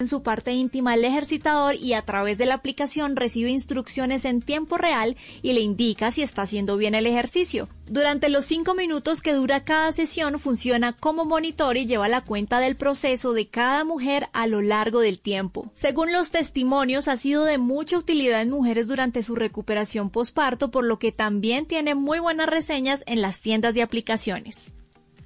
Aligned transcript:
en 0.00 0.06
su 0.06 0.22
parte 0.22 0.52
íntima 0.52 0.94
el 0.94 1.04
ejercitador 1.04 1.74
y 1.74 1.94
a 1.94 2.02
través 2.02 2.38
de 2.38 2.46
la 2.46 2.54
aplicación 2.54 3.16
recibe 3.16 3.50
instrucciones 3.50 4.24
en 4.24 4.42
tiempo 4.42 4.78
real 4.78 5.16
y 5.42 5.54
le 5.54 5.60
indica 5.60 6.12
si 6.12 6.22
está 6.22 6.42
haciendo 6.42 6.76
bien 6.76 6.94
el 6.94 7.04
ejercicio. 7.04 7.68
Durante 7.88 8.28
los 8.28 8.44
cinco 8.44 8.74
minutos 8.74 9.22
que 9.22 9.32
dura 9.32 9.64
cada 9.64 9.90
sesión 9.90 10.38
funciona 10.38 10.92
como 10.92 11.24
monitor 11.24 11.76
y 11.76 11.86
lleva 11.86 12.06
la 12.06 12.20
cuenta 12.20 12.60
del 12.60 12.76
proceso 12.76 13.32
de 13.32 13.48
cada 13.48 13.82
mujer 13.82 14.28
a 14.32 14.46
lo 14.46 14.62
largo 14.62 15.00
del 15.00 15.20
tiempo. 15.20 15.68
Según 15.74 16.12
los 16.12 16.30
testimonios, 16.30 17.08
ha 17.08 17.16
sido 17.16 17.44
de 17.44 17.58
mucha 17.58 17.98
utilidad 17.98 18.40
en 18.40 18.50
mujeres 18.50 18.86
durante 18.86 19.24
su 19.24 19.34
recuperación 19.34 20.10
posparto, 20.10 20.70
por 20.70 20.84
lo 20.84 21.00
que 21.00 21.10
también 21.10 21.66
tiene 21.66 21.96
muy 21.96 22.20
buenas 22.20 22.48
reseñas 22.48 23.02
en 23.08 23.20
las 23.20 23.40
tiendas 23.40 23.74
de 23.74 23.82
aplicaciones. 23.82 24.74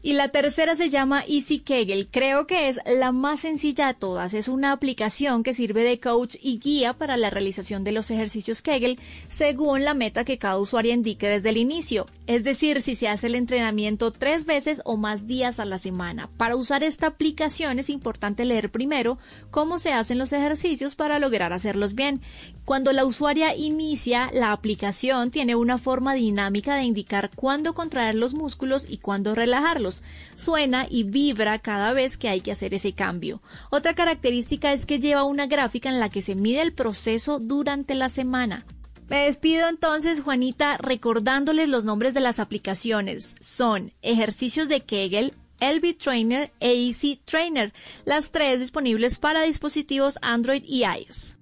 Y 0.04 0.14
la 0.14 0.30
tercera 0.30 0.74
se 0.74 0.90
llama 0.90 1.22
Easy 1.28 1.60
Kegel. 1.60 2.08
Creo 2.10 2.48
que 2.48 2.68
es 2.68 2.80
la 2.86 3.12
más 3.12 3.38
sencilla 3.38 3.86
de 3.86 3.94
todas. 3.94 4.34
Es 4.34 4.48
una 4.48 4.72
aplicación 4.72 5.44
que 5.44 5.54
sirve 5.54 5.84
de 5.84 6.00
coach 6.00 6.34
y 6.42 6.58
guía 6.58 6.93
para 6.94 7.16
la 7.16 7.30
realización 7.30 7.84
de 7.84 7.93
los 7.93 8.10
ejercicios 8.10 8.62
Kegel 8.62 8.98
según 9.29 9.84
la 9.84 9.94
meta 9.94 10.24
que 10.24 10.38
cada 10.38 10.58
usuario 10.58 10.93
indique 10.93 11.29
desde 11.29 11.50
el 11.50 11.57
inicio. 11.57 12.07
Es 12.26 12.43
decir, 12.43 12.82
si 12.82 12.96
se 12.96 13.07
hace 13.07 13.29
el 13.29 13.36
entrenamiento 13.36 14.10
tres 14.10 14.44
veces 14.44 14.82
o 14.84 14.96
más 14.96 15.29
días 15.29 15.60
a 15.60 15.64
la 15.64 15.79
semana. 15.79 16.29
Para 16.36 16.57
usar 16.57 16.82
esta 16.82 17.07
aplicación 17.07 17.79
es 17.79 17.88
importante 17.88 18.44
leer 18.44 18.72
primero 18.72 19.18
cómo 19.52 19.79
se 19.79 19.93
hacen 19.93 20.18
los 20.18 20.32
ejercicios 20.32 20.96
para 20.96 21.21
lograr 21.21 21.52
hacerlos 21.52 21.94
bien. 21.94 22.21
Cuando 22.64 22.93
la 22.93 23.04
usuaria 23.04 23.54
inicia, 23.54 24.30
la 24.32 24.50
aplicación 24.50 25.30
tiene 25.30 25.54
una 25.54 25.79
forma 25.79 26.14
dinámica 26.14 26.74
de 26.74 26.82
indicar 26.82 27.30
cuándo 27.36 27.74
contraer 27.74 28.16
los 28.16 28.34
músculos 28.34 28.84
y 28.88 28.98
cuándo 28.98 29.36
relajarlos 29.36 29.91
Suena 30.34 30.86
y 30.88 31.04
vibra 31.04 31.58
cada 31.58 31.92
vez 31.92 32.16
que 32.16 32.28
hay 32.28 32.41
que 32.41 32.52
hacer 32.52 32.74
ese 32.74 32.94
cambio. 32.94 33.42
Otra 33.70 33.94
característica 33.94 34.72
es 34.72 34.86
que 34.86 34.98
lleva 34.98 35.24
una 35.24 35.46
gráfica 35.46 35.88
en 35.88 36.00
la 36.00 36.08
que 36.08 36.22
se 36.22 36.34
mide 36.34 36.62
el 36.62 36.72
proceso 36.72 37.38
durante 37.38 37.94
la 37.94 38.08
semana. 38.08 38.64
Me 39.08 39.26
despido 39.26 39.68
entonces, 39.68 40.22
Juanita, 40.22 40.78
recordándoles 40.78 41.68
los 41.68 41.84
nombres 41.84 42.14
de 42.14 42.20
las 42.20 42.38
aplicaciones. 42.38 43.36
Son 43.40 43.92
ejercicios 44.00 44.68
de 44.68 44.80
Kegel, 44.80 45.34
LB 45.60 45.96
Trainer 45.98 46.50
e 46.60 46.72
Easy 46.74 47.20
Trainer, 47.24 47.72
las 48.04 48.32
tres 48.32 48.58
disponibles 48.58 49.18
para 49.18 49.42
dispositivos 49.42 50.18
Android 50.22 50.64
y 50.66 50.84
iOS. 50.84 51.36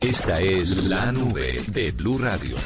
Esta 0.00 0.40
es 0.40 0.76
la 0.84 1.12
nube 1.12 1.62
de 1.68 1.92
Blue 1.92 2.16
Radio. 2.16 2.56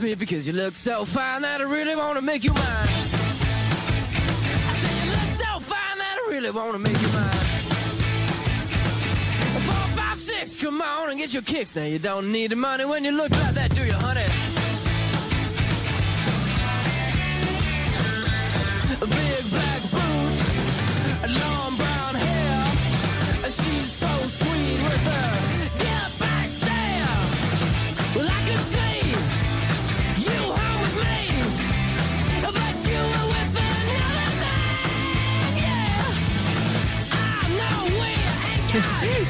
Me 0.00 0.14
because 0.14 0.46
you 0.46 0.52
look 0.52 0.76
so 0.76 1.04
fine 1.04 1.42
that 1.42 1.60
I 1.60 1.64
really 1.64 1.96
want 1.96 2.18
to 2.18 2.24
make 2.24 2.44
you 2.44 2.52
mine. 2.54 2.62
I 2.64 2.88
say 4.80 5.04
you 5.04 5.10
look 5.10 5.18
so 5.38 5.60
fine 5.60 5.98
that 5.98 6.16
I 6.24 6.30
really 6.30 6.50
want 6.50 6.72
to 6.72 6.78
make 6.78 7.00
you 7.02 7.08
mine. 7.08 7.30
Four, 9.66 9.96
five, 9.96 10.18
six, 10.18 10.54
come 10.54 10.80
on 10.80 11.10
and 11.10 11.18
get 11.18 11.34
your 11.34 11.42
kicks. 11.42 11.74
Now 11.76 11.84
you 11.84 11.98
don't 11.98 12.30
need 12.30 12.52
the 12.52 12.56
money 12.56 12.84
when 12.84 13.04
you 13.04 13.10
look 13.10 13.32
like 13.32 13.54
that, 13.54 13.74
do 13.74 13.84
you, 13.84 13.92
honey? 13.92 14.61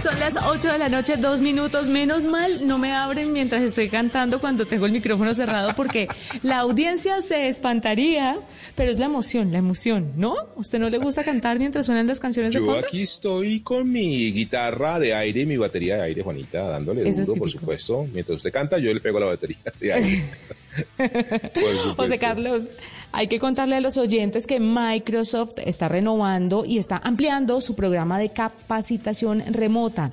Son 0.03 0.19
las 0.19 0.37
8 0.37 0.73
de 0.73 0.79
la 0.79 0.89
noche, 0.89 1.17
dos 1.17 1.43
minutos. 1.43 1.87
Menos 1.87 2.27
mal 2.27 2.67
no 2.67 2.77
me 2.77 2.93
abren 2.93 3.33
mientras 3.33 3.63
estoy 3.63 3.89
cantando 3.89 4.41
cuando 4.41 4.67
tengo 4.67 4.87
el 4.87 4.91
micrófono 4.91 5.33
cerrado 5.33 5.77
porque 5.77 6.09
la 6.43 6.59
audiencia 6.59 7.23
se 7.23 7.47
espantaría, 7.47 8.41
pero 8.75 8.91
es 8.91 8.99
la 8.99 9.07
emoción, 9.07 9.53
la 9.53 9.59
emoción, 9.59 10.11
¿no? 10.17 10.35
¿Usted 10.57 10.81
no 10.81 10.91
le 10.91 10.99
gusta 10.99 11.23
cantar 11.23 11.61
mientras 11.61 11.87
suenan 11.87 12.09
las 12.09 12.19
canciones 12.19 12.53
de 12.53 12.59
fondo? 12.59 12.81
Yo 12.81 12.87
aquí 12.89 13.03
estoy 13.03 13.61
con 13.61 13.93
mi 13.93 14.33
guitarra 14.33 14.99
de 14.99 15.15
aire 15.15 15.43
y 15.43 15.47
mi 15.47 15.57
batería 15.57 15.99
de 15.99 16.03
aire, 16.03 16.23
Juanita, 16.25 16.63
dándole 16.63 17.09
duro, 17.09 17.35
por 17.35 17.51
supuesto. 17.53 18.05
Mientras 18.13 18.39
usted 18.39 18.53
canta, 18.53 18.79
yo 18.79 18.93
le 18.93 19.01
pego 19.01 19.21
la 19.21 19.27
batería 19.27 19.59
de 19.79 19.93
aire. 19.93 20.25
José 21.97 22.19
Carlos, 22.19 22.71
hay 23.13 23.29
que 23.29 23.39
contarle 23.39 23.77
a 23.77 23.81
los 23.81 23.97
oyentes 23.97 24.47
que 24.47 24.61
Microsoft 24.61 25.55
está 25.65 25.89
renovando 25.89 26.65
y 26.65 26.79
está 26.79 27.01
ampliando 27.03 27.61
su 27.61 27.75
programa 27.75 28.19
de 28.19 28.31
capacitación 28.31 29.43
remota. 29.53 30.13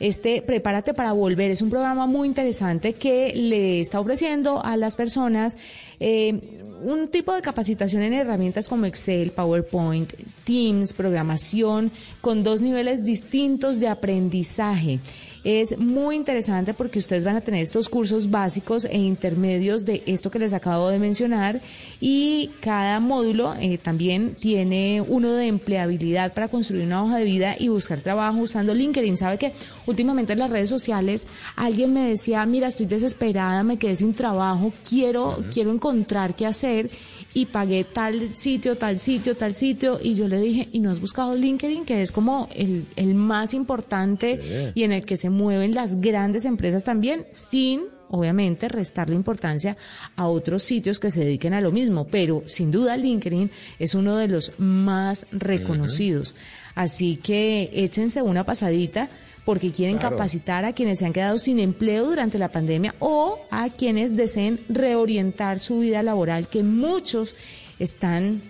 Este 0.00 0.40
Prepárate 0.40 0.94
para 0.94 1.12
Volver 1.12 1.50
es 1.50 1.60
un 1.60 1.68
programa 1.68 2.06
muy 2.06 2.26
interesante 2.26 2.94
que 2.94 3.34
le 3.34 3.80
está 3.80 4.00
ofreciendo 4.00 4.64
a 4.64 4.78
las 4.78 4.96
personas 4.96 5.58
eh, 6.00 6.40
un 6.82 7.08
tipo 7.08 7.34
de 7.34 7.42
capacitación 7.42 8.02
en 8.02 8.14
herramientas 8.14 8.66
como 8.66 8.86
Excel, 8.86 9.30
PowerPoint, 9.30 10.14
Teams, 10.44 10.94
programación, 10.94 11.92
con 12.22 12.42
dos 12.42 12.62
niveles 12.62 13.04
distintos 13.04 13.78
de 13.78 13.88
aprendizaje. 13.88 15.00
Es 15.42 15.78
muy 15.78 16.16
interesante 16.16 16.74
porque 16.74 16.98
ustedes 16.98 17.24
van 17.24 17.36
a 17.36 17.40
tener 17.40 17.62
estos 17.62 17.88
cursos 17.88 18.30
básicos 18.30 18.84
e 18.84 18.98
intermedios 18.98 19.86
de 19.86 20.02
esto 20.04 20.30
que 20.30 20.38
les 20.38 20.52
acabo 20.52 20.88
de 20.88 20.98
mencionar 20.98 21.60
y 21.98 22.50
cada 22.60 23.00
módulo 23.00 23.54
eh, 23.58 23.78
también 23.78 24.34
tiene 24.34 25.00
uno 25.00 25.32
de 25.32 25.46
empleabilidad 25.46 26.34
para 26.34 26.48
construir 26.48 26.84
una 26.84 27.02
hoja 27.02 27.16
de 27.16 27.24
vida 27.24 27.56
y 27.58 27.68
buscar 27.68 28.00
trabajo 28.00 28.38
usando 28.38 28.74
LinkedIn. 28.74 29.16
Sabe 29.16 29.38
que 29.38 29.52
últimamente 29.86 30.34
en 30.34 30.40
las 30.40 30.50
redes 30.50 30.68
sociales 30.68 31.26
alguien 31.56 31.94
me 31.94 32.08
decía, 32.08 32.44
mira, 32.44 32.68
estoy 32.68 32.86
desesperada, 32.86 33.62
me 33.62 33.78
quedé 33.78 33.96
sin 33.96 34.12
trabajo, 34.12 34.72
quiero, 34.88 35.38
quiero 35.52 35.72
encontrar 35.72 36.34
qué 36.34 36.44
hacer 36.44 36.90
y 37.32 37.46
pagué 37.46 37.84
tal 37.84 38.34
sitio, 38.34 38.76
tal 38.76 38.98
sitio, 38.98 39.36
tal 39.36 39.54
sitio. 39.54 39.98
Y 40.02 40.14
yo 40.14 40.28
le 40.28 40.40
dije, 40.40 40.68
¿y 40.72 40.80
no 40.80 40.90
has 40.90 41.00
buscado 41.00 41.34
LinkedIn? 41.34 41.84
Que 41.84 42.02
es 42.02 42.12
como 42.12 42.48
el, 42.54 42.86
el 42.96 43.14
más 43.14 43.54
importante 43.54 44.72
y 44.74 44.82
en 44.82 44.92
el 44.92 45.04
que 45.04 45.16
se 45.16 45.30
mueven 45.30 45.74
las 45.74 46.00
grandes 46.00 46.44
empresas 46.44 46.84
también, 46.84 47.26
sin 47.30 47.82
obviamente 48.10 48.68
restarle 48.68 49.14
importancia 49.14 49.76
a 50.16 50.26
otros 50.26 50.64
sitios 50.64 50.98
que 50.98 51.10
se 51.10 51.20
dediquen 51.20 51.54
a 51.54 51.60
lo 51.60 51.70
mismo, 51.70 52.06
pero 52.08 52.42
sin 52.46 52.70
duda 52.70 52.96
LinkedIn 52.96 53.50
es 53.78 53.94
uno 53.94 54.16
de 54.16 54.28
los 54.28 54.52
más 54.58 55.26
reconocidos. 55.30 56.34
Así 56.74 57.16
que 57.16 57.70
échense 57.72 58.22
una 58.22 58.44
pasadita 58.44 59.10
porque 59.50 59.72
quieren 59.72 59.98
capacitar 59.98 60.64
a 60.64 60.72
quienes 60.72 61.00
se 61.00 61.06
han 61.06 61.12
quedado 61.12 61.36
sin 61.36 61.58
empleo 61.58 62.04
durante 62.06 62.38
la 62.38 62.52
pandemia 62.52 62.94
o 63.00 63.44
a 63.50 63.68
quienes 63.68 64.16
deseen 64.16 64.60
reorientar 64.68 65.58
su 65.58 65.80
vida 65.80 66.04
laboral, 66.04 66.46
que 66.46 66.62
muchos 66.62 67.34
están 67.80 68.42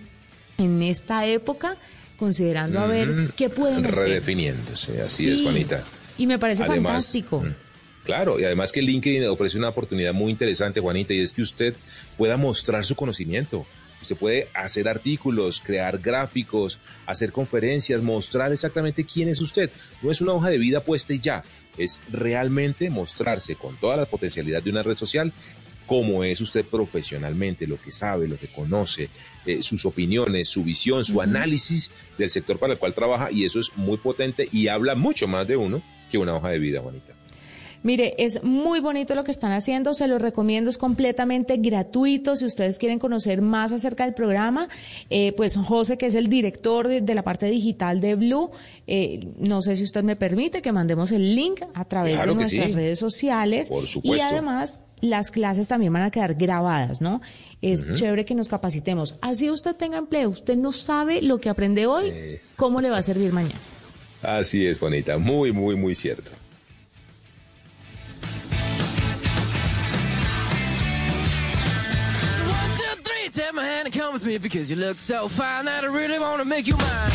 en 0.59 0.83
esta 0.83 1.25
época 1.25 1.75
considerando 2.17 2.79
a 2.79 2.85
ver 2.85 3.31
qué 3.35 3.49
pueden 3.49 3.83
hacer. 3.83 3.95
Redefiniéndose, 3.95 5.01
así 5.01 5.27
es, 5.27 5.41
Juanita. 5.41 5.83
Y 6.19 6.27
me 6.27 6.37
parece 6.37 6.65
fantástico. 6.65 7.39
Mm, 7.39 7.55
claro, 8.03 8.39
y 8.39 8.43
además 8.43 8.71
que 8.71 8.83
LinkedIn 8.83 9.23
ofrece 9.25 9.57
una 9.57 9.69
oportunidad 9.69 10.13
muy 10.13 10.29
interesante, 10.29 10.81
Juanita, 10.81 11.15
y 11.15 11.21
es 11.21 11.33
que 11.33 11.41
usted 11.41 11.73
pueda 12.15 12.37
mostrar 12.37 12.85
su 12.85 12.95
conocimiento. 12.95 13.65
Usted 14.01 14.15
puede 14.15 14.47
hacer 14.53 14.87
artículos, 14.87 15.61
crear 15.63 15.99
gráficos, 15.99 16.79
hacer 17.05 17.31
conferencias, 17.31 18.01
mostrar 18.01 18.51
exactamente 18.51 19.05
quién 19.05 19.29
es 19.29 19.41
usted. 19.41 19.69
No 20.01 20.11
es 20.11 20.21
una 20.21 20.33
hoja 20.33 20.49
de 20.49 20.57
vida 20.57 20.83
puesta 20.83 21.13
y 21.13 21.19
ya, 21.19 21.43
es 21.77 22.01
realmente 22.11 22.89
mostrarse 22.89 23.55
con 23.55 23.77
toda 23.77 23.95
la 23.95 24.05
potencialidad 24.05 24.61
de 24.63 24.71
una 24.71 24.83
red 24.83 24.97
social 24.97 25.31
cómo 25.91 26.23
es 26.23 26.39
usted 26.39 26.63
profesionalmente, 26.63 27.67
lo 27.67 27.77
que 27.77 27.91
sabe, 27.91 28.25
lo 28.25 28.37
que 28.37 28.47
conoce, 28.47 29.09
eh, 29.45 29.61
sus 29.61 29.85
opiniones, 29.85 30.47
su 30.47 30.63
visión, 30.63 31.03
su 31.03 31.19
análisis 31.19 31.91
del 32.17 32.29
sector 32.29 32.57
para 32.59 32.71
el 32.73 32.79
cual 32.79 32.93
trabaja 32.93 33.29
y 33.29 33.43
eso 33.43 33.59
es 33.59 33.75
muy 33.75 33.97
potente 33.97 34.47
y 34.53 34.69
habla 34.69 34.95
mucho 34.95 35.27
más 35.27 35.45
de 35.49 35.57
uno 35.57 35.81
que 36.09 36.17
una 36.17 36.33
hoja 36.33 36.47
de 36.49 36.59
vida, 36.59 36.79
Juanita. 36.81 37.20
Mire, 37.83 38.13
es 38.19 38.43
muy 38.43 38.79
bonito 38.79 39.15
lo 39.15 39.23
que 39.23 39.31
están 39.31 39.51
haciendo, 39.53 39.93
se 39.95 40.07
lo 40.07 40.19
recomiendo, 40.19 40.69
es 40.69 40.77
completamente 40.77 41.57
gratuito. 41.57 42.35
Si 42.35 42.45
ustedes 42.45 42.77
quieren 42.77 42.99
conocer 42.99 43.41
más 43.41 43.71
acerca 43.71 44.05
del 44.05 44.13
programa, 44.13 44.67
eh, 45.09 45.33
pues 45.35 45.57
José, 45.57 45.97
que 45.97 46.05
es 46.05 46.15
el 46.15 46.27
director 46.29 46.87
de, 46.87 47.01
de 47.01 47.15
la 47.15 47.23
parte 47.23 47.47
digital 47.47 47.99
de 47.99 48.13
Blue, 48.15 48.51
eh, 48.85 49.27
no 49.39 49.61
sé 49.63 49.75
si 49.75 49.83
usted 49.83 50.03
me 50.03 50.15
permite 50.15 50.61
que 50.61 50.71
mandemos 50.71 51.11
el 51.11 51.35
link 51.35 51.61
a 51.73 51.85
través 51.85 52.15
Claro 52.15 52.31
de 52.33 52.35
nuestras 52.41 52.67
sí. 52.67 52.73
redes 52.73 52.99
sociales. 52.99 53.69
Por 53.69 53.85
Y 54.03 54.19
además, 54.19 54.81
las 54.99 55.31
clases 55.31 55.67
también 55.67 55.91
van 55.91 56.03
a 56.03 56.11
quedar 56.11 56.35
grabadas, 56.35 57.01
¿no? 57.01 57.19
Es 57.63 57.91
chévere 57.93 58.25
que 58.25 58.35
nos 58.35 58.47
capacitemos. 58.47 59.15
Así 59.21 59.49
usted 59.49 59.75
tenga 59.75 59.97
empleo, 59.97 60.29
usted 60.29 60.55
no 60.55 60.71
sabe 60.71 61.21
lo 61.23 61.39
que 61.39 61.49
aprende 61.49 61.87
hoy, 61.87 62.09
Eh. 62.13 62.41
cómo 62.55 62.79
le 62.81 62.91
va 62.91 62.97
a 62.99 63.01
servir 63.01 63.33
mañana. 63.33 63.59
Así 64.21 64.67
es, 64.67 64.77
Juanita. 64.77 65.17
Muy, 65.17 65.51
muy, 65.51 65.75
muy 65.75 65.95
cierto. 65.95 66.29
Take 73.31 73.53
my 73.53 73.63
hand 73.63 73.85
and 73.85 73.93
come 73.93 74.13
with 74.13 74.25
me 74.25 74.37
because 74.37 74.69
you 74.69 74.75
look 74.75 74.99
so 74.99 75.29
fine 75.29 75.65
that 75.65 75.83
I 75.83 75.87
really 75.87 76.19
want 76.19 76.39
to 76.41 76.45
make 76.45 76.67
you 76.67 76.75
mine. 76.77 77.11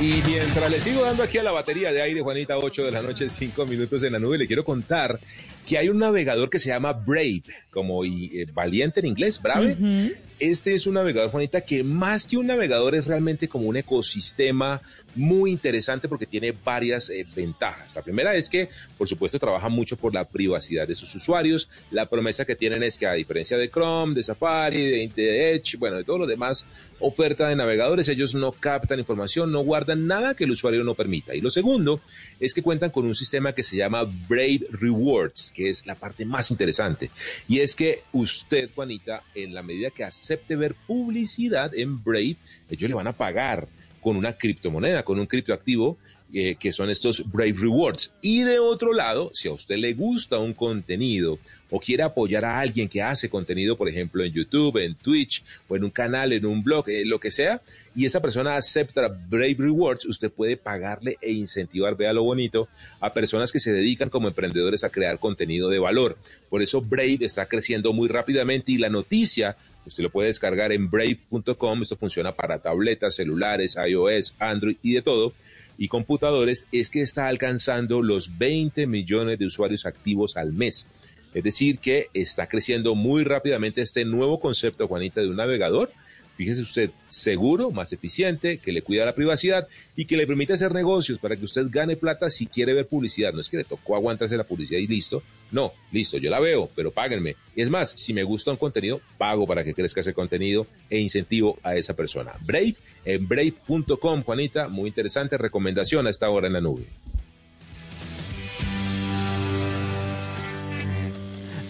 Y 0.00 0.22
mientras 0.26 0.70
le 0.70 0.80
sigo 0.80 1.02
dando 1.02 1.22
aquí 1.22 1.38
a 1.38 1.42
la 1.42 1.52
batería 1.52 1.92
de 1.92 2.02
aire, 2.02 2.20
Juanita, 2.20 2.58
8 2.58 2.84
de 2.84 2.90
la 2.90 3.00
noche, 3.00 3.28
5 3.28 3.64
minutos 3.64 4.02
en 4.02 4.12
la 4.12 4.18
nube, 4.18 4.38
le 4.38 4.46
quiero 4.46 4.64
contar 4.64 5.18
que 5.66 5.78
hay 5.78 5.88
un 5.88 5.98
navegador 5.98 6.50
que 6.50 6.58
se 6.58 6.68
llama 6.68 6.92
Brave, 6.92 7.44
como 7.70 8.04
y, 8.04 8.40
eh, 8.40 8.46
valiente 8.52 9.00
en 9.00 9.06
inglés, 9.06 9.40
Brave. 9.40 9.76
Este 10.40 10.74
es 10.74 10.86
un 10.88 10.94
navegador, 10.94 11.30
Juanita, 11.30 11.60
que 11.60 11.84
más 11.84 12.26
que 12.26 12.36
un 12.36 12.48
navegador 12.48 12.96
es 12.96 13.06
realmente 13.06 13.46
como 13.46 13.68
un 13.68 13.76
ecosistema 13.76 14.82
muy 15.14 15.52
interesante 15.52 16.08
porque 16.08 16.26
tiene 16.26 16.52
varias 16.52 17.08
eh, 17.08 17.24
ventajas. 17.36 17.94
La 17.94 18.02
primera 18.02 18.34
es 18.34 18.48
que, 18.48 18.68
por 18.98 19.08
supuesto, 19.08 19.38
trabaja 19.38 19.68
mucho 19.68 19.96
por 19.96 20.12
la 20.12 20.24
privacidad 20.24 20.88
de 20.88 20.96
sus 20.96 21.14
usuarios. 21.14 21.68
La 21.92 22.10
promesa 22.10 22.44
que 22.44 22.56
tienen 22.56 22.82
es 22.82 22.98
que, 22.98 23.06
a 23.06 23.12
diferencia 23.12 23.56
de 23.56 23.70
Chrome, 23.70 24.14
de 24.14 24.24
Safari, 24.24 24.90
de, 24.90 25.12
de 25.14 25.52
Edge, 25.52 25.76
bueno, 25.78 25.98
de 25.98 26.04
todo 26.04 26.18
lo 26.18 26.26
demás, 26.26 26.66
oferta 26.98 27.48
de 27.48 27.54
navegadores, 27.54 28.08
ellos 28.08 28.34
no 28.34 28.50
captan 28.52 28.98
información, 28.98 29.52
no 29.52 29.60
guardan 29.60 30.06
nada 30.06 30.34
que 30.34 30.44
el 30.44 30.50
usuario 30.50 30.82
no 30.82 30.94
permita. 30.94 31.34
Y 31.34 31.40
lo 31.40 31.50
segundo 31.50 32.00
es 32.40 32.54
que 32.54 32.62
cuentan 32.62 32.90
con 32.90 33.06
un 33.06 33.14
sistema 33.14 33.52
que 33.52 33.62
se 33.62 33.76
llama 33.76 34.02
Brave 34.02 34.66
Rewards, 34.72 35.52
que 35.54 35.70
es 35.70 35.86
la 35.86 35.94
parte 35.94 36.26
más 36.26 36.50
interesante. 36.50 37.10
Y 37.48 37.60
es 37.60 37.74
que 37.74 38.02
usted, 38.12 38.70
Juanita, 38.74 39.22
en 39.34 39.54
la 39.54 39.62
medida 39.62 39.90
que 39.90 40.04
acepte 40.04 40.56
ver 40.56 40.74
publicidad 40.86 41.74
en 41.74 42.02
Brave, 42.02 42.36
ellos 42.68 42.90
le 42.90 42.94
van 42.94 43.06
a 43.06 43.12
pagar 43.12 43.68
con 44.02 44.16
una 44.16 44.34
criptomoneda, 44.34 45.02
con 45.02 45.18
un 45.18 45.26
criptoactivo, 45.26 45.96
eh, 46.36 46.56
que 46.58 46.72
son 46.72 46.90
estos 46.90 47.30
Brave 47.30 47.54
Rewards. 47.56 48.12
Y 48.20 48.42
de 48.42 48.58
otro 48.58 48.92
lado, 48.92 49.30
si 49.32 49.46
a 49.46 49.52
usted 49.52 49.76
le 49.76 49.94
gusta 49.94 50.38
un 50.38 50.52
contenido 50.52 51.38
o 51.70 51.78
quiere 51.78 52.02
apoyar 52.02 52.44
a 52.44 52.58
alguien 52.58 52.88
que 52.88 53.02
hace 53.02 53.28
contenido, 53.28 53.76
por 53.76 53.88
ejemplo, 53.88 54.24
en 54.24 54.32
YouTube, 54.32 54.78
en 54.78 54.96
Twitch 54.96 55.44
o 55.68 55.76
en 55.76 55.84
un 55.84 55.90
canal, 55.90 56.32
en 56.32 56.44
un 56.44 56.64
blog, 56.64 56.88
eh, 56.88 57.04
lo 57.04 57.20
que 57.20 57.30
sea, 57.30 57.62
y 57.94 58.04
esa 58.04 58.20
persona 58.20 58.56
acepta 58.56 59.06
Brave 59.28 59.56
Rewards, 59.58 60.06
usted 60.06 60.28
puede 60.28 60.56
pagarle 60.56 61.16
e 61.22 61.30
incentivar, 61.30 61.96
vea 61.96 62.12
lo 62.12 62.24
bonito, 62.24 62.68
a 62.98 63.12
personas 63.12 63.52
que 63.52 63.60
se 63.60 63.72
dedican 63.72 64.10
como 64.10 64.26
emprendedores 64.26 64.82
a 64.82 64.90
crear 64.90 65.20
contenido 65.20 65.68
de 65.68 65.78
valor. 65.78 66.18
Por 66.50 66.62
eso 66.62 66.80
Brave 66.80 67.18
está 67.20 67.46
creciendo 67.46 67.92
muy 67.92 68.08
rápidamente 68.08 68.72
y 68.72 68.78
la 68.78 68.88
noticia 68.88 69.56
Usted 69.86 70.02
lo 70.02 70.10
puede 70.10 70.28
descargar 70.28 70.72
en 70.72 70.90
brave.com. 70.90 71.82
Esto 71.82 71.96
funciona 71.96 72.32
para 72.32 72.58
tabletas, 72.58 73.16
celulares, 73.16 73.76
iOS, 73.76 74.34
Android 74.38 74.76
y 74.82 74.94
de 74.94 75.02
todo. 75.02 75.34
Y 75.76 75.88
computadores 75.88 76.66
es 76.72 76.90
que 76.90 77.02
está 77.02 77.26
alcanzando 77.26 78.02
los 78.02 78.38
20 78.38 78.86
millones 78.86 79.38
de 79.38 79.46
usuarios 79.46 79.86
activos 79.86 80.36
al 80.36 80.52
mes. 80.52 80.86
Es 81.34 81.42
decir, 81.42 81.78
que 81.80 82.08
está 82.14 82.46
creciendo 82.46 82.94
muy 82.94 83.24
rápidamente 83.24 83.82
este 83.82 84.04
nuevo 84.04 84.38
concepto, 84.38 84.86
Juanita, 84.86 85.20
de 85.20 85.28
un 85.28 85.36
navegador. 85.36 85.90
Fíjese 86.36 86.62
usted, 86.62 86.90
seguro, 87.06 87.70
más 87.70 87.92
eficiente, 87.92 88.58
que 88.58 88.72
le 88.72 88.82
cuida 88.82 89.04
la 89.04 89.14
privacidad 89.14 89.68
y 89.94 90.06
que 90.06 90.16
le 90.16 90.26
permite 90.26 90.54
hacer 90.54 90.72
negocios 90.72 91.18
para 91.18 91.36
que 91.36 91.44
usted 91.44 91.66
gane 91.70 91.96
plata 91.96 92.28
si 92.28 92.46
quiere 92.46 92.74
ver 92.74 92.86
publicidad. 92.86 93.32
No 93.32 93.40
es 93.40 93.48
que 93.48 93.58
le 93.58 93.64
tocó 93.64 93.94
aguantarse 93.94 94.36
la 94.36 94.44
publicidad 94.44 94.80
y 94.80 94.86
listo. 94.88 95.22
No, 95.52 95.72
listo, 95.92 96.18
yo 96.18 96.30
la 96.30 96.40
veo, 96.40 96.68
pero 96.74 96.90
páguenme. 96.90 97.36
Y 97.54 97.62
es 97.62 97.70
más, 97.70 97.90
si 97.96 98.12
me 98.12 98.24
gusta 98.24 98.50
un 98.50 98.56
contenido, 98.56 99.00
pago 99.16 99.46
para 99.46 99.62
que 99.62 99.74
crezca 99.74 100.00
ese 100.00 100.12
contenido 100.12 100.66
e 100.90 100.98
incentivo 100.98 101.58
a 101.62 101.76
esa 101.76 101.94
persona. 101.94 102.32
Brave, 102.40 102.74
en 103.04 103.28
brave.com, 103.28 104.22
Juanita, 104.24 104.68
muy 104.68 104.88
interesante 104.88 105.38
recomendación 105.38 106.06
a 106.06 106.10
esta 106.10 106.28
hora 106.30 106.48
en 106.48 106.54
la 106.54 106.60
nube. 106.60 106.86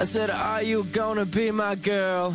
I 0.01 0.05
said, 0.05 0.29
Are 0.31 0.63
you 0.63 0.85
gonna 0.93 1.25
be 1.25 1.53
my 1.53 1.77
girl? 1.77 2.35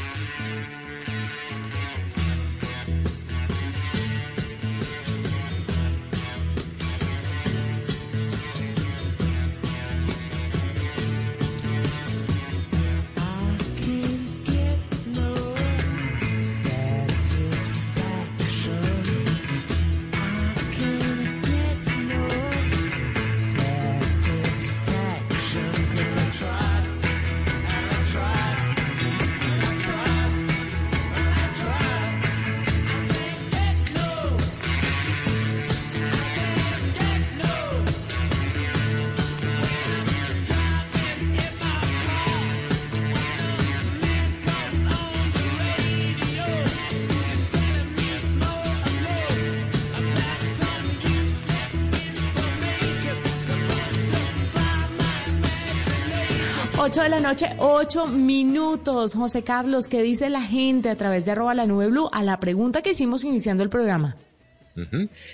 Ocho 56.91 57.03
de 57.03 57.09
la 57.09 57.21
noche, 57.21 57.45
ocho 57.57 58.05
minutos. 58.05 59.15
José 59.15 59.43
Carlos, 59.43 59.87
¿qué 59.87 60.03
dice 60.03 60.29
la 60.29 60.41
gente 60.41 60.89
a 60.89 60.97
través 60.97 61.23
de 61.23 61.31
arroba 61.31 61.53
la 61.53 61.65
nube 61.65 61.87
blue 61.87 62.09
a 62.11 62.21
la 62.21 62.41
pregunta 62.41 62.81
que 62.81 62.89
hicimos 62.89 63.23
iniciando 63.23 63.63
el 63.63 63.69
programa? 63.69 64.17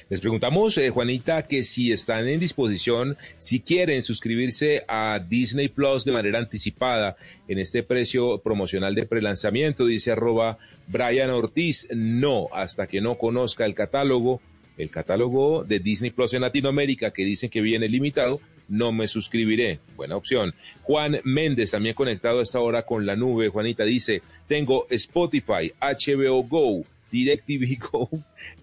Les 0.08 0.22
preguntamos, 0.22 0.78
eh, 0.78 0.92
Juanita, 0.92 1.48
que 1.48 1.64
si 1.64 1.92
están 1.92 2.28
en 2.28 2.40
disposición, 2.40 3.18
si 3.40 3.62
quieren 3.62 4.04
suscribirse 4.04 4.84
a 4.88 5.20
Disney 5.28 5.68
Plus 5.68 6.06
de 6.06 6.12
manera 6.12 6.38
anticipada 6.38 7.16
en 7.48 7.58
este 7.58 7.82
precio 7.82 8.38
promocional 8.38 8.94
de 8.94 9.08
prelanzamiento, 9.08 9.88
dice 9.88 10.12
arroba 10.12 10.60
Brian 10.86 11.32
Ortiz, 11.32 11.88
no, 11.90 12.50
hasta 12.54 12.86
que 12.86 13.02
no 13.02 13.18
conozca 13.18 13.66
el 13.66 13.74
catálogo, 13.74 14.42
el 14.78 14.92
catálogo 14.92 15.64
de 15.64 15.80
Disney 15.80 16.12
Plus 16.12 16.36
en 16.36 16.42
Latinoamérica, 16.42 17.10
que 17.10 17.26
dicen 17.26 17.50
que 17.50 17.62
viene 17.62 17.90
limitado, 17.90 18.42
no 18.70 18.92
me 18.92 19.08
suscribiré. 19.08 19.80
Buena 19.96 20.16
opción. 20.16 20.54
Juan 20.84 21.20
Méndez, 21.24 21.72
también 21.72 21.96
conectado 21.96 22.40
a 22.40 22.44
esta 22.44 22.60
hora 22.60 22.84
con 22.84 23.06
la 23.06 23.16
nube, 23.16 23.50
Juanita, 23.50 23.84
dice, 23.84 24.22
tengo 24.48 24.86
Spotify, 24.90 25.72
HBO 25.82 26.44
Go, 26.44 26.84
DirecTV 27.12 27.78
Go, 27.92 28.10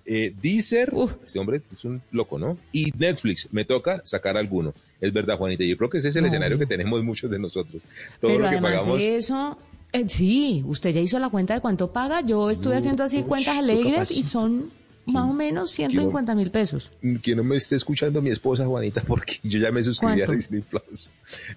eh, 0.04 0.32
Deezer, 0.40 0.90
Uf. 0.92 1.14
este 1.24 1.38
hombre 1.38 1.62
es 1.72 1.84
un 1.84 2.02
loco, 2.12 2.38
¿no? 2.38 2.58
Y 2.72 2.90
Netflix, 2.96 3.48
me 3.52 3.64
toca 3.64 4.02
sacar 4.04 4.36
alguno. 4.36 4.74
Es 5.00 5.12
verdad, 5.12 5.36
Juanita, 5.36 5.64
yo 5.64 5.76
creo 5.76 5.90
que 5.90 5.98
ese 5.98 6.08
es 6.08 6.16
el 6.16 6.22
No. 6.22 6.28
escenario 6.28 6.58
que 6.58 6.66
tenemos 6.66 7.02
muchos 7.04 7.30
de 7.30 7.38
nosotros. 7.38 7.82
Todo 8.20 8.30
Pero 8.30 8.38
lo 8.38 8.44
que 8.44 8.48
además 8.56 8.72
pagamos. 8.72 8.98
de 8.98 9.16
eso, 9.16 9.58
eh, 9.92 10.04
sí, 10.08 10.62
usted 10.66 10.90
ya 10.94 11.00
hizo 11.00 11.18
la 11.18 11.28
cuenta 11.30 11.54
de 11.54 11.60
cuánto 11.60 11.92
paga. 11.92 12.20
Yo 12.22 12.50
estuve 12.50 12.76
haciendo 12.76 13.02
así 13.04 13.22
cuentas 13.22 13.58
alegres 13.58 14.10
y 14.10 14.22
son 14.22 14.70
más 15.06 15.28
o 15.28 15.32
menos 15.32 15.70
150 15.70 16.34
mil 16.34 16.50
pesos. 16.50 16.90
que 17.22 17.34
no 17.34 17.44
me 17.44 17.56
esté 17.56 17.76
escuchando 17.76 18.22
mi 18.22 18.30
esposa 18.30 18.66
Juanita 18.66 19.02
porque 19.02 19.38
yo 19.42 19.58
ya 19.58 19.70
me 19.70 19.82
suscribí 19.82 20.22
a. 20.22 20.26
Disney 20.26 20.62
Plus. 20.62 21.10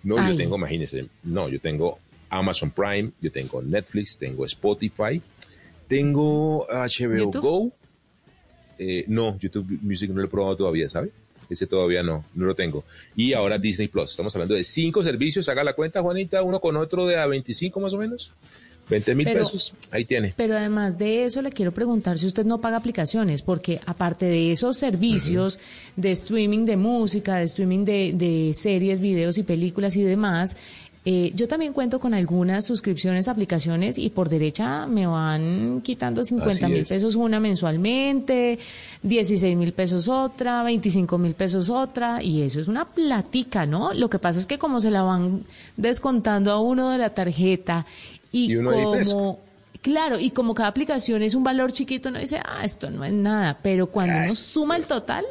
No, 0.04 0.18
Ay. 0.18 0.32
yo 0.32 0.38
tengo, 0.38 0.56
imagínese, 0.58 1.08
no, 1.24 1.50
yo 1.50 1.60
tengo 1.60 2.00
Amazon 2.30 2.72
Prime, 2.72 3.12
yo 3.22 3.32
tengo 3.32 3.62
Netflix, 3.62 4.18
tengo 4.18 4.46
Spotify, 4.46 5.22
tengo 5.88 6.66
HBO 6.68 7.18
¿YouTube? 7.18 7.42
Go. 7.42 7.72
Eh, 8.80 9.06
no, 9.08 9.38
YouTube 9.40 9.80
Music 9.82 10.10
no 10.12 10.20
lo 10.22 10.26
he 10.26 10.30
probado 10.30 10.58
todavía, 10.58 10.90
¿sabe? 10.90 11.12
Ese 11.50 11.66
todavía 11.66 12.04
no, 12.04 12.26
no 12.36 12.46
lo 12.46 12.56
tengo. 12.56 12.84
Y 13.16 13.34
ahora 13.34 13.58
Disney 13.58 13.88
Plus. 13.88 14.12
Estamos 14.12 14.36
hablando 14.36 14.54
de 14.56 14.64
cinco 14.64 15.02
servicios. 15.02 15.48
Haga 15.48 15.64
la 15.64 15.74
cuenta, 15.74 16.02
Juanita, 16.02 16.44
uno 16.44 16.60
con 16.60 16.76
otro 16.76 17.08
de 17.08 17.16
a 17.16 17.26
25 17.26 17.80
más 17.80 17.94
o 17.94 17.98
menos. 17.98 18.32
20 18.90 19.16
mil 19.16 19.26
pesos. 19.26 19.74
Ahí 19.92 20.06
tiene. 20.06 20.34
Pero 20.36 20.58
además 20.58 20.98
de 20.98 21.26
eso, 21.26 21.42
le 21.42 21.52
quiero 21.52 21.74
preguntar 21.74 22.18
si 22.18 22.26
usted 22.26 22.46
no 22.46 22.60
paga 22.60 22.78
aplicaciones, 22.78 23.42
porque 23.42 23.82
aparte 23.86 24.26
de 24.26 24.52
esos 24.52 24.78
servicios 24.78 25.60
de 25.96 26.12
streaming 26.12 26.66
de 26.66 26.78
música, 26.78 27.38
de 27.38 27.44
streaming 27.44 27.86
de, 27.86 28.14
de 28.14 28.54
series, 28.54 29.00
videos 29.00 29.38
y 29.38 29.44
películas 29.44 29.96
y 29.98 30.04
demás, 30.04 30.58
eh, 31.10 31.32
yo 31.34 31.48
también 31.48 31.72
cuento 31.72 32.02
con 32.02 32.14
algunas 32.14 32.66
suscripciones 32.66 33.30
aplicaciones 33.30 33.98
y 33.98 34.10
por 34.10 34.28
derecha 34.28 34.88
me 34.88 35.08
van 35.08 35.80
quitando 35.82 36.22
50 36.22 36.66
Así 36.66 36.66
mil 36.66 36.82
es. 36.82 36.90
pesos 36.90 37.16
una 37.16 37.40
mensualmente, 37.40 38.60
16 39.04 39.56
mil 39.56 39.72
pesos 39.72 40.10
otra, 40.10 40.64
25 40.64 41.18
mil 41.18 41.34
pesos 41.34 41.70
otra, 41.70 42.22
y 42.22 42.42
eso 42.42 42.60
es 42.60 42.68
una 42.68 42.84
platica, 42.84 43.66
¿no? 43.66 43.94
Lo 43.94 44.10
que 44.10 44.20
pasa 44.20 44.38
es 44.42 44.48
que 44.48 44.58
como 44.58 44.82
se 44.82 44.92
la 44.92 45.04
van 45.04 45.46
descontando 45.78 46.52
a 46.52 46.60
uno 46.60 46.90
de 46.90 46.98
la 46.98 47.12
tarjeta 47.12 47.86
y, 48.32 48.52
Y 48.52 48.56
uno 48.58 48.72
como... 48.72 49.48
Claro, 49.82 50.20
y 50.20 50.32
como 50.32 50.54
cada 50.54 50.70
aplicación 50.70 51.22
es 51.22 51.36
un 51.36 51.44
valor 51.44 51.72
chiquito, 51.72 52.10
uno 52.10 52.20
dice, 52.20 52.42
ah, 52.44 52.66
esto 52.66 52.90
no 52.90 53.06
es 53.06 53.14
nada, 53.14 53.60
pero 53.62 53.88
cuando 53.88 54.16
Ah, 54.16 54.24
uno 54.26 54.36
suma 54.36 54.76
el 54.76 54.86
total, 54.86 55.24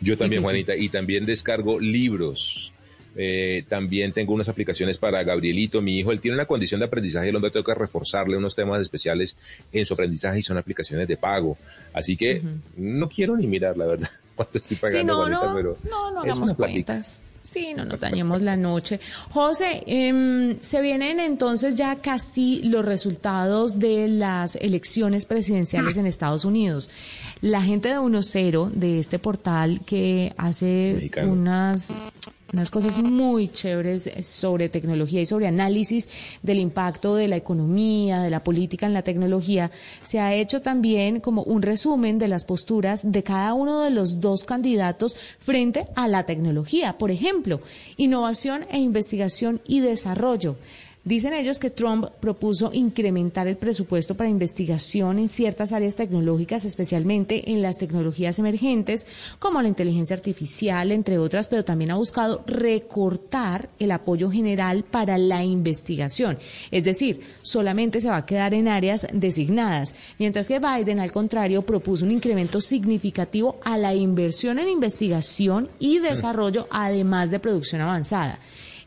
Yo 0.00 0.16
también. 0.16 0.42
Juanita, 0.42 0.74
y 0.76 0.88
también 0.88 1.26
descargo 1.26 1.78
libros. 1.78 2.72
Eh, 3.14 3.64
también 3.68 4.12
tengo 4.12 4.32
unas 4.32 4.48
aplicaciones 4.48 4.96
para 4.96 5.22
Gabrielito, 5.22 5.82
mi 5.82 5.98
hijo. 5.98 6.12
Él 6.12 6.20
tiene 6.20 6.36
una 6.36 6.46
condición 6.46 6.80
de 6.80 6.86
aprendizaje, 6.86 7.28
el 7.28 7.36
hombre 7.36 7.50
tengo 7.50 7.64
que 7.64 7.74
reforzarle 7.74 8.36
unos 8.38 8.54
temas 8.56 8.80
especiales 8.80 9.36
en 9.70 9.84
su 9.84 9.92
aprendizaje 9.92 10.38
y 10.38 10.42
son 10.42 10.56
aplicaciones 10.56 11.06
de 11.08 11.16
pago. 11.18 11.58
Así 11.92 12.16
que 12.16 12.42
no 12.76 13.08
quiero 13.08 13.36
ni 13.36 13.46
mirar, 13.46 13.76
la 13.76 13.86
verdad, 13.86 14.10
cuánto 14.34 14.58
estoy 14.58 14.76
pagando, 14.78 15.00
Sí, 15.00 15.04
no, 15.04 15.16
Juanita, 15.16 15.46
no, 15.46 15.54
pero 15.54 15.78
no, 15.90 16.10
no 16.10 16.20
hagamos 16.20 16.54
cuentas. 16.54 17.22
Sí, 17.42 17.74
no 17.74 17.84
nos 17.84 17.98
dañemos 17.98 18.40
la 18.40 18.56
noche. 18.56 19.00
José, 19.30 19.82
em, 19.86 20.56
se 20.60 20.80
vienen 20.80 21.18
entonces 21.18 21.74
ya 21.74 21.96
casi 21.96 22.62
los 22.62 22.84
resultados 22.84 23.78
de 23.80 24.06
las 24.08 24.56
elecciones 24.56 25.24
presidenciales 25.24 25.96
en 25.96 26.06
Estados 26.06 26.44
Unidos. 26.44 26.88
La 27.40 27.60
gente 27.60 27.88
de 27.88 27.98
1.0 27.98 28.70
de 28.72 29.00
este 29.00 29.18
portal 29.18 29.80
que 29.84 30.32
hace 30.36 30.92
Mexicano. 30.94 31.32
unas 31.32 31.92
unas 32.52 32.70
cosas 32.70 33.02
muy 33.02 33.48
chéveres 33.48 34.10
sobre 34.26 34.68
tecnología 34.68 35.20
y 35.20 35.26
sobre 35.26 35.46
análisis 35.46 36.08
del 36.42 36.58
impacto 36.58 37.14
de 37.14 37.28
la 37.28 37.36
economía, 37.36 38.20
de 38.20 38.30
la 38.30 38.44
política 38.44 38.86
en 38.86 38.92
la 38.92 39.02
tecnología, 39.02 39.70
se 40.02 40.20
ha 40.20 40.34
hecho 40.34 40.60
también 40.60 41.20
como 41.20 41.42
un 41.42 41.62
resumen 41.62 42.18
de 42.18 42.28
las 42.28 42.44
posturas 42.44 43.00
de 43.10 43.22
cada 43.22 43.54
uno 43.54 43.80
de 43.80 43.90
los 43.90 44.20
dos 44.20 44.44
candidatos 44.44 45.16
frente 45.38 45.86
a 45.94 46.08
la 46.08 46.24
tecnología. 46.24 46.98
Por 46.98 47.10
ejemplo, 47.10 47.60
innovación 47.96 48.66
e 48.70 48.78
investigación 48.78 49.60
y 49.66 49.80
desarrollo. 49.80 50.56
Dicen 51.04 51.34
ellos 51.34 51.58
que 51.58 51.70
Trump 51.70 52.06
propuso 52.20 52.70
incrementar 52.72 53.48
el 53.48 53.56
presupuesto 53.56 54.16
para 54.16 54.30
investigación 54.30 55.18
en 55.18 55.26
ciertas 55.26 55.72
áreas 55.72 55.96
tecnológicas, 55.96 56.64
especialmente 56.64 57.50
en 57.50 57.60
las 57.60 57.76
tecnologías 57.76 58.38
emergentes, 58.38 59.04
como 59.40 59.60
la 59.60 59.66
inteligencia 59.66 60.14
artificial, 60.14 60.92
entre 60.92 61.18
otras, 61.18 61.48
pero 61.48 61.64
también 61.64 61.90
ha 61.90 61.96
buscado 61.96 62.44
recortar 62.46 63.68
el 63.80 63.90
apoyo 63.90 64.30
general 64.30 64.84
para 64.84 65.18
la 65.18 65.42
investigación. 65.42 66.38
Es 66.70 66.84
decir, 66.84 67.20
solamente 67.42 68.00
se 68.00 68.08
va 68.08 68.18
a 68.18 68.26
quedar 68.26 68.54
en 68.54 68.68
áreas 68.68 69.08
designadas, 69.12 69.96
mientras 70.20 70.46
que 70.46 70.60
Biden, 70.60 71.00
al 71.00 71.10
contrario, 71.10 71.62
propuso 71.62 72.04
un 72.04 72.12
incremento 72.12 72.60
significativo 72.60 73.58
a 73.64 73.76
la 73.76 73.92
inversión 73.92 74.60
en 74.60 74.68
investigación 74.68 75.68
y 75.80 75.98
desarrollo, 75.98 76.68
además 76.70 77.32
de 77.32 77.40
producción 77.40 77.80
avanzada. 77.80 78.38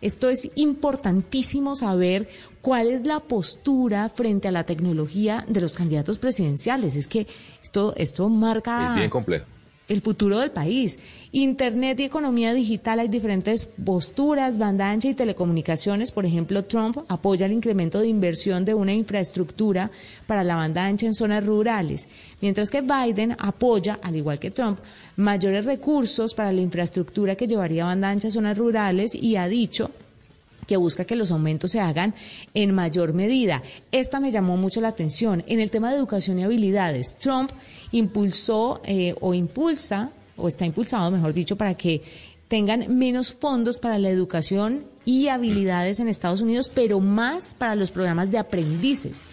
Esto 0.05 0.29
es 0.29 0.51
importantísimo 0.53 1.73
saber 1.73 2.29
cuál 2.61 2.91
es 2.91 3.07
la 3.07 3.21
postura 3.21 4.07
frente 4.09 4.47
a 4.47 4.51
la 4.51 4.63
tecnología 4.63 5.43
de 5.47 5.61
los 5.61 5.73
candidatos 5.73 6.19
presidenciales. 6.19 6.95
Es 6.95 7.07
que 7.07 7.25
esto, 7.63 7.95
esto 7.97 8.29
marca 8.29 8.85
Es 8.85 8.93
bien 8.93 9.09
complejo. 9.09 9.47
El 9.87 10.01
futuro 10.01 10.39
del 10.39 10.51
país. 10.51 10.99
Internet 11.31 11.99
y 11.99 12.03
economía 12.03 12.53
digital 12.53 12.99
hay 12.99 13.07
diferentes 13.07 13.65
posturas, 13.65 14.57
banda 14.57 14.89
ancha 14.89 15.09
y 15.09 15.13
telecomunicaciones. 15.13 16.11
Por 16.11 16.25
ejemplo, 16.25 16.65
Trump 16.65 16.99
apoya 17.07 17.45
el 17.45 17.51
incremento 17.51 17.99
de 17.99 18.07
inversión 18.07 18.65
de 18.65 18.73
una 18.73 18.93
infraestructura 18.93 19.91
para 20.27 20.43
la 20.43 20.55
banda 20.55 20.85
ancha 20.85 21.05
en 21.05 21.13
zonas 21.13 21.45
rurales, 21.45 22.07
mientras 22.41 22.69
que 22.69 22.81
Biden 22.81 23.35
apoya, 23.37 23.99
al 24.01 24.15
igual 24.15 24.39
que 24.39 24.51
Trump, 24.51 24.79
mayores 25.17 25.65
recursos 25.65 26.33
para 26.33 26.51
la 26.51 26.61
infraestructura 26.61 27.35
que 27.35 27.47
llevaría 27.47 27.85
banda 27.85 28.09
ancha 28.09 28.29
a 28.29 28.31
zonas 28.31 28.57
rurales 28.57 29.13
y 29.13 29.35
ha 29.35 29.47
dicho 29.47 29.91
que 30.67 30.77
busca 30.77 31.05
que 31.05 31.15
los 31.15 31.31
aumentos 31.31 31.71
se 31.71 31.79
hagan 31.79 32.13
en 32.53 32.73
mayor 32.73 33.13
medida. 33.13 33.61
Esta 33.91 34.19
me 34.19 34.31
llamó 34.31 34.57
mucho 34.57 34.81
la 34.81 34.89
atención. 34.89 35.43
En 35.47 35.59
el 35.59 35.71
tema 35.71 35.91
de 35.91 35.97
educación 35.97 36.39
y 36.39 36.43
habilidades, 36.43 37.15
Trump 37.19 37.51
impulsó 37.91 38.81
eh, 38.83 39.15
o 39.21 39.33
impulsa, 39.33 40.11
o 40.37 40.47
está 40.47 40.65
impulsado, 40.65 41.11
mejor 41.11 41.33
dicho, 41.33 41.55
para 41.55 41.75
que 41.75 42.01
tengan 42.47 42.97
menos 42.97 43.33
fondos 43.33 43.79
para 43.79 43.97
la 43.97 44.09
educación 44.09 44.85
y 45.03 45.27
habilidades 45.27 45.99
en 45.99 46.07
Estados 46.07 46.41
Unidos, 46.41 46.71
pero 46.73 46.99
más 46.99 47.55
para 47.57 47.75
los 47.75 47.91
programas 47.91 48.31
de 48.31 48.37
aprendices. 48.37 49.25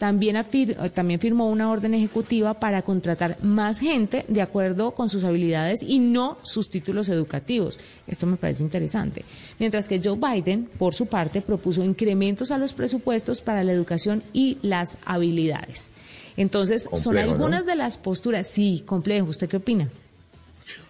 También, 0.00 0.36
afir- 0.36 0.76
eh, 0.82 0.88
también 0.88 1.20
firmó 1.20 1.50
una 1.50 1.70
orden 1.70 1.92
ejecutiva 1.92 2.54
para 2.54 2.80
contratar 2.80 3.36
más 3.42 3.78
gente 3.80 4.24
de 4.28 4.40
acuerdo 4.40 4.92
con 4.92 5.10
sus 5.10 5.24
habilidades 5.24 5.82
y 5.82 5.98
no 5.98 6.38
sus 6.42 6.70
títulos 6.70 7.10
educativos. 7.10 7.78
Esto 8.06 8.26
me 8.26 8.38
parece 8.38 8.62
interesante. 8.62 9.26
Mientras 9.58 9.88
que 9.88 10.00
Joe 10.02 10.16
Biden, 10.16 10.70
por 10.78 10.94
su 10.94 11.04
parte, 11.04 11.42
propuso 11.42 11.84
incrementos 11.84 12.50
a 12.50 12.56
los 12.56 12.72
presupuestos 12.72 13.42
para 13.42 13.62
la 13.62 13.72
educación 13.72 14.22
y 14.32 14.56
las 14.62 14.96
habilidades. 15.04 15.90
Entonces, 16.38 16.88
son 16.94 17.18
algunas 17.18 17.66
de 17.66 17.76
las 17.76 17.98
posturas. 17.98 18.46
Sí, 18.46 18.82
complejo. 18.86 19.26
¿Usted 19.28 19.50
qué 19.50 19.58
opina? 19.58 19.90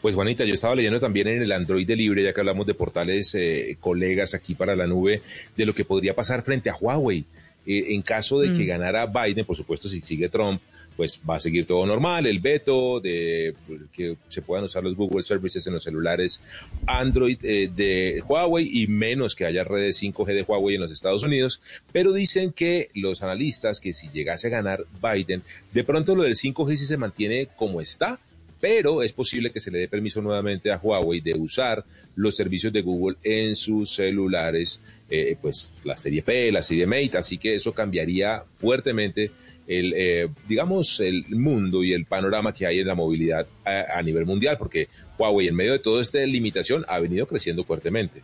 Pues 0.00 0.14
Juanita, 0.14 0.44
yo 0.44 0.54
estaba 0.54 0.76
leyendo 0.76 1.00
también 1.00 1.26
en 1.26 1.42
el 1.42 1.50
Android 1.50 1.84
de 1.84 1.96
Libre, 1.96 2.22
ya 2.22 2.32
que 2.32 2.40
hablamos 2.42 2.64
de 2.64 2.74
portales 2.74 3.34
eh, 3.34 3.76
colegas 3.80 4.34
aquí 4.34 4.54
para 4.54 4.76
la 4.76 4.86
nube, 4.86 5.20
de 5.56 5.66
lo 5.66 5.72
que 5.72 5.84
podría 5.84 6.14
pasar 6.14 6.44
frente 6.44 6.70
a 6.70 6.76
Huawei. 6.76 7.24
Eh, 7.72 7.94
en 7.94 8.02
caso 8.02 8.40
de 8.40 8.52
que 8.52 8.64
ganara 8.64 9.06
Biden, 9.06 9.46
por 9.46 9.56
supuesto, 9.56 9.88
si 9.88 10.00
sigue 10.00 10.28
Trump, 10.28 10.60
pues 10.96 11.20
va 11.28 11.36
a 11.36 11.38
seguir 11.38 11.66
todo 11.66 11.86
normal, 11.86 12.26
el 12.26 12.40
veto 12.40 12.98
de 12.98 13.54
que 13.92 14.16
se 14.26 14.42
puedan 14.42 14.64
usar 14.64 14.82
los 14.82 14.96
Google 14.96 15.22
Services 15.22 15.64
en 15.68 15.74
los 15.74 15.84
celulares 15.84 16.42
Android 16.84 17.38
eh, 17.44 17.70
de 17.72 18.24
Huawei 18.26 18.68
y 18.68 18.88
menos 18.88 19.36
que 19.36 19.46
haya 19.46 19.62
redes 19.62 20.02
5G 20.02 20.34
de 20.34 20.42
Huawei 20.42 20.74
en 20.74 20.80
los 20.80 20.90
Estados 20.90 21.22
Unidos, 21.22 21.60
pero 21.92 22.12
dicen 22.12 22.52
que 22.52 22.88
los 22.92 23.22
analistas 23.22 23.80
que 23.80 23.94
si 23.94 24.08
llegase 24.08 24.48
a 24.48 24.50
ganar 24.50 24.84
Biden, 25.00 25.44
de 25.72 25.84
pronto 25.84 26.16
lo 26.16 26.24
del 26.24 26.34
5G 26.34 26.74
sí 26.74 26.86
se 26.86 26.96
mantiene 26.96 27.46
como 27.54 27.80
está, 27.80 28.18
pero 28.60 29.02
es 29.02 29.12
posible 29.12 29.50
que 29.50 29.60
se 29.60 29.70
le 29.70 29.78
dé 29.78 29.88
permiso 29.88 30.20
nuevamente 30.20 30.70
a 30.70 30.78
Huawei 30.78 31.20
de 31.20 31.34
usar 31.34 31.84
los 32.14 32.36
servicios 32.36 32.72
de 32.72 32.82
Google 32.82 33.16
en 33.24 33.56
sus 33.56 33.94
celulares, 33.94 34.82
eh, 35.08 35.36
pues 35.40 35.72
la 35.84 35.96
serie 35.96 36.22
P, 36.22 36.52
la 36.52 36.62
serie 36.62 36.86
Mate, 36.86 37.18
así 37.18 37.38
que 37.38 37.54
eso 37.54 37.72
cambiaría 37.72 38.44
fuertemente 38.56 39.30
el, 39.66 39.94
eh, 39.96 40.28
digamos, 40.48 41.00
el 41.00 41.24
mundo 41.30 41.82
y 41.84 41.92
el 41.92 42.04
panorama 42.04 42.52
que 42.52 42.66
hay 42.66 42.80
en 42.80 42.88
la 42.88 42.94
movilidad 42.94 43.46
a, 43.64 43.98
a 43.98 44.02
nivel 44.02 44.26
mundial, 44.26 44.58
porque 44.58 44.88
Huawei 45.18 45.48
en 45.48 45.54
medio 45.54 45.72
de 45.72 45.78
toda 45.78 46.02
esta 46.02 46.18
limitación 46.20 46.84
ha 46.88 46.98
venido 46.98 47.26
creciendo 47.26 47.64
fuertemente. 47.64 48.20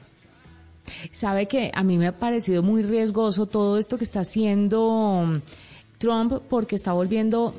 Sabe 1.11 1.47
que 1.47 1.71
a 1.75 1.83
mí 1.83 1.99
me 1.99 2.07
ha 2.07 2.19
parecido 2.19 2.63
muy 2.63 2.83
riesgoso 2.83 3.47
todo 3.47 3.79
esto 3.79 3.99
que 3.99 4.05
está 4.05 4.21
haciendo 4.21 5.41
Trump 5.99 6.35
porque 6.49 6.77
está 6.77 6.93
volviendo 6.93 7.55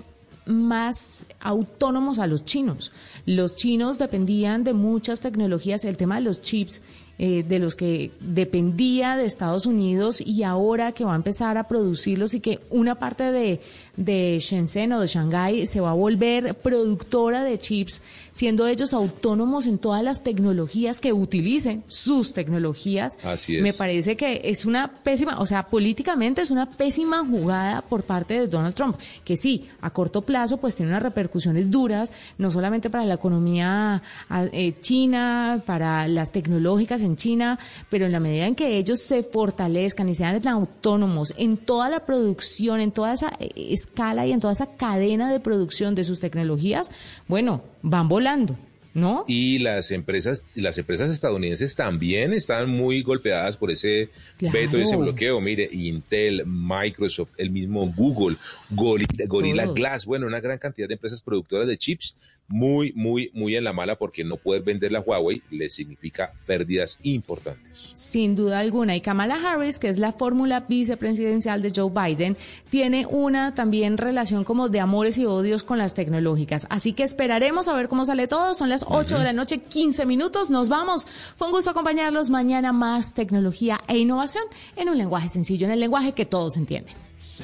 más 0.48 1.28
autónomos 1.40 2.20
a 2.20 2.28
los 2.28 2.44
chinos. 2.44 2.92
Los 3.26 3.56
chinos 3.56 3.98
dependían 3.98 4.64
de 4.64 4.74
muchas 4.74 5.22
tecnologías, 5.22 5.86
el 5.86 5.98
tema 5.98 6.16
de 6.16 6.22
los 6.22 6.42
chips, 6.42 6.82
eh, 7.20 7.44
de 7.48 7.58
los 7.58 7.74
que 7.74 8.12
dependía 8.20 9.16
de 9.16 9.26
Estados 9.26 9.66
Unidos 9.66 10.22
y 10.22 10.44
ahora 10.44 10.92
que 10.92 11.04
va 11.04 11.14
a 11.14 11.16
empezar 11.16 11.58
a 11.58 11.68
producirlos 11.68 12.36
y 12.36 12.42
que 12.42 12.60
una 12.70 12.96
parte 12.96 13.32
de, 13.32 13.60
de 13.96 14.38
Shenzhen 14.40 14.94
o 14.94 15.02
de 15.02 15.08
Shanghái 15.08 15.66
se 15.66 15.80
va 15.80 15.92
a 15.92 15.94
volver 15.96 16.54
productora 16.54 17.44
de 17.44 17.58
chips, 17.58 18.04
siendo 18.32 18.68
ellos 18.68 18.94
autónomos 18.94 19.66
en 19.66 19.80
todas 19.80 20.04
las 20.04 20.22
tecnologías 20.22 21.02
que 21.02 21.12
utilicen 21.12 21.84
sus 21.88 22.34
tecnologías. 22.34 23.18
Así 23.24 23.58
es. 23.58 23.64
Me 23.64 23.74
parece 23.74 24.16
que 24.16 24.42
es 24.44 24.66
una 24.66 25.02
pésima, 25.02 25.40
o 25.40 25.46
sea, 25.48 25.64
políticamente 25.64 26.42
es 26.44 26.52
una 26.52 26.70
pésima 26.70 27.26
jugada 27.26 27.82
por 27.82 28.04
parte 28.04 28.36
de 28.36 28.48
Donald 28.48 28.76
Trump, 28.76 28.96
que 29.26 29.36
sí, 29.36 29.68
a 29.82 29.90
corto 29.90 30.22
plazo 30.22 30.58
pues 30.58 30.76
tiene 30.76 30.92
unas 30.92 31.02
repercusiones 31.02 31.72
duras, 31.72 32.14
no 32.38 32.52
solamente 32.52 32.92
para 32.92 33.06
la 33.06 33.16
economía 33.16 34.04
ah, 34.30 34.46
eh, 34.52 34.76
china, 34.82 35.64
para 35.66 36.08
las 36.08 36.32
tecnológicas 36.32 37.02
en 37.08 37.16
China, 37.16 37.58
pero 37.90 38.06
en 38.06 38.12
la 38.12 38.20
medida 38.20 38.46
en 38.46 38.54
que 38.56 38.78
ellos 38.78 39.00
se 39.02 39.24
fortalezcan 39.24 40.08
y 40.10 40.14
sean 40.16 40.48
autónomos 40.48 41.34
en 41.38 41.58
toda 41.58 41.90
la 41.90 42.06
producción, 42.06 42.80
en 42.80 42.92
toda 42.92 43.14
esa 43.14 43.34
eh, 43.40 43.50
escala 43.56 44.28
y 44.28 44.32
en 44.32 44.40
toda 44.40 44.54
esa 44.54 44.76
cadena 44.78 45.32
de 45.32 45.40
producción 45.40 45.96
de 45.96 46.04
sus 46.04 46.20
tecnologías, 46.20 46.92
bueno, 47.28 47.64
van 47.82 48.08
volando. 48.08 48.56
¿no? 48.94 49.26
Y 49.28 49.60
las 49.60 49.92
empresas, 49.92 50.42
las 50.56 50.76
empresas 50.80 51.12
estadounidenses 51.12 51.76
también 51.76 52.34
están 52.34 52.68
muy 52.68 53.04
golpeadas 53.04 53.56
por 53.56 53.70
ese 53.70 54.10
Claro. 54.38 54.58
veto 54.58 54.80
y 54.80 54.82
ese 54.82 54.96
bloqueo. 54.96 55.40
Mire, 55.40 55.70
Intel, 55.72 56.44
Microsoft, 56.48 57.30
el 57.38 57.52
mismo 57.52 57.86
Google, 57.96 58.38
Gorilla, 58.72 59.26
Gorilla. 59.28 59.68
Glass, 59.68 60.08
bueno, 60.08 60.26
una 60.26 60.40
gran 60.40 60.58
cantidad 60.58 60.88
de 60.88 60.96
empresas 60.96 61.22
productoras 61.22 61.68
de 61.68 61.78
chips 61.78 62.16
muy, 62.48 62.94
muy, 62.94 63.30
muy 63.34 63.56
en 63.56 63.64
la 63.64 63.74
mala 63.74 63.98
porque 63.98 64.24
no 64.24 64.38
poder 64.38 64.64
vender 64.64 64.92
la 64.92 65.02
Huawei 65.02 65.42
les 65.52 65.74
significa 65.74 66.32
pérdidas 66.46 66.98
importantes. 67.04 67.90
Sin 67.94 68.36
duda 68.36 68.60
alguna. 68.60 68.96
Y 68.96 69.02
Kamala 69.02 69.36
Harris, 69.36 69.80
que 69.80 69.90
es 69.90 69.98
la 69.98 70.14
fórmula 70.14 70.62
vicepresidencial 70.62 71.62
de 71.62 71.74
Joe 71.76 71.92
Biden, 71.92 72.38
tiene 72.70 73.06
una 73.06 73.54
también 73.54 73.98
relación 73.98 74.44
como 74.44 74.70
de 74.70 74.80
amores 74.80 75.18
y 75.18 75.26
odios 75.26 75.64
con 75.64 75.78
las 75.78 75.94
tecnológicas. 75.94 76.68
Así 76.70 76.94
que 76.94 77.04
esperaremos 77.04 77.68
a 77.68 77.74
ver 77.74 77.88
cómo 77.90 78.06
sale 78.06 78.28
todo. 78.28 78.54
Son 78.54 78.70
las 78.70 78.86
8 78.88 79.18
de 79.18 79.24
la 79.24 79.34
noche, 79.34 79.58
15 79.60 80.06
minutos. 80.06 80.50
Nos 80.50 80.70
vamos. 80.70 81.08
Fue 81.38 81.48
un 81.48 81.54
gusto 81.54 81.72
acompañarlos. 81.72 82.30
Mañana 82.30 82.72
más 82.72 83.14
tecnología 83.14 83.80
e 83.88 83.98
innovación 83.98 84.44
en 84.76 84.90
un 84.90 84.98
lenguaje 84.98 85.28
sencillo, 85.30 85.66
en 85.66 85.74
el 85.74 85.80
lenguaje 85.80 86.14
que 86.14 86.26
todos 86.26 86.58
entienden. 86.58 86.96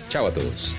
Chao 0.09 0.27
a 0.27 0.33
todos. 0.33 0.75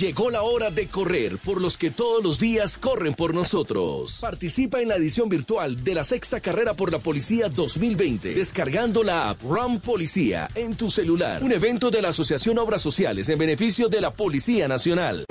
Llegó 0.00 0.30
la 0.30 0.42
hora 0.42 0.70
de 0.70 0.86
correr 0.86 1.38
por 1.38 1.60
los 1.60 1.76
que 1.76 1.90
todos 1.90 2.22
los 2.22 2.38
días 2.38 2.78
corren 2.78 3.14
por 3.14 3.34
nosotros. 3.34 4.20
Participa 4.20 4.80
en 4.80 4.86
la 4.86 4.94
edición 4.94 5.28
virtual 5.28 5.82
de 5.82 5.92
la 5.92 6.04
sexta 6.04 6.38
carrera 6.38 6.74
por 6.74 6.92
la 6.92 7.00
policía 7.00 7.48
2020, 7.48 8.32
descargando 8.32 9.02
la 9.02 9.30
app 9.30 9.42
Run 9.42 9.80
Policía 9.80 10.48
en 10.54 10.76
tu 10.76 10.88
celular. 10.88 11.42
Un 11.42 11.50
evento 11.50 11.90
de 11.90 12.00
la 12.00 12.10
Asociación 12.10 12.58
Obras 12.58 12.80
Sociales 12.80 13.28
en 13.28 13.40
beneficio 13.40 13.88
de 13.88 14.00
la 14.00 14.12
Policía 14.12 14.68
Nacional. 14.68 15.24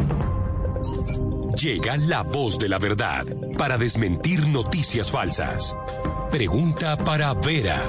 Llega 1.57 1.95
la 1.95 2.23
voz 2.23 2.59
de 2.59 2.67
la 2.67 2.77
verdad 2.77 3.25
para 3.57 3.77
desmentir 3.77 4.45
noticias 4.47 5.09
falsas. 5.09 5.77
Pregunta 6.29 6.97
para 6.97 7.33
Vera. 7.35 7.85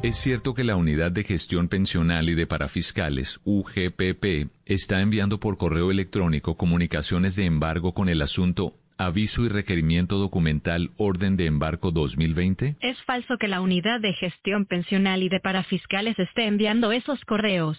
¿Es 0.00 0.14
cierto 0.14 0.54
que 0.54 0.62
la 0.62 0.76
Unidad 0.76 1.10
de 1.10 1.24
Gestión 1.24 1.68
Pensional 1.68 2.28
y 2.28 2.36
de 2.36 2.46
Parafiscales, 2.46 3.40
UGPP, 3.44 4.48
está 4.64 5.02
enviando 5.02 5.40
por 5.40 5.58
correo 5.58 5.90
electrónico 5.90 6.56
comunicaciones 6.56 7.34
de 7.34 7.46
embargo 7.46 7.92
con 7.94 8.08
el 8.08 8.22
asunto 8.22 8.74
Aviso 8.96 9.44
y 9.44 9.48
Requerimiento 9.48 10.18
Documental 10.18 10.90
Orden 10.98 11.36
de 11.36 11.46
Embargo 11.46 11.90
2020? 11.90 12.76
Es 12.80 12.96
falso 13.06 13.38
que 13.38 13.48
la 13.48 13.60
unidad 13.60 14.00
de 14.00 14.12
gestión 14.14 14.66
pensional 14.66 15.24
y 15.24 15.28
de 15.28 15.40
parafiscales 15.40 16.16
esté 16.16 16.46
enviando 16.46 16.92
esos 16.92 17.20
correos. 17.24 17.76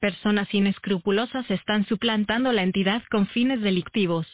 Personas 0.00 0.52
inescrupulosas 0.52 1.50
están 1.50 1.86
suplantando 1.86 2.52
la 2.52 2.62
entidad 2.62 3.02
con 3.10 3.26
fines 3.28 3.62
delictivos. 3.62 4.26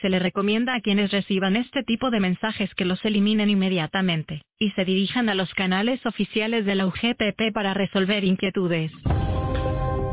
Se 0.00 0.08
le 0.08 0.18
recomienda 0.18 0.74
a 0.74 0.80
quienes 0.80 1.10
reciban 1.10 1.56
este 1.56 1.82
tipo 1.82 2.10
de 2.10 2.20
mensajes 2.20 2.70
que 2.76 2.84
los 2.84 3.02
eliminen 3.04 3.50
inmediatamente 3.50 4.42
y 4.58 4.70
se 4.72 4.84
dirijan 4.84 5.28
a 5.28 5.34
los 5.34 5.52
canales 5.54 6.04
oficiales 6.04 6.66
de 6.66 6.74
la 6.74 6.86
UGPP 6.86 7.52
para 7.52 7.74
resolver 7.74 8.22
inquietudes. 8.22 8.92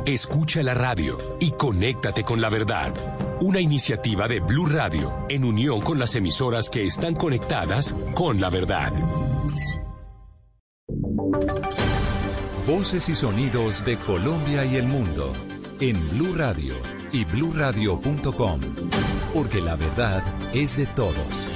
Escucha 0.07 0.63
la 0.63 0.73
radio 0.73 1.17
y 1.39 1.51
conéctate 1.51 2.23
con 2.23 2.39
la 2.39 2.49
verdad. 2.49 2.93
Una 3.41 3.59
iniciativa 3.59 4.27
de 4.27 4.39
Blue 4.39 4.67
Radio 4.67 5.11
en 5.29 5.43
unión 5.43 5.81
con 5.81 5.99
las 5.99 6.15
emisoras 6.15 6.69
que 6.69 6.85
están 6.85 7.15
conectadas 7.15 7.93
con 8.15 8.39
la 8.39 8.49
verdad. 8.49 8.91
Voces 12.65 13.09
y 13.09 13.15
sonidos 13.15 13.85
de 13.85 13.97
Colombia 13.97 14.65
y 14.65 14.77
el 14.77 14.87
mundo 14.87 15.33
en 15.81 15.97
Blue 16.11 16.33
Radio 16.35 16.75
y 17.15 17.23
bluradio.com, 17.23 18.59
porque 19.33 19.61
la 19.61 19.77
verdad 19.77 20.21
es 20.53 20.75
de 20.75 20.85
todos. 20.85 21.47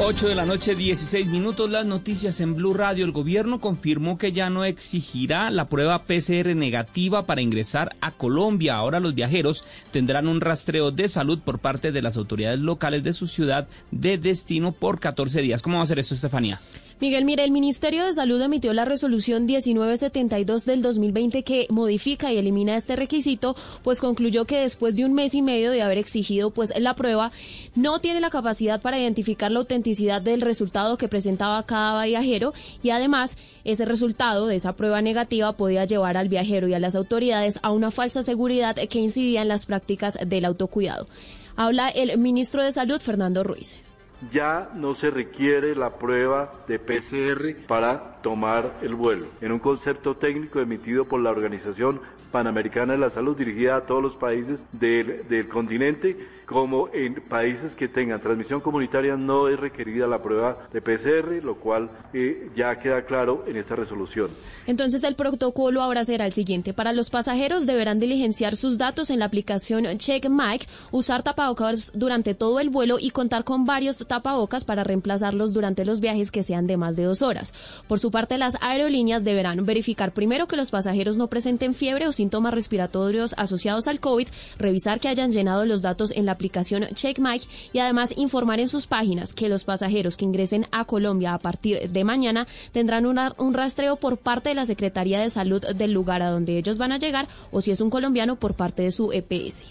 8 0.00 0.28
de 0.28 0.34
la 0.34 0.44
noche, 0.46 0.74
16 0.74 1.28
minutos. 1.28 1.70
Las 1.70 1.86
noticias 1.86 2.40
en 2.40 2.56
Blue 2.56 2.74
Radio. 2.74 3.04
El 3.04 3.12
gobierno 3.12 3.60
confirmó 3.60 4.18
que 4.18 4.32
ya 4.32 4.50
no 4.50 4.64
exigirá 4.64 5.50
la 5.50 5.68
prueba 5.68 6.04
PCR 6.04 6.56
negativa 6.56 7.24
para 7.24 7.40
ingresar 7.40 7.94
a 8.00 8.12
Colombia. 8.12 8.74
Ahora 8.74 8.98
los 8.98 9.14
viajeros 9.14 9.64
tendrán 9.92 10.26
un 10.26 10.40
rastreo 10.40 10.90
de 10.90 11.08
salud 11.08 11.38
por 11.38 11.60
parte 11.60 11.92
de 11.92 12.02
las 12.02 12.16
autoridades 12.16 12.58
locales 12.58 13.04
de 13.04 13.12
su 13.12 13.28
ciudad 13.28 13.68
de 13.92 14.18
destino 14.18 14.72
por 14.72 14.98
14 14.98 15.40
días. 15.40 15.62
¿Cómo 15.62 15.78
va 15.78 15.84
a 15.84 15.86
ser 15.86 16.00
esto, 16.00 16.14
Estefanía? 16.14 16.60
Miguel, 17.00 17.24
mire, 17.24 17.44
el 17.44 17.52
Ministerio 17.52 18.04
de 18.04 18.12
Salud 18.12 18.42
emitió 18.42 18.72
la 18.72 18.84
resolución 18.84 19.44
1972 19.44 20.64
del 20.64 20.82
2020 20.82 21.44
que 21.44 21.68
modifica 21.70 22.32
y 22.32 22.38
elimina 22.38 22.76
este 22.76 22.96
requisito, 22.96 23.54
pues 23.84 24.00
concluyó 24.00 24.46
que 24.46 24.58
después 24.58 24.96
de 24.96 25.04
un 25.04 25.12
mes 25.12 25.32
y 25.34 25.40
medio 25.40 25.70
de 25.70 25.80
haber 25.80 25.98
exigido 25.98 26.50
pues 26.50 26.72
la 26.76 26.96
prueba, 26.96 27.30
no 27.76 28.00
tiene 28.00 28.20
la 28.20 28.30
capacidad 28.30 28.80
para 28.80 28.98
identificar 28.98 29.52
la 29.52 29.60
autenticidad 29.60 30.20
del 30.20 30.40
resultado 30.40 30.98
que 30.98 31.06
presentaba 31.06 31.62
cada 31.66 32.04
viajero 32.04 32.52
y 32.82 32.90
además 32.90 33.38
ese 33.62 33.84
resultado 33.84 34.48
de 34.48 34.56
esa 34.56 34.72
prueba 34.72 35.00
negativa 35.00 35.52
podía 35.52 35.84
llevar 35.84 36.16
al 36.16 36.28
viajero 36.28 36.66
y 36.66 36.74
a 36.74 36.80
las 36.80 36.96
autoridades 36.96 37.60
a 37.62 37.70
una 37.70 37.92
falsa 37.92 38.24
seguridad 38.24 38.74
que 38.74 38.98
incidía 38.98 39.42
en 39.42 39.48
las 39.48 39.66
prácticas 39.66 40.18
del 40.26 40.44
autocuidado. 40.44 41.06
Habla 41.54 41.90
el 41.90 42.18
ministro 42.18 42.64
de 42.64 42.72
Salud, 42.72 43.00
Fernando 43.00 43.44
Ruiz. 43.44 43.82
Ya 44.32 44.70
no 44.74 44.94
se 44.94 45.10
requiere 45.10 45.74
la 45.74 45.90
prueba 45.90 46.52
de 46.66 46.78
PCR 46.78 47.66
para 47.66 48.20
tomar 48.22 48.78
el 48.82 48.94
vuelo. 48.94 49.26
En 49.40 49.52
un 49.52 49.58
concepto 49.58 50.16
técnico 50.16 50.60
emitido 50.60 51.04
por 51.04 51.20
la 51.20 51.30
Organización 51.30 52.00
Panamericana 52.30 52.92
de 52.92 52.98
la 52.98 53.10
Salud 53.10 53.36
dirigida 53.36 53.76
a 53.76 53.80
todos 53.82 54.02
los 54.02 54.16
países 54.16 54.58
del, 54.72 55.26
del 55.28 55.48
continente, 55.48 56.16
como 56.48 56.88
en 56.94 57.14
países 57.14 57.74
que 57.74 57.88
tengan 57.88 58.20
transmisión 58.22 58.60
comunitaria 58.60 59.16
no 59.16 59.48
es 59.48 59.60
requerida 59.60 60.06
la 60.06 60.22
prueba 60.22 60.56
de 60.72 60.80
PCR, 60.80 61.44
lo 61.44 61.56
cual 61.56 61.90
eh, 62.14 62.50
ya 62.56 62.78
queda 62.78 63.04
claro 63.04 63.44
en 63.46 63.56
esta 63.58 63.76
resolución. 63.76 64.30
Entonces 64.66 65.04
el 65.04 65.14
protocolo 65.14 65.82
ahora 65.82 66.06
será 66.06 66.24
el 66.24 66.32
siguiente. 66.32 66.72
Para 66.72 66.94
los 66.94 67.10
pasajeros 67.10 67.66
deberán 67.66 68.00
diligenciar 68.00 68.56
sus 68.56 68.78
datos 68.78 69.10
en 69.10 69.18
la 69.18 69.26
aplicación 69.26 69.84
CheckMike, 69.98 70.66
usar 70.90 71.22
tapabocas 71.22 71.92
durante 71.94 72.34
todo 72.34 72.60
el 72.60 72.70
vuelo 72.70 72.98
y 72.98 73.10
contar 73.10 73.44
con 73.44 73.66
varios 73.66 73.98
tapabocas 74.06 74.64
para 74.64 74.84
reemplazarlos 74.84 75.52
durante 75.52 75.84
los 75.84 76.00
viajes 76.00 76.30
que 76.30 76.42
sean 76.42 76.66
de 76.66 76.78
más 76.78 76.96
de 76.96 77.04
dos 77.04 77.20
horas. 77.20 77.52
Por 77.86 78.00
su 78.00 78.10
parte, 78.10 78.38
las 78.38 78.56
aerolíneas 78.62 79.22
deberán 79.24 79.66
verificar 79.66 80.12
primero 80.12 80.46
que 80.46 80.56
los 80.56 80.70
pasajeros 80.70 81.18
no 81.18 81.26
presenten 81.26 81.74
fiebre 81.74 82.08
o 82.08 82.12
síntomas 82.18 82.52
respiratorios 82.52 83.34
asociados 83.38 83.88
al 83.88 83.98
COVID, 84.00 84.28
revisar 84.58 85.00
que 85.00 85.08
hayan 85.08 85.32
llenado 85.32 85.64
los 85.64 85.80
datos 85.80 86.10
en 86.14 86.26
la 86.26 86.32
aplicación 86.32 86.84
CheckMike 86.94 87.48
y 87.72 87.78
además 87.78 88.12
informar 88.16 88.60
en 88.60 88.68
sus 88.68 88.86
páginas 88.86 89.32
que 89.32 89.48
los 89.48 89.64
pasajeros 89.64 90.16
que 90.18 90.26
ingresen 90.26 90.66
a 90.70 90.84
Colombia 90.84 91.32
a 91.32 91.38
partir 91.38 91.88
de 91.90 92.04
mañana 92.04 92.46
tendrán 92.72 93.06
una- 93.06 93.34
un 93.38 93.54
rastreo 93.54 93.96
por 93.96 94.18
parte 94.18 94.50
de 94.50 94.54
la 94.54 94.66
Secretaría 94.66 95.18
de 95.20 95.30
Salud 95.30 95.64
del 95.74 95.92
lugar 95.92 96.20
a 96.20 96.28
donde 96.30 96.58
ellos 96.58 96.76
van 96.76 96.92
a 96.92 96.98
llegar 96.98 97.26
o 97.50 97.62
si 97.62 97.70
es 97.70 97.80
un 97.80 97.88
colombiano 97.88 98.36
por 98.36 98.54
parte 98.54 98.82
de 98.82 98.92
su 98.92 99.12
EPS. 99.12 99.64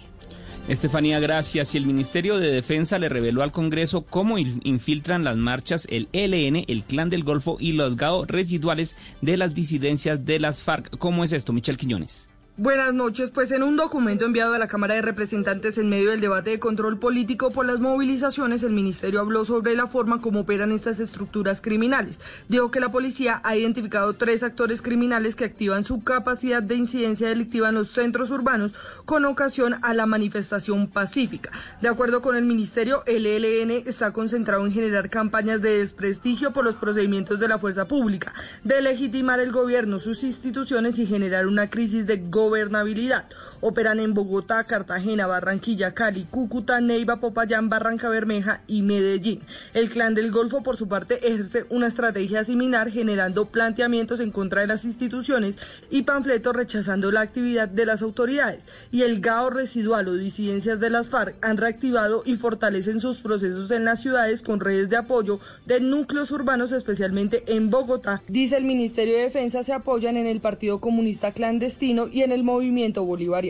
Estefanía, 0.67 1.19
gracias. 1.21 1.73
Y 1.73 1.77
el 1.77 1.85
Ministerio 1.85 2.39
de 2.39 2.51
Defensa 2.51 2.99
le 2.99 3.07
reveló 3.07 3.41
al 3.41 3.53
Congreso 3.53 4.01
cómo 4.01 4.37
in- 4.37 4.59
infiltran 4.65 5.23
las 5.23 5.37
marchas 5.37 5.87
el 5.89 6.09
ELN, 6.11 6.65
el 6.67 6.83
Clan 6.83 7.09
del 7.09 7.23
Golfo 7.23 7.55
y 7.59 7.71
los 7.71 7.95
GAO 7.95 8.25
residuales 8.25 8.97
de 9.21 9.37
las 9.37 9.53
disidencias 9.53 10.25
de 10.25 10.39
las 10.39 10.61
FARC. 10.61 10.97
¿Cómo 10.97 11.23
es 11.23 11.31
esto, 11.31 11.53
Michel 11.53 11.77
Quiñones? 11.77 12.29
Buenas 12.59 12.91
noches, 12.91 13.29
pues 13.29 13.51
en 13.51 13.61
un 13.61 13.75
documento 13.75 14.25
enviado 14.25 14.55
a 14.55 14.57
la 14.57 14.67
Cámara 14.67 14.95
de 14.95 15.03
Representantes 15.03 15.77
en 15.77 15.89
medio 15.89 16.09
del 16.09 16.21
debate 16.21 16.49
de 16.49 16.59
control 16.59 16.97
político 16.97 17.51
por 17.51 17.67
las 17.67 17.79
movilizaciones, 17.79 18.63
el 18.63 18.73
ministerio 18.73 19.19
habló 19.19 19.45
sobre 19.45 19.75
la 19.75 19.85
forma 19.85 20.21
como 20.21 20.39
operan 20.39 20.71
estas 20.71 20.99
estructuras 20.99 21.61
criminales. 21.61 22.19
Dijo 22.49 22.71
que 22.71 22.79
la 22.79 22.91
policía 22.91 23.41
ha 23.43 23.55
identificado 23.55 24.13
tres 24.13 24.41
actores 24.41 24.81
criminales 24.81 25.35
que 25.35 25.45
activan 25.45 25.83
su 25.83 26.03
capacidad 26.03 26.63
de 26.63 26.73
incidencia 26.73 27.29
delictiva 27.29 27.69
en 27.69 27.75
los 27.75 27.89
centros 27.89 28.31
urbanos 28.31 28.73
con 29.05 29.25
ocasión 29.25 29.75
a 29.83 29.93
la 29.93 30.07
manifestación 30.07 30.87
pacífica. 30.87 31.51
De 31.81 31.89
acuerdo 31.89 32.23
con 32.23 32.35
el 32.35 32.45
ministerio, 32.45 33.03
el 33.05 33.27
ELN 33.27 33.69
está 33.85 34.13
concentrado 34.13 34.65
en 34.65 34.73
generar 34.73 35.11
campañas 35.11 35.61
de 35.61 35.77
desprestigio 35.77 36.53
por 36.53 36.65
los 36.65 36.75
procedimientos 36.75 37.39
de 37.39 37.49
la 37.49 37.59
fuerza 37.59 37.87
pública, 37.87 38.33
de 38.63 38.81
legitimar 38.81 39.39
el 39.39 39.51
gobierno, 39.51 39.99
sus 39.99 40.23
instituciones 40.23 40.97
y 40.97 41.05
generar 41.05 41.45
una 41.45 41.69
crisis 41.69 42.07
de 42.07 42.17
gobernabilidad 42.17 42.46
gobernabilidad. 42.47 43.25
Operan 43.61 43.99
en 43.99 44.13
Bogotá, 44.13 44.63
Cartagena, 44.65 45.27
Barranquilla, 45.27 45.93
Cali, 45.93 46.25
Cúcuta, 46.29 46.79
Neiva, 46.81 47.19
Popayán, 47.19 47.69
Barranca 47.69 48.09
Bermeja 48.09 48.61
y 48.67 48.81
Medellín. 48.81 49.41
El 49.73 49.89
clan 49.89 50.15
del 50.15 50.31
Golfo, 50.31 50.63
por 50.63 50.77
su 50.77 50.87
parte, 50.87 51.27
ejerce 51.27 51.65
una 51.69 51.87
estrategia 51.87 52.43
similar 52.43 52.91
generando 52.91 53.45
planteamientos 53.47 54.19
en 54.19 54.31
contra 54.31 54.61
de 54.61 54.67
las 54.67 54.85
instituciones 54.85 55.57
y 55.89 56.03
panfletos 56.03 56.55
rechazando 56.55 57.11
la 57.11 57.21
actividad 57.21 57.67
de 57.67 57.85
las 57.85 58.01
autoridades. 58.01 58.65
Y 58.91 59.01
el 59.01 59.21
GAO 59.21 59.49
residual 59.49 60.07
o 60.07 60.13
disidencias 60.13 60.79
de 60.79 60.89
las 60.89 61.07
FARC 61.07 61.35
han 61.41 61.57
reactivado 61.57 62.23
y 62.25 62.35
fortalecen 62.35 62.99
sus 62.99 63.19
procesos 63.19 63.71
en 63.71 63.85
las 63.85 64.01
ciudades 64.01 64.41
con 64.41 64.59
redes 64.59 64.89
de 64.89 64.97
apoyo 64.97 65.39
de 65.65 65.79
núcleos 65.79 66.31
urbanos, 66.31 66.71
especialmente 66.71 67.43
en 67.47 67.69
Bogotá. 67.69 68.21
Dice 68.27 68.57
el 68.57 68.65
Ministerio 68.65 69.15
de 69.15 69.23
Defensa, 69.23 69.63
se 69.63 69.73
apoyan 69.73 70.17
en 70.17 70.27
el 70.27 70.41
Partido 70.41 70.79
Comunista 70.79 71.31
Clandestino 71.31 72.07
y 72.07 72.21
en 72.21 72.31
el 72.31 72.43
Movimiento 72.43 73.03
Bolivariano. 73.03 73.46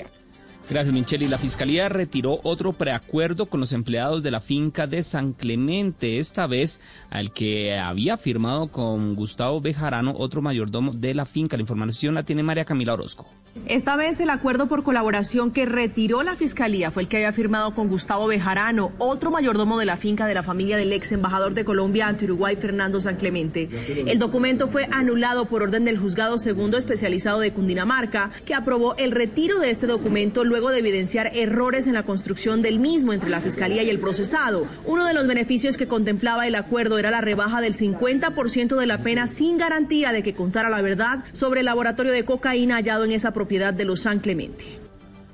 Gracias, 0.69 0.93
Michelle. 0.93 1.25
Y 1.25 1.29
la 1.29 1.37
Fiscalía 1.37 1.87
retiró 1.87 2.41
otro 2.43 2.73
preacuerdo 2.73 3.45
con 3.45 3.61
los 3.61 3.71
empleados 3.71 4.21
de 4.21 4.31
la 4.31 4.41
finca 4.41 4.85
de 4.85 5.01
San 5.01 5.31
Clemente, 5.31 6.19
esta 6.19 6.45
vez 6.45 6.81
al 7.09 7.31
que 7.31 7.77
había 7.77 8.17
firmado 8.17 8.67
con 8.67 9.15
Gustavo 9.15 9.61
Bejarano, 9.61 10.13
otro 10.17 10.41
mayordomo 10.41 10.91
de 10.91 11.13
la 11.13 11.25
finca. 11.25 11.55
La 11.55 11.61
información 11.61 12.15
la 12.15 12.23
tiene 12.23 12.43
María 12.43 12.65
Camila 12.65 12.93
Orozco. 12.93 13.27
Esta 13.65 13.95
vez 13.95 14.19
el 14.19 14.29
acuerdo 14.29 14.67
por 14.67 14.83
colaboración 14.83 15.51
que 15.51 15.65
retiró 15.65 16.21
la 16.21 16.35
Fiscalía 16.35 16.91
fue 16.91 17.03
el 17.03 17.09
que 17.09 17.17
había 17.17 17.33
firmado 17.33 17.73
con 17.73 17.89
Gustavo 17.89 18.27
Bejarano, 18.27 18.91
otro 18.97 19.31
mayordomo 19.31 19.79
de 19.79 19.85
la 19.85 19.97
finca 19.97 20.27
de 20.27 20.33
la 20.33 20.43
familia 20.43 20.77
del 20.77 20.93
ex 20.93 21.11
embajador 21.11 21.53
de 21.53 21.65
Colombia 21.65 22.07
ante 22.07 22.25
Uruguay, 22.25 22.55
Fernando 22.55 22.99
San 22.99 23.15
Clemente. 23.15 23.67
El 24.05 24.19
documento 24.19 24.67
fue 24.67 24.87
anulado 24.91 25.45
por 25.45 25.63
orden 25.63 25.85
del 25.85 25.97
juzgado 25.97 26.37
segundo 26.37 26.77
especializado 26.77 27.39
de 27.39 27.51
Cundinamarca, 27.51 28.31
que 28.45 28.53
aprobó 28.53 28.95
el 28.97 29.11
retiro 29.11 29.59
de 29.59 29.71
este 29.71 29.87
documento 29.87 30.43
luego 30.43 30.56
de 30.65 30.79
evidenciar 30.79 31.31
errores 31.35 31.85
en 31.85 31.93
la 31.93 32.03
construcción 32.03 32.61
del 32.61 32.79
mismo 32.79 33.13
entre 33.13 33.29
la 33.29 33.39
Fiscalía 33.39 33.83
y 33.83 33.89
el 33.89 33.99
procesado. 33.99 34.65
Uno 34.85 35.05
de 35.05 35.13
los 35.13 35.27
beneficios 35.27 35.77
que 35.77 35.87
contemplaba 35.87 36.47
el 36.47 36.55
acuerdo 36.55 36.97
era 36.97 37.11
la 37.11 37.21
rebaja 37.21 37.61
del 37.61 37.75
50% 37.75 38.75
de 38.75 38.85
la 38.87 38.97
pena 38.97 39.27
sin 39.27 39.57
garantía 39.57 40.11
de 40.11 40.23
que 40.23 40.33
contara 40.33 40.69
la 40.69 40.81
verdad 40.81 41.23
sobre 41.31 41.59
el 41.59 41.67
laboratorio 41.67 42.11
de 42.11 42.25
cocaína 42.25 42.75
hallado 42.75 43.05
en 43.05 43.11
esa 43.11 43.31
propiedad 43.31 43.73
de 43.73 43.85
los 43.85 44.01
San 44.01 44.19
Clemente. 44.19 44.79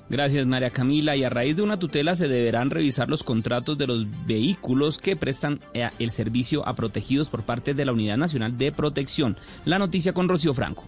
Gracias 0.10 0.46
María 0.46 0.70
Camila. 0.70 1.16
Y 1.16 1.24
a 1.24 1.30
raíz 1.30 1.56
de 1.56 1.64
una 1.64 1.80
tutela 1.80 2.16
se 2.16 2.28
deberán 2.28 2.70
revisar 2.70 3.10
los 3.10 3.24
contratos 3.24 3.78
de 3.78 3.88
los 3.88 4.06
vehículos 4.28 4.98
que 4.98 5.16
prestan 5.16 5.60
eh, 5.74 5.90
el 5.98 6.12
servicio 6.12 6.68
a 6.68 6.76
protegidos 6.76 7.30
por 7.30 7.44
parte 7.44 7.74
de 7.74 7.86
la 7.86 7.94
Unidad 7.94 8.18
Nacional 8.18 8.58
de 8.58 8.72
Protección. 8.72 9.38
La 9.66 9.80
noticia 9.80 10.14
con 10.14 10.30
Rocío 10.30 10.54
Franco. 10.54 10.86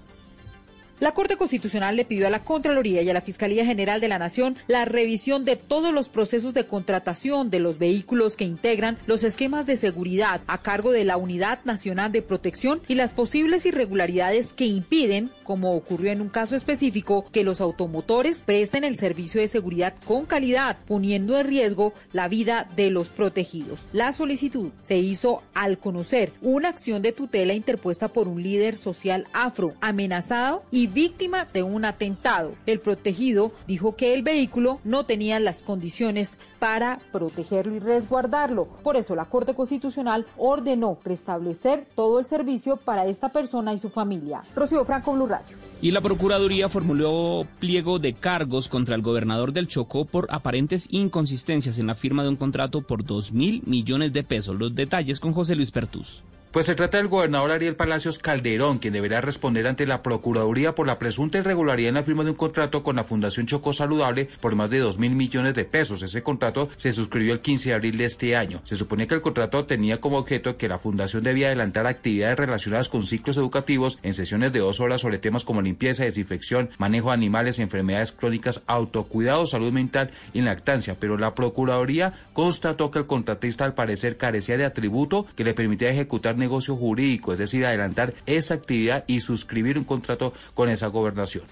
La 1.02 1.12
Corte 1.12 1.36
Constitucional 1.36 1.98
le 1.98 2.06
pidió 2.06 2.26
a 2.26 2.30
la 2.30 2.46
Contraloría 2.46 3.02
y 3.02 3.10
a 3.10 3.14
la 3.14 3.20
Fiscalía 3.20 3.66
General 3.66 4.00
de 4.00 4.08
la 4.08 4.18
Nación 4.18 4.56
la 4.68 4.86
revisión 4.86 5.44
de 5.44 5.58
todos 5.58 5.94
los 5.94 6.08
procesos 6.08 6.54
de 6.54 6.68
contratación 6.68 7.50
de 7.50 7.60
los 7.60 7.80
vehículos 7.80 8.38
que 8.38 8.46
integran 8.46 8.98
los 9.06 9.26
esquemas 9.26 9.66
de 9.66 9.76
seguridad 9.76 10.40
a 10.48 10.62
cargo 10.62 10.94
de 10.94 11.04
la 11.04 11.18
Unidad 11.18 11.60
Nacional 11.66 12.14
de 12.14 12.22
Protección 12.22 12.80
y 12.88 12.96
las 12.96 13.14
posibles 13.14 13.66
irregularidades 13.66 14.54
que 14.54 14.68
impiden, 14.68 15.30
como 15.44 15.76
ocurrió 15.76 16.14
en 16.14 16.22
un 16.22 16.30
caso 16.30 16.56
específico, 16.56 17.26
que 17.30 17.44
los 17.44 17.60
automotores 17.60 18.42
presten 18.42 18.86
el 18.86 18.96
servicio 18.96 19.42
de 19.42 19.50
seguridad 19.50 19.96
con 20.06 20.26
calidad, 20.26 20.78
poniendo 20.88 21.38
en 21.38 21.46
riesgo 21.46 21.94
la 22.14 22.30
vida 22.30 22.70
de 22.78 22.90
los 22.90 23.10
protegidos. 23.10 23.90
La 23.92 24.14
solicitud 24.14 24.72
se 24.82 24.96
hizo 24.96 25.44
al 25.54 25.78
conocer 25.78 26.32
una 26.42 26.70
acción 26.70 27.02
de 27.02 27.12
tutela 27.12 27.54
interpuesta 27.54 28.08
por 28.08 28.30
un 28.30 28.42
líder 28.42 28.78
social 28.78 29.28
afro 29.34 29.74
amenazado 29.82 30.64
y 30.72 30.85
víctima 30.88 31.46
de 31.46 31.64
un 31.64 31.86
atentado. 31.86 32.54
El 32.66 32.80
protegido 32.80 33.52
dijo 33.68 33.96
que 33.96 34.14
el 34.14 34.24
vehículo 34.24 34.80
no 34.84 35.06
tenía 35.06 35.40
las 35.40 35.64
condiciones 35.64 36.38
para 36.60 37.00
protegerlo 37.12 37.76
y 37.76 37.80
resguardarlo. 37.80 38.66
Por 38.84 38.96
eso 38.98 39.16
la 39.16 39.26
Corte 39.26 39.54
Constitucional 39.54 40.26
ordenó 40.38 40.98
restablecer 41.04 41.88
todo 41.96 42.20
el 42.20 42.26
servicio 42.26 42.78
para 42.78 43.06
esta 43.06 43.30
persona 43.30 43.74
y 43.74 43.80
su 43.80 43.90
familia. 43.90 44.44
Rocío 44.56 44.86
Franco, 44.86 45.14
Blue 45.14 45.28
Radio. 45.28 45.58
Y 45.82 45.92
la 45.92 46.02
Procuraduría 46.02 46.70
formuló 46.70 47.46
pliego 47.60 48.00
de 48.00 48.14
cargos 48.14 48.70
contra 48.70 48.96
el 48.96 49.02
gobernador 49.02 49.54
del 49.54 49.68
Chocó 49.68 50.06
por 50.06 50.28
aparentes 50.30 50.88
inconsistencias 50.92 51.80
en 51.80 51.88
la 51.88 51.96
firma 51.96 52.24
de 52.24 52.30
un 52.30 52.36
contrato 52.36 52.82
por 52.82 53.04
2 53.04 53.34
mil 53.34 53.62
millones 53.66 54.14
de 54.14 54.24
pesos. 54.24 54.58
Los 54.58 54.74
detalles 54.74 55.20
con 55.20 55.34
José 55.34 55.56
Luis 55.56 55.72
Pertus. 55.72 56.24
Pues 56.56 56.68
se 56.68 56.76
trata 56.76 57.00
del 57.00 57.10
gobernador 57.10 57.52
Ariel 57.52 57.76
Palacios 57.76 58.18
Calderón, 58.18 58.80
quien 58.80 58.94
deberá 58.94 59.20
responder 59.20 59.68
ante 59.68 59.86
la 59.86 60.02
Procuraduría 60.02 60.74
por 60.74 60.88
la 60.88 60.98
presunta 60.98 61.38
irregularidad 61.38 61.90
en 61.90 61.96
la 61.96 62.04
firma 62.04 62.24
de 62.24 62.30
un 62.30 62.38
contrato 62.38 62.82
con 62.82 62.96
la 62.96 63.04
Fundación 63.04 63.46
Chocó 63.46 63.74
Saludable 63.74 64.30
por 64.40 64.56
más 64.56 64.70
de 64.70 64.80
2 64.80 64.98
mil 64.98 65.16
millones 65.16 65.54
de 65.54 65.66
pesos. 65.66 66.02
Ese 66.02 66.24
contrato 66.24 66.70
se 66.78 66.94
suscribió 66.94 67.34
el 67.34 67.42
15 67.42 67.68
de 67.68 67.76
abril 67.76 67.98
de 67.98 68.06
este 68.06 68.38
año. 68.38 68.62
Se 68.64 68.78
supone 68.78 69.06
que 69.06 69.16
el 69.16 69.22
contrato 69.22 69.66
tenía 69.66 70.00
como 70.00 70.18
objeto 70.18 70.56
que 70.56 70.70
la 70.70 70.80
Fundación 70.80 71.24
debía 71.24 71.48
adelantar 71.48 71.88
actividades 71.88 72.40
relacionadas 72.40 72.88
con 72.88 73.06
ciclos 73.06 73.36
educativos 73.36 74.00
en 74.02 74.14
sesiones 74.14 74.54
de 74.54 74.60
dos 74.60 74.80
horas 74.80 75.02
sobre 75.02 75.18
temas 75.18 75.44
como 75.44 75.62
limpieza, 75.62 76.06
desinfección, 76.06 76.70
manejo 76.78 77.10
de 77.10 77.16
animales, 77.16 77.60
enfermedades 77.60 78.14
crónicas, 78.14 78.64
autocuidado, 78.66 79.46
salud 79.46 79.74
mental 79.74 80.12
y 80.32 80.40
lactancia. 80.40 80.96
Pero 81.02 81.18
la 81.18 81.36
Procuraduría 81.36 82.14
constató 82.32 82.92
que 82.92 83.00
el 83.00 83.08
contratista 83.08 83.66
al 83.66 83.74
parecer 83.74 84.16
carecía 84.16 84.56
de 84.56 84.64
atributo 84.64 85.28
que 85.36 85.44
le 85.44 85.54
permitía 85.54 85.90
ejecutar 85.90 86.38
negocio 86.46 86.76
jurídico, 86.76 87.34
es 87.34 87.40
decir, 87.40 87.66
adelantar 87.66 88.14
esa 88.26 88.54
actividad 88.54 89.04
y 89.08 89.20
suscribir 89.20 89.78
un 89.78 89.84
contrato 89.84 90.34
con 90.54 90.70
esa 90.70 90.88
gobernación. 90.88 91.44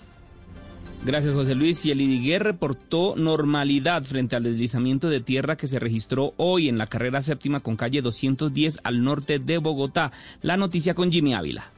Gracias, 1.06 1.34
José 1.34 1.53
Luis. 1.53 1.86
Y 1.86 1.91
el 1.91 1.99
IDIGUER 1.99 2.43
reportó 2.43 3.15
normalidad 3.17 4.03
frente 4.03 4.38
al 4.38 4.43
deslizamiento 4.43 5.10
de 5.10 5.19
tierra 5.19 5.58
que 5.58 5.67
se 5.67 5.79
registró 5.79 6.34
hoy 6.38 6.69
en 6.69 6.77
la 6.77 6.88
carrera 6.88 7.21
séptima 7.21 7.60
con 7.60 7.75
calle 7.75 8.01
210 8.01 8.79
al 8.84 9.03
norte 9.03 9.39
de 9.39 9.58
Bogotá. 9.58 10.13
La 10.41 10.56
noticia 10.56 10.93
con 10.93 11.12
Jimmy 11.12 11.34
Ávila. 11.34 11.72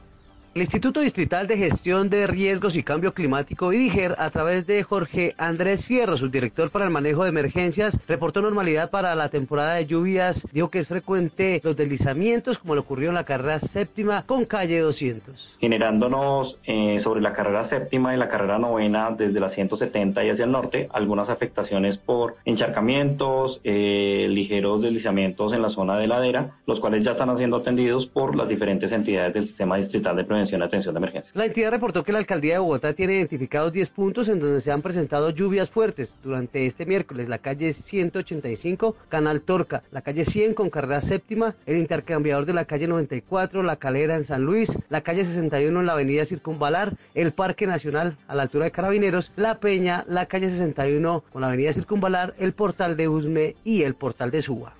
El 0.56 0.62
Instituto 0.62 1.00
Distrital 1.00 1.46
de 1.46 1.58
Gestión 1.58 2.08
de 2.08 2.26
Riesgos 2.26 2.76
y 2.76 2.82
Cambio 2.82 3.12
Climático, 3.12 3.74
IDIGER, 3.74 4.14
a 4.16 4.30
través 4.30 4.66
de 4.66 4.82
Jorge 4.84 5.34
Andrés 5.36 5.84
Fierro, 5.84 6.16
su 6.16 6.30
director 6.30 6.70
para 6.70 6.86
el 6.86 6.90
manejo 6.90 7.24
de 7.24 7.28
emergencias, 7.28 8.00
reportó 8.08 8.40
normalidad 8.40 8.88
para 8.88 9.14
la 9.14 9.28
temporada 9.28 9.74
de 9.74 9.84
lluvias. 9.84 10.48
Dijo 10.52 10.70
que 10.70 10.78
es 10.78 10.88
frecuente 10.88 11.60
los 11.62 11.76
deslizamientos, 11.76 12.56
como 12.56 12.74
le 12.74 12.80
ocurrió 12.80 13.10
en 13.10 13.16
la 13.16 13.24
carrera 13.24 13.60
séptima 13.60 14.24
con 14.24 14.46
calle 14.46 14.80
200. 14.80 15.58
Generándonos 15.60 16.56
eh, 16.64 17.00
sobre 17.00 17.20
la 17.20 17.34
carrera 17.34 17.64
séptima 17.64 18.14
y 18.14 18.16
la 18.16 18.28
carrera 18.28 18.58
novena, 18.58 19.10
desde 19.10 19.38
la 19.38 19.50
170 19.50 20.24
y 20.24 20.30
hacia 20.30 20.46
el 20.46 20.52
norte, 20.52 20.88
algunas 20.90 21.28
afectaciones 21.28 21.98
por 21.98 22.36
encharcamientos, 22.46 23.60
eh, 23.62 24.26
ligeros 24.30 24.80
deslizamientos 24.80 25.52
en 25.52 25.60
la 25.60 25.68
zona 25.68 25.98
de 25.98 26.06
ladera, 26.06 26.52
los 26.66 26.80
cuales 26.80 27.04
ya 27.04 27.10
están 27.10 27.36
siendo 27.36 27.58
atendidos 27.58 28.06
por 28.06 28.34
las 28.34 28.48
diferentes 28.48 28.90
entidades 28.90 29.34
del 29.34 29.46
sistema 29.48 29.76
distrital 29.76 30.16
de 30.16 30.24
prevención 30.24 30.45
atención 30.54 30.94
de 30.94 30.98
emergencia. 30.98 31.32
La 31.34 31.46
entidad 31.46 31.70
reportó 31.70 32.04
que 32.04 32.12
la 32.12 32.18
alcaldía 32.18 32.54
de 32.54 32.58
Bogotá 32.60 32.92
tiene 32.94 33.14
identificados 33.14 33.72
10 33.72 33.90
puntos 33.90 34.28
en 34.28 34.40
donde 34.40 34.60
se 34.60 34.70
han 34.70 34.82
presentado 34.82 35.30
lluvias 35.30 35.70
fuertes. 35.70 36.14
Durante 36.22 36.66
este 36.66 36.86
miércoles, 36.86 37.28
la 37.28 37.38
calle 37.38 37.72
185, 37.72 38.96
Canal 39.08 39.42
Torca, 39.42 39.82
la 39.90 40.02
calle 40.02 40.24
100 40.24 40.54
con 40.54 40.70
carrera 40.70 41.00
séptima, 41.00 41.54
el 41.66 41.76
intercambiador 41.78 42.46
de 42.46 42.52
la 42.52 42.64
calle 42.64 42.86
94, 42.86 43.62
la 43.62 43.76
calera 43.76 44.16
en 44.16 44.24
San 44.24 44.42
Luis, 44.42 44.72
la 44.88 45.00
calle 45.00 45.24
61 45.24 45.80
en 45.80 45.86
la 45.86 45.92
avenida 45.92 46.24
Circunvalar, 46.24 46.92
el 47.14 47.32
Parque 47.32 47.66
Nacional 47.66 48.16
a 48.28 48.34
la 48.34 48.42
altura 48.42 48.66
de 48.66 48.70
Carabineros, 48.70 49.32
la 49.36 49.58
Peña, 49.58 50.04
la 50.08 50.26
calle 50.26 50.48
61 50.48 51.24
con 51.32 51.40
la 51.40 51.48
avenida 51.48 51.72
Circunvalar, 51.72 52.34
el 52.38 52.52
portal 52.52 52.96
de 52.96 53.08
Usme 53.08 53.56
y 53.64 53.82
el 53.82 53.94
portal 53.94 54.30
de 54.30 54.42
Suba. 54.42 54.74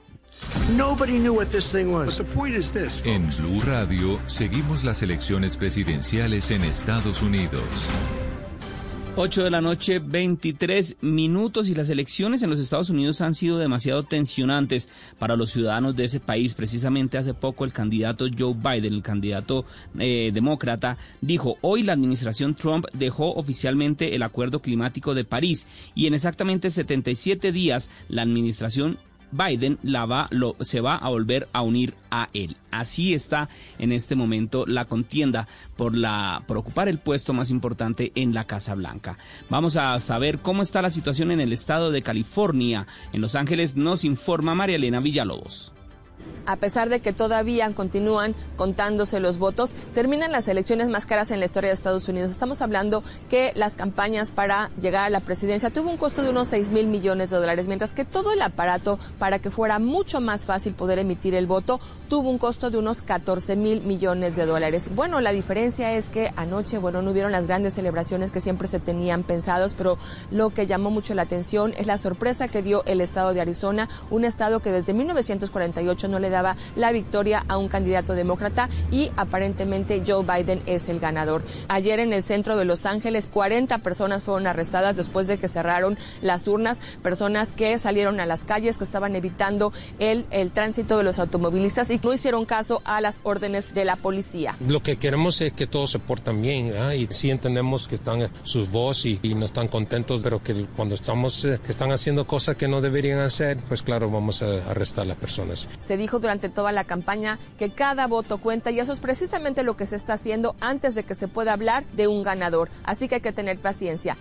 Nobody 0.76 1.18
knew 1.18 1.34
what 1.34 1.50
this 1.50 1.70
thing 1.70 1.92
was. 1.92 2.18
The 2.18 2.24
point 2.24 2.54
is 2.56 2.72
this. 2.72 3.02
En 3.04 3.28
Blue 3.38 3.60
Radio 3.60 4.18
seguimos 4.26 4.84
las 4.84 5.02
elecciones 5.02 5.56
presidenciales 5.56 6.50
en 6.50 6.64
Estados 6.64 7.22
Unidos. 7.22 7.62
8 9.18 9.44
de 9.44 9.50
la 9.50 9.62
noche, 9.62 9.98
23 9.98 10.98
minutos 11.00 11.70
y 11.70 11.74
las 11.74 11.88
elecciones 11.88 12.42
en 12.42 12.50
los 12.50 12.60
Estados 12.60 12.90
Unidos 12.90 13.22
han 13.22 13.34
sido 13.34 13.58
demasiado 13.58 14.02
tensionantes 14.02 14.90
para 15.18 15.36
los 15.36 15.52
ciudadanos 15.52 15.96
de 15.96 16.04
ese 16.04 16.20
país. 16.20 16.52
Precisamente 16.52 17.16
hace 17.16 17.32
poco 17.32 17.64
el 17.64 17.72
candidato 17.72 18.26
Joe 18.38 18.52
Biden, 18.52 18.92
el 18.92 19.02
candidato 19.02 19.64
eh, 19.98 20.32
demócrata, 20.34 20.98
dijo, 21.22 21.56
hoy 21.62 21.82
la 21.82 21.94
administración 21.94 22.54
Trump 22.54 22.84
dejó 22.92 23.32
oficialmente 23.32 24.14
el 24.14 24.22
Acuerdo 24.22 24.60
Climático 24.60 25.14
de 25.14 25.24
París 25.24 25.66
y 25.94 26.08
en 26.08 26.12
exactamente 26.12 26.70
77 26.70 27.52
días 27.52 27.88
la 28.10 28.20
administración 28.20 28.98
Biden 29.32 29.78
la 29.82 30.06
va, 30.06 30.28
lo, 30.30 30.56
se 30.60 30.80
va 30.80 30.96
a 30.96 31.08
volver 31.08 31.48
a 31.52 31.62
unir 31.62 31.94
a 32.10 32.28
él. 32.32 32.56
Así 32.70 33.14
está 33.14 33.48
en 33.78 33.92
este 33.92 34.14
momento 34.14 34.66
la 34.66 34.84
contienda 34.84 35.48
por, 35.76 35.96
la, 35.96 36.42
por 36.46 36.56
ocupar 36.56 36.88
el 36.88 36.98
puesto 36.98 37.32
más 37.32 37.50
importante 37.50 38.12
en 38.14 38.34
la 38.34 38.44
Casa 38.44 38.74
Blanca. 38.74 39.18
Vamos 39.50 39.76
a 39.76 39.98
saber 40.00 40.38
cómo 40.38 40.62
está 40.62 40.82
la 40.82 40.90
situación 40.90 41.30
en 41.30 41.40
el 41.40 41.52
estado 41.52 41.90
de 41.90 42.02
California. 42.02 42.86
En 43.12 43.20
Los 43.20 43.34
Ángeles 43.34 43.76
nos 43.76 44.04
informa 44.04 44.54
María 44.54 44.76
Elena 44.76 45.00
Villalobos. 45.00 45.72
A 46.46 46.56
pesar 46.56 46.88
de 46.88 47.00
que 47.00 47.12
todavía 47.12 47.72
continúan 47.74 48.34
contándose 48.56 49.20
los 49.20 49.38
votos, 49.38 49.74
terminan 49.94 50.32
las 50.32 50.48
elecciones 50.48 50.88
más 50.88 51.06
caras 51.06 51.30
en 51.30 51.40
la 51.40 51.46
historia 51.46 51.70
de 51.70 51.74
Estados 51.74 52.08
Unidos. 52.08 52.30
Estamos 52.30 52.62
hablando 52.62 53.02
que 53.28 53.52
las 53.56 53.74
campañas 53.74 54.30
para 54.30 54.70
llegar 54.80 55.04
a 55.04 55.10
la 55.10 55.20
presidencia 55.20 55.70
tuvo 55.70 55.90
un 55.90 55.96
costo 55.96 56.22
de 56.22 56.30
unos 56.30 56.48
6 56.48 56.70
mil 56.70 56.86
millones 56.86 57.30
de 57.30 57.36
dólares, 57.36 57.66
mientras 57.66 57.92
que 57.92 58.04
todo 58.04 58.32
el 58.32 58.42
aparato 58.42 58.98
para 59.18 59.38
que 59.38 59.50
fuera 59.50 59.78
mucho 59.78 60.20
más 60.20 60.46
fácil 60.46 60.74
poder 60.74 60.98
emitir 60.98 61.34
el 61.34 61.46
voto 61.46 61.80
tuvo 62.08 62.30
un 62.30 62.38
costo 62.38 62.70
de 62.70 62.78
unos 62.78 63.02
14 63.02 63.56
mil 63.56 63.80
millones 63.82 64.36
de 64.36 64.46
dólares. 64.46 64.94
Bueno, 64.94 65.20
la 65.20 65.32
diferencia 65.32 65.92
es 65.92 66.08
que 66.08 66.32
anoche, 66.36 66.78
bueno, 66.78 67.02
no 67.02 67.10
hubieron 67.10 67.32
las 67.32 67.46
grandes 67.46 67.74
celebraciones 67.74 68.30
que 68.30 68.40
siempre 68.40 68.68
se 68.68 68.78
tenían 68.78 69.24
pensados, 69.24 69.74
pero 69.76 69.98
lo 70.30 70.50
que 70.50 70.66
llamó 70.66 70.90
mucho 70.90 71.14
la 71.14 71.22
atención 71.22 71.74
es 71.76 71.86
la 71.86 71.98
sorpresa 71.98 72.48
que 72.48 72.62
dio 72.62 72.84
el 72.86 73.00
estado 73.00 73.34
de 73.34 73.40
Arizona, 73.40 73.88
un 74.10 74.24
estado 74.24 74.60
que 74.60 74.70
desde 74.70 74.92
1948 74.92 76.08
no 76.08 76.15
le 76.18 76.30
daba 76.30 76.56
la 76.74 76.92
victoria 76.92 77.44
a 77.48 77.58
un 77.58 77.68
candidato 77.68 78.14
demócrata 78.14 78.68
y 78.90 79.10
aparentemente 79.16 80.02
Joe 80.06 80.24
Biden 80.24 80.62
es 80.66 80.88
el 80.88 81.00
ganador. 81.00 81.42
Ayer 81.68 82.00
en 82.00 82.12
el 82.12 82.22
centro 82.22 82.56
de 82.56 82.64
Los 82.64 82.86
Ángeles 82.86 83.28
40 83.32 83.78
personas 83.78 84.22
fueron 84.22 84.46
arrestadas 84.46 84.96
después 84.96 85.26
de 85.26 85.38
que 85.38 85.48
cerraron 85.48 85.98
las 86.20 86.48
urnas, 86.48 86.80
personas 87.02 87.52
que 87.52 87.78
salieron 87.78 88.20
a 88.20 88.26
las 88.26 88.44
calles, 88.44 88.78
que 88.78 88.84
estaban 88.84 89.16
evitando 89.16 89.72
el, 89.98 90.26
el 90.30 90.50
tránsito 90.50 90.96
de 90.98 91.04
los 91.04 91.18
automovilistas 91.18 91.90
y 91.90 92.00
no 92.02 92.12
hicieron 92.12 92.44
caso 92.44 92.82
a 92.84 93.00
las 93.00 93.20
órdenes 93.22 93.74
de 93.74 93.84
la 93.84 93.96
policía. 93.96 94.56
Lo 94.66 94.82
que 94.82 94.96
queremos 94.96 95.40
es 95.40 95.52
que 95.52 95.66
todos 95.66 95.90
se 95.90 95.98
portan 95.98 96.40
bien 96.40 96.72
y 96.96 97.06
sí 97.10 97.30
entendemos 97.30 97.88
que 97.88 97.96
están 97.96 98.28
sus 98.44 98.70
voces 98.70 99.06
y, 99.06 99.18
y, 99.22 99.34
no 99.34 99.46
están 99.46 99.68
contentos, 99.68 100.20
pero 100.22 100.42
que 100.42 100.66
cuando 100.76 100.94
estamos 100.94 101.44
eh, 101.44 101.58
que 101.64 101.72
están 101.72 101.90
haciendo 101.92 102.26
cosas 102.26 102.56
que 102.56 102.68
no 102.68 102.80
deberían 102.80 103.18
hacer, 103.18 103.58
pues 103.68 103.82
claro, 103.82 104.10
vamos 104.10 104.42
a 104.42 104.70
arrestar 104.70 105.04
a 105.04 105.08
las 105.08 105.16
personas. 105.16 105.68
Se 105.78 105.96
dijo 106.06 106.20
durante 106.20 106.48
toda 106.48 106.70
la 106.70 106.84
campaña 106.84 107.36
que 107.58 107.70
cada 107.70 108.06
voto 108.06 108.38
cuenta 108.38 108.70
y 108.70 108.78
eso 108.78 108.92
es 108.92 109.00
precisamente 109.00 109.64
lo 109.64 109.76
que 109.76 109.88
se 109.88 109.96
está 109.96 110.12
haciendo 110.12 110.54
antes 110.60 110.94
de 110.94 111.02
que 111.02 111.16
se 111.16 111.26
pueda 111.26 111.52
hablar 111.52 111.84
de 111.96 112.06
un 112.06 112.22
ganador. 112.22 112.70
Así 112.84 113.08
que 113.08 113.16
hay 113.16 113.20
que 113.20 113.32
tener 113.32 113.58
paciencia. 113.58 114.16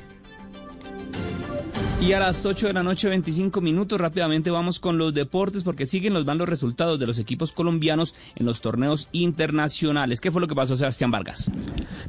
Y 2.02 2.12
a 2.12 2.20
las 2.20 2.46
8 2.46 2.68
de 2.68 2.74
la 2.74 2.84
noche, 2.84 3.08
25 3.08 3.62
minutos, 3.62 4.00
rápidamente 4.00 4.52
vamos 4.52 4.80
con 4.80 4.98
los 4.98 5.14
deportes 5.14 5.64
porque 5.64 5.88
siguen 5.88 6.14
los 6.14 6.26
malos 6.26 6.48
resultados 6.48 7.00
de 7.00 7.08
los 7.08 7.18
equipos 7.18 7.54
colombianos 7.54 8.14
en 8.36 8.46
los 8.46 8.60
torneos 8.62 9.08
internacionales. 9.14 10.20
¿Qué 10.20 10.30
fue 10.30 10.42
lo 10.42 10.48
que 10.48 10.54
pasó, 10.54 10.76
Sebastián 10.76 11.10
Vargas? 11.10 11.50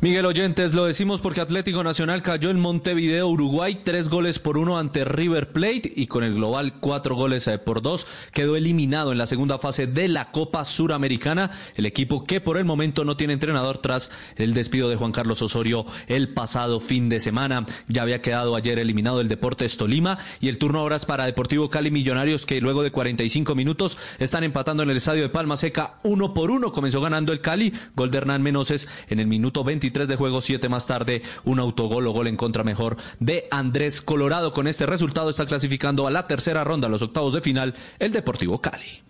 Miguel 0.00 0.26
Oyentes, 0.26 0.74
lo 0.74 0.84
decimos 0.84 1.20
porque 1.20 1.40
Atlético 1.40 1.82
Nacional 1.84 2.22
cayó 2.22 2.50
en 2.50 2.60
Montevideo, 2.60 3.28
Uruguay, 3.28 3.80
tres 3.84 4.10
goles 4.10 4.38
por 4.38 4.58
uno 4.58 4.76
ante 4.78 5.04
River 5.04 5.52
Plate 5.52 5.92
y 5.94 6.08
con 6.08 6.24
el 6.24 6.34
global 6.34 6.74
cuatro 6.80 7.14
goles 7.14 7.46
eh, 7.46 7.56
por 7.56 7.80
dos 7.80 8.06
quedó 8.32 8.56
eliminado 8.56 9.12
en 9.12 9.18
la 9.18 9.26
segunda 9.26 9.58
fase 9.58 9.86
de 9.86 10.08
la 10.08 10.30
Copa 10.32 10.64
Suramericana. 10.64 11.52
El 11.76 11.86
equipo 11.86 12.24
que 12.24 12.40
por 12.40 12.58
el 12.58 12.64
momento 12.64 13.04
no 13.04 13.16
tiene 13.16 13.34
entrenador 13.34 13.78
tras 13.78 14.10
el 14.34 14.52
despido 14.52 14.90
de 14.90 14.96
Juan 14.96 15.12
Carlos 15.12 15.40
Osorio 15.40 15.86
el 16.08 16.34
pasado 16.34 16.80
fin 16.80 17.08
de 17.08 17.20
semana. 17.20 17.64
Ya 17.88 18.02
había 18.02 18.20
quedado 18.20 18.56
ayer 18.56 18.78
eliminado 18.78 19.20
el 19.20 19.28
Deportes 19.28 19.76
Tolima 19.86 20.18
y 20.40 20.48
el 20.48 20.58
turno 20.58 20.80
ahora 20.80 20.96
es 20.96 21.04
para 21.04 21.26
Deportivo 21.26 21.70
Cali 21.70 21.92
Millonarios 21.92 22.44
que 22.44 22.60
luego 22.60 22.82
de 22.82 22.90
45 22.90 23.54
minutos 23.54 23.96
están 24.18 24.42
empatando 24.42 24.82
en 24.82 24.90
el 24.90 24.96
estadio 24.96 25.22
de 25.22 25.28
Palma 25.28 25.56
Seca 25.56 26.00
uno 26.02 26.34
por 26.34 26.50
uno. 26.50 26.72
Comenzó 26.72 27.00
ganando 27.00 27.32
el 27.32 27.40
Cali, 27.40 27.72
gol 27.94 28.10
de 28.10 28.18
Hernán 28.18 28.42
Menoses 28.42 28.88
en 29.08 29.20
el 29.20 29.28
minuto 29.28 29.62
23 29.62 30.08
de 30.08 30.16
juego, 30.16 30.40
siete 30.40 30.68
más 30.68 30.88
tarde 30.88 31.22
un 31.44 31.60
autogol 31.60 32.04
o 32.08 32.10
gol 32.10 32.26
en 32.26 32.36
contra 32.36 32.64
mejor 32.64 32.96
de 33.20 33.46
Andrés 33.52 34.02
Colorado. 34.02 34.52
Con 34.52 34.66
este 34.66 34.86
resultado 34.86 35.30
está 35.30 35.46
clasificando 35.46 36.08
a 36.08 36.10
la 36.10 36.26
tercera 36.26 36.64
ronda, 36.64 36.88
los 36.88 37.02
octavos 37.02 37.32
de 37.32 37.40
final, 37.40 37.76
el 38.00 38.10
Deportivo 38.10 38.60
Cali. 38.60 39.04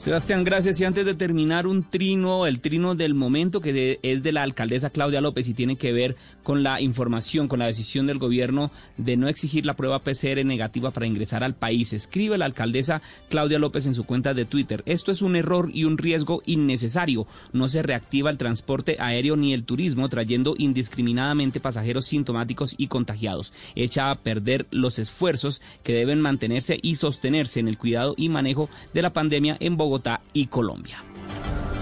Sebastián, 0.00 0.44
gracias. 0.44 0.80
Y 0.80 0.86
antes 0.86 1.04
de 1.04 1.12
terminar, 1.14 1.66
un 1.66 1.82
trino, 1.82 2.46
el 2.46 2.60
trino 2.60 2.94
del 2.94 3.12
momento 3.12 3.60
que 3.60 4.00
es 4.02 4.22
de 4.22 4.32
la 4.32 4.42
alcaldesa 4.42 4.88
Claudia 4.88 5.20
López 5.20 5.46
y 5.46 5.52
tiene 5.52 5.76
que 5.76 5.92
ver 5.92 6.16
con 6.42 6.62
la 6.62 6.80
información, 6.80 7.48
con 7.48 7.58
la 7.58 7.66
decisión 7.66 8.06
del 8.06 8.16
gobierno 8.16 8.70
de 8.96 9.18
no 9.18 9.28
exigir 9.28 9.66
la 9.66 9.76
prueba 9.76 9.98
PCR 9.98 10.42
negativa 10.42 10.90
para 10.90 11.06
ingresar 11.06 11.44
al 11.44 11.54
país. 11.54 11.92
Escribe 11.92 12.38
la 12.38 12.46
alcaldesa 12.46 13.02
Claudia 13.28 13.58
López 13.58 13.84
en 13.84 13.94
su 13.94 14.04
cuenta 14.04 14.32
de 14.32 14.46
Twitter. 14.46 14.82
Esto 14.86 15.12
es 15.12 15.20
un 15.20 15.36
error 15.36 15.70
y 15.74 15.84
un 15.84 15.98
riesgo 15.98 16.40
innecesario. 16.46 17.26
No 17.52 17.68
se 17.68 17.82
reactiva 17.82 18.30
el 18.30 18.38
transporte 18.38 18.96
aéreo 19.00 19.36
ni 19.36 19.52
el 19.52 19.64
turismo, 19.64 20.08
trayendo 20.08 20.54
indiscriminadamente 20.56 21.60
pasajeros 21.60 22.06
sintomáticos 22.06 22.74
y 22.78 22.86
contagiados. 22.86 23.52
Echa 23.74 24.10
a 24.10 24.18
perder 24.18 24.66
los 24.70 24.98
esfuerzos 24.98 25.60
que 25.82 25.92
deben 25.92 26.22
mantenerse 26.22 26.78
y 26.80 26.94
sostenerse 26.94 27.60
en 27.60 27.68
el 27.68 27.76
cuidado 27.76 28.14
y 28.16 28.30
manejo 28.30 28.70
de 28.94 29.02
la 29.02 29.12
pandemia 29.12 29.58
en 29.60 29.76
Bogotá. 29.76 29.89
Bogotá 29.90 30.22
y 30.32 30.46
Colombia. 30.46 31.02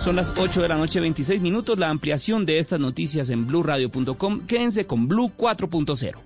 Son 0.01 0.16
las 0.16 0.33
8 0.35 0.62
de 0.62 0.68
la 0.68 0.79
noche, 0.79 0.99
26 0.99 1.42
minutos. 1.42 1.79
La 1.79 1.90
ampliación 1.90 2.47
de 2.47 2.59
estas 2.59 2.81
noticias 2.81 3.29
en 3.29 3.47
blurradio.com. 3.47 4.47
Quédense 4.47 4.87
con 4.87 5.09
Blue 5.09 5.31
4.0. 5.37 6.16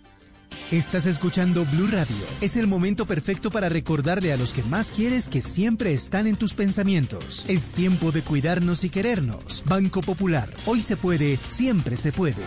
Estás 0.71 1.07
escuchando 1.07 1.65
Blue 1.73 1.89
Radio. 1.89 2.15
Es 2.41 2.57
el 2.57 2.69
momento 2.69 3.05
perfecto 3.05 3.51
para 3.51 3.69
recordarle 3.69 4.33
a 4.33 4.37
los 4.37 4.53
que 4.53 4.63
más 4.63 4.93
quieres 4.93 5.29
que 5.29 5.41
siempre 5.41 5.93
están 5.93 6.29
en 6.29 6.37
tus 6.37 6.55
pensamientos. 6.55 7.47
Es 7.49 7.73
tiempo 7.73 8.13
de 8.13 8.23
cuidarnos 8.23 8.85
y 8.85 8.91
querernos. 8.91 9.65
Banco 9.67 10.03
Popular. 10.03 10.49
Hoy 10.67 10.81
se 10.81 10.97
puede, 10.97 11.41
siempre 11.49 11.97
se 11.97 12.13
puede. 12.13 12.45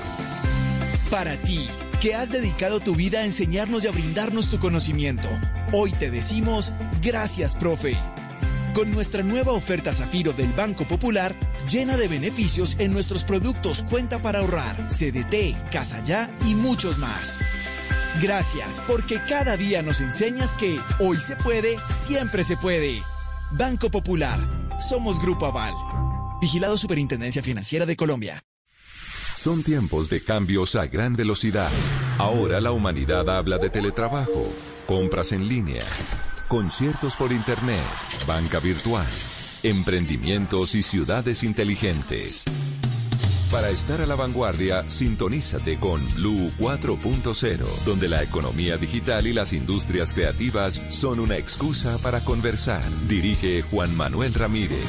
Para 1.12 1.41
ti, 1.41 1.67
que 2.00 2.15
has 2.15 2.32
dedicado 2.32 2.80
tu 2.80 2.95
vida 2.95 3.19
a 3.19 3.26
enseñarnos 3.26 3.84
y 3.84 3.88
a 3.88 3.91
brindarnos 3.91 4.50
tu 4.50 4.60
conocimiento. 4.60 5.28
Hoy 5.74 5.91
te 5.91 6.10
decimos, 6.10 6.74
gracias, 7.02 7.56
profe. 7.56 7.98
Con 8.75 8.91
nuestra 8.91 9.23
nueva 9.23 9.53
oferta 9.53 9.93
Zafiro 9.93 10.33
del 10.33 10.51
Banco 10.51 10.85
Popular, 10.85 11.33
llena 11.65 11.95
de 11.95 12.09
beneficios 12.09 12.75
en 12.77 12.91
nuestros 12.91 13.23
productos 13.23 13.85
Cuenta 13.89 14.21
para 14.21 14.39
ahorrar, 14.39 14.89
CDT, 14.89 15.71
Casa 15.71 16.03
Ya 16.03 16.29
y 16.45 16.55
muchos 16.55 16.97
más. 16.97 17.39
Gracias, 18.21 18.83
porque 18.85 19.21
cada 19.29 19.55
día 19.55 19.81
nos 19.81 20.01
enseñas 20.01 20.55
que 20.55 20.77
hoy 20.99 21.21
se 21.21 21.38
puede, 21.38 21.77
siempre 21.89 22.43
se 22.43 22.57
puede. 22.57 23.01
Banco 23.51 23.89
Popular. 23.89 24.41
Somos 24.81 25.21
Grupo 25.21 25.45
Aval. 25.45 25.73
Vigilado 26.41 26.77
Superintendencia 26.77 27.41
Financiera 27.41 27.85
de 27.85 27.95
Colombia. 27.95 28.43
Son 29.38 29.63
tiempos 29.63 30.09
de 30.09 30.21
cambios 30.21 30.75
a 30.75 30.85
gran 30.88 31.15
velocidad. 31.15 31.71
Ahora 32.17 32.59
la 32.59 32.73
humanidad 32.73 33.29
habla 33.29 33.57
de 33.57 33.69
teletrabajo, 33.69 34.51
compras 34.85 35.31
en 35.31 35.47
línea 35.47 35.81
conciertos 36.47 37.15
por 37.15 37.31
Internet, 37.31 37.84
banca 38.27 38.60
virtual, 38.60 39.08
emprendimientos 39.63 40.75
y 40.75 40.84
ciudades 40.84 41.43
inteligentes. 41.43 42.45
Para 43.51 43.69
estar 43.69 44.01
a 44.01 44.05
la 44.05 44.15
vanguardia, 44.15 44.89
sintonízate 44.89 45.77
con 45.77 46.01
Blue 46.15 46.51
4.0, 46.60 47.58
donde 47.86 48.10
la 48.10 48.21
economía 48.21 48.77
digital 48.77 49.27
y 49.27 49.34
las 49.34 49.53
industrias 49.53 50.13
creativas 50.13 50.81
son 50.89 51.19
una 51.19 51.38
excusa 51.38 51.97
para 51.99 52.19
conversar. 52.19 52.84
Dirige 53.08 53.62
Juan 53.62 53.95
Manuel 53.95 54.34
Ramírez. 54.34 54.79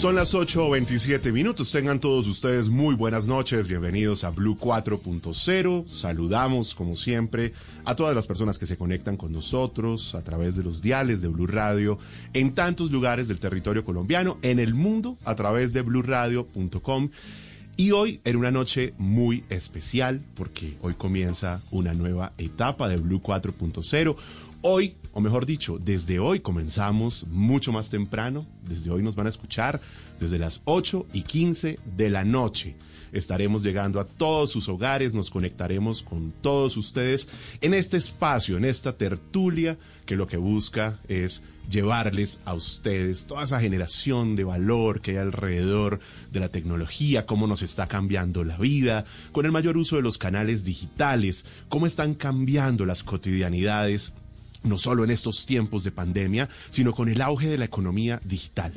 Son 0.00 0.14
las 0.14 0.34
8.27 0.34 1.30
minutos. 1.30 1.70
Tengan 1.70 2.00
todos 2.00 2.26
ustedes 2.26 2.70
muy 2.70 2.94
buenas 2.94 3.28
noches. 3.28 3.68
Bienvenidos 3.68 4.24
a 4.24 4.30
Blue 4.30 4.56
4.0. 4.58 5.88
Saludamos, 5.88 6.74
como 6.74 6.96
siempre, 6.96 7.52
a 7.84 7.94
todas 7.94 8.14
las 8.14 8.26
personas 8.26 8.56
que 8.56 8.64
se 8.64 8.78
conectan 8.78 9.18
con 9.18 9.30
nosotros 9.30 10.14
a 10.14 10.22
través 10.22 10.56
de 10.56 10.64
los 10.64 10.80
diales 10.80 11.20
de 11.20 11.28
Blue 11.28 11.46
Radio 11.46 11.98
en 12.32 12.54
tantos 12.54 12.90
lugares 12.90 13.28
del 13.28 13.40
territorio 13.40 13.84
colombiano, 13.84 14.38
en 14.40 14.58
el 14.58 14.72
mundo, 14.72 15.18
a 15.26 15.34
través 15.34 15.74
de 15.74 15.82
bluradio.com. 15.82 17.10
Y 17.76 17.90
hoy 17.90 18.22
en 18.24 18.36
una 18.36 18.50
noche 18.50 18.94
muy 18.96 19.44
especial, 19.50 20.22
porque 20.34 20.78
hoy 20.80 20.94
comienza 20.94 21.60
una 21.70 21.92
nueva 21.92 22.32
etapa 22.38 22.88
de 22.88 22.96
Blue 22.96 23.20
4.0. 23.20 24.16
Hoy, 24.62 24.94
o 25.14 25.22
mejor 25.22 25.46
dicho, 25.46 25.78
desde 25.78 26.18
hoy 26.18 26.40
comenzamos 26.40 27.26
mucho 27.28 27.72
más 27.72 27.88
temprano. 27.88 28.46
Desde 28.68 28.90
hoy 28.90 29.02
nos 29.02 29.14
van 29.14 29.26
a 29.26 29.30
escuchar 29.30 29.80
desde 30.20 30.38
las 30.38 30.60
8 30.66 31.06
y 31.14 31.22
15 31.22 31.78
de 31.96 32.10
la 32.10 32.24
noche. 32.24 32.76
Estaremos 33.10 33.62
llegando 33.62 34.00
a 34.00 34.04
todos 34.04 34.50
sus 34.50 34.68
hogares, 34.68 35.14
nos 35.14 35.30
conectaremos 35.30 36.02
con 36.02 36.32
todos 36.42 36.76
ustedes 36.76 37.30
en 37.62 37.72
este 37.72 37.96
espacio, 37.96 38.58
en 38.58 38.66
esta 38.66 38.98
tertulia 38.98 39.78
que 40.04 40.14
lo 40.14 40.26
que 40.26 40.36
busca 40.36 41.00
es 41.08 41.42
llevarles 41.70 42.38
a 42.44 42.52
ustedes 42.52 43.26
toda 43.26 43.44
esa 43.44 43.60
generación 43.60 44.36
de 44.36 44.44
valor 44.44 45.00
que 45.00 45.12
hay 45.12 45.16
alrededor 45.16 46.00
de 46.32 46.40
la 46.40 46.50
tecnología, 46.50 47.24
cómo 47.24 47.46
nos 47.46 47.62
está 47.62 47.86
cambiando 47.86 48.44
la 48.44 48.58
vida, 48.58 49.06
con 49.32 49.46
el 49.46 49.52
mayor 49.52 49.78
uso 49.78 49.96
de 49.96 50.02
los 50.02 50.18
canales 50.18 50.64
digitales, 50.64 51.46
cómo 51.70 51.86
están 51.86 52.12
cambiando 52.12 52.84
las 52.84 53.02
cotidianidades 53.02 54.12
no 54.62 54.78
solo 54.78 55.04
en 55.04 55.10
estos 55.10 55.46
tiempos 55.46 55.84
de 55.84 55.90
pandemia, 55.90 56.48
sino 56.68 56.94
con 56.94 57.08
el 57.08 57.20
auge 57.20 57.48
de 57.48 57.58
la 57.58 57.64
economía 57.64 58.20
digital. 58.24 58.72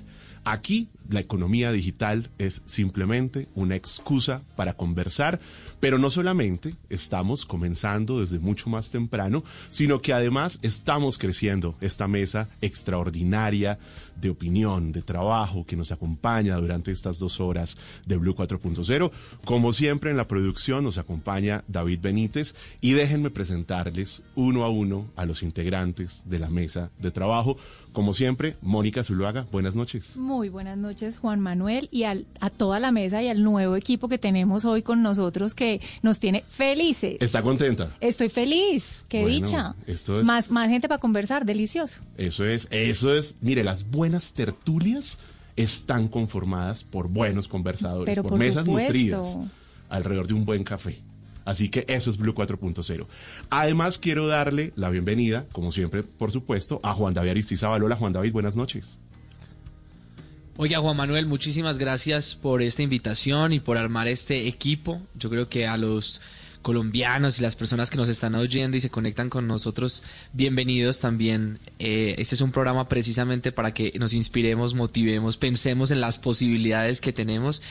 Aquí 0.45 0.89
la 1.09 1.19
economía 1.19 1.71
digital 1.71 2.29
es 2.37 2.61
simplemente 2.65 3.47
una 3.55 3.75
excusa 3.75 4.43
para 4.55 4.73
conversar, 4.73 5.39
pero 5.79 5.97
no 5.97 6.09
solamente 6.09 6.75
estamos 6.89 7.45
comenzando 7.45 8.19
desde 8.19 8.39
mucho 8.39 8.69
más 8.69 8.89
temprano, 8.89 9.43
sino 9.69 10.01
que 10.01 10.13
además 10.13 10.59
estamos 10.61 11.17
creciendo 11.17 11.75
esta 11.81 12.07
mesa 12.07 12.49
extraordinaria 12.61 13.79
de 14.15 14.29
opinión, 14.29 14.91
de 14.91 15.01
trabajo 15.01 15.65
que 15.65 15.75
nos 15.75 15.91
acompaña 15.91 16.55
durante 16.57 16.91
estas 16.91 17.19
dos 17.19 17.39
horas 17.39 17.77
de 18.05 18.17
Blue 18.17 18.35
4.0. 18.35 19.11
Como 19.43 19.73
siempre 19.73 20.11
en 20.11 20.17
la 20.17 20.27
producción 20.27 20.83
nos 20.83 20.97
acompaña 20.97 21.63
David 21.67 21.99
Benítez 22.01 22.55
y 22.81 22.93
déjenme 22.93 23.29
presentarles 23.29 24.21
uno 24.35 24.63
a 24.63 24.69
uno 24.69 25.07
a 25.15 25.25
los 25.25 25.43
integrantes 25.43 26.21
de 26.25 26.39
la 26.39 26.49
mesa 26.49 26.91
de 26.99 27.11
trabajo. 27.11 27.57
Como 27.91 28.13
siempre, 28.13 28.55
Mónica 28.61 29.03
Zuluaga, 29.03 29.45
buenas 29.51 29.75
noches. 29.75 30.17
Muy 30.17 30.49
buenas 30.49 30.77
noches, 30.77 30.92
Juan 31.19 31.39
Manuel, 31.39 31.89
y 31.91 32.03
a 32.03 32.15
toda 32.55 32.79
la 32.79 32.91
mesa 32.91 33.21
y 33.23 33.27
al 33.27 33.43
nuevo 33.43 33.75
equipo 33.75 34.07
que 34.07 34.17
tenemos 34.17 34.65
hoy 34.65 34.81
con 34.81 35.01
nosotros 35.01 35.55
que 35.55 35.81
nos 36.01 36.19
tiene 36.19 36.43
felices. 36.47 37.15
¿Está 37.19 37.41
contenta? 37.41 37.91
Estoy 37.99 38.29
feliz, 38.29 39.03
qué 39.09 39.25
dicha. 39.25 39.75
más, 40.23 40.51
más 40.51 40.69
gente 40.69 40.87
para 40.87 40.99
conversar, 40.99 41.45
delicioso. 41.45 42.01
Eso 42.17 42.45
es, 42.45 42.67
eso 42.71 43.13
es, 43.13 43.37
mire, 43.41 43.63
las 43.63 43.89
buenas 43.89 44.33
tertulias 44.33 45.17
están 45.55 46.07
conformadas 46.07 46.83
por 46.83 47.07
buenos 47.07 47.47
conversadores, 47.47 48.19
por, 48.19 48.37
mesas 48.37 48.65
nutridas 48.65 49.37
alrededor 49.89 50.27
de 50.27 50.33
un 50.33 50.45
buen 50.45 50.63
café. 50.63 51.01
Así 51.45 51.69
que 51.69 51.85
eso 51.89 52.09
es 52.09 52.17
Blue 52.17 52.33
4.0. 52.33 53.05
Además, 53.49 53.97
quiero 53.97 54.27
darle 54.27 54.71
la 54.75 54.89
bienvenida, 54.89 55.45
como 55.51 55.71
siempre, 55.71 56.03
por 56.03 56.31
supuesto, 56.31 56.79
a 56.83 56.93
Juan 56.93 57.13
David 57.13 57.31
Aristizábal. 57.31 57.83
Hola, 57.83 57.97
Juan 57.97 58.13
David, 58.13 58.31
buenas 58.31 58.55
noches. 58.55 58.99
Oiga, 60.55 60.77
Juan 60.77 60.95
Manuel, 60.95 61.25
muchísimas 61.25 61.79
gracias 61.79 62.35
por 62.35 62.61
esta 62.61 62.83
invitación 62.83 63.53
y 63.53 63.59
por 63.59 63.75
armar 63.75 64.07
este 64.07 64.47
equipo. 64.47 65.01
Yo 65.15 65.31
creo 65.31 65.49
que 65.49 65.65
a 65.65 65.77
los 65.77 66.21
colombianos 66.63 67.37
y 67.37 67.43
las 67.43 67.55
personas 67.55 67.91
que 67.91 67.97
nos 67.97 68.09
están 68.09 68.33
oyendo 68.33 68.77
y 68.77 68.81
se 68.81 68.89
conectan 68.89 69.29
con 69.29 69.45
nosotros, 69.45 70.01
bienvenidos 70.31 70.99
también. 70.99 71.59
Eh, 71.77 72.15
este 72.17 72.33
es 72.33 72.41
un 72.41 72.51
programa 72.51 72.89
precisamente 72.89 73.51
para 73.51 73.73
que 73.75 73.93
nos 73.99 74.13
inspiremos, 74.13 74.73
motivemos, 74.73 75.37
pensemos 75.37 75.91
en 75.91 76.01
las 76.01 76.17
posibilidades 76.17 77.01
que 77.01 77.13
tenemos 77.13 77.61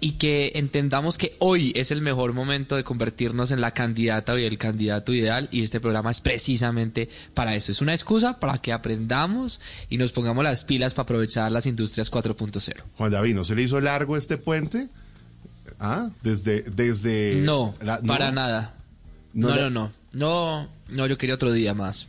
y 0.00 0.12
que 0.12 0.52
entendamos 0.56 1.16
que 1.16 1.36
hoy 1.38 1.72
es 1.76 1.92
el 1.92 2.02
mejor 2.02 2.32
momento 2.32 2.76
de 2.76 2.84
convertirnos 2.84 3.52
en 3.52 3.60
la 3.60 3.70
candidata 3.70 4.38
y 4.38 4.44
el 4.44 4.58
candidato 4.58 5.14
ideal 5.14 5.48
y 5.52 5.62
este 5.62 5.80
programa 5.80 6.10
es 6.10 6.20
precisamente 6.20 7.08
para 7.34 7.54
eso. 7.54 7.70
Es 7.70 7.80
una 7.80 7.94
excusa 7.94 8.40
para 8.40 8.58
que 8.58 8.72
aprendamos 8.72 9.60
y 9.88 9.98
nos 9.98 10.10
pongamos 10.10 10.42
las 10.42 10.64
pilas 10.64 10.92
para 10.92 11.04
aprovechar 11.04 11.52
las 11.52 11.66
industrias 11.66 12.10
4.0. 12.10 12.82
Juan 12.96 13.12
David, 13.12 13.34
¿no 13.36 13.44
se 13.44 13.54
le 13.54 13.62
hizo 13.62 13.80
largo 13.80 14.16
este 14.16 14.36
puente? 14.36 14.88
Ah, 15.84 16.10
desde... 16.22 16.62
desde 16.62 17.40
no, 17.42 17.74
para 18.06 18.30
nada. 18.30 18.76
No, 19.34 19.48
no, 19.48 19.68
no, 19.68 19.90
no. 20.12 20.68
No, 20.88 21.06
yo 21.08 21.18
quería 21.18 21.34
otro 21.34 21.50
día 21.52 21.74
más. 21.74 22.06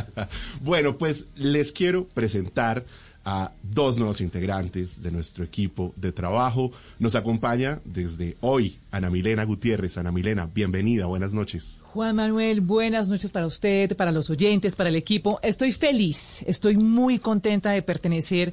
bueno, 0.60 0.98
pues 0.98 1.26
les 1.36 1.70
quiero 1.70 2.08
presentar 2.08 2.84
a 3.24 3.52
dos 3.62 3.98
nuevos 3.98 4.20
integrantes 4.20 5.00
de 5.00 5.12
nuestro 5.12 5.44
equipo 5.44 5.92
de 5.94 6.10
trabajo. 6.10 6.72
Nos 6.98 7.14
acompaña 7.14 7.80
desde 7.84 8.36
hoy 8.40 8.78
Ana 8.90 9.10
Milena 9.10 9.44
Gutiérrez. 9.44 9.96
Ana 9.96 10.10
Milena, 10.10 10.50
bienvenida, 10.52 11.06
buenas 11.06 11.32
noches. 11.32 11.80
Juan 11.84 12.16
Manuel, 12.16 12.62
buenas 12.62 13.08
noches 13.08 13.30
para 13.30 13.46
usted, 13.46 13.96
para 13.96 14.10
los 14.10 14.28
oyentes, 14.28 14.74
para 14.74 14.88
el 14.88 14.96
equipo. 14.96 15.38
Estoy 15.42 15.70
feliz, 15.70 16.42
estoy 16.46 16.76
muy 16.76 17.20
contenta 17.20 17.70
de 17.70 17.82
pertenecer 17.82 18.52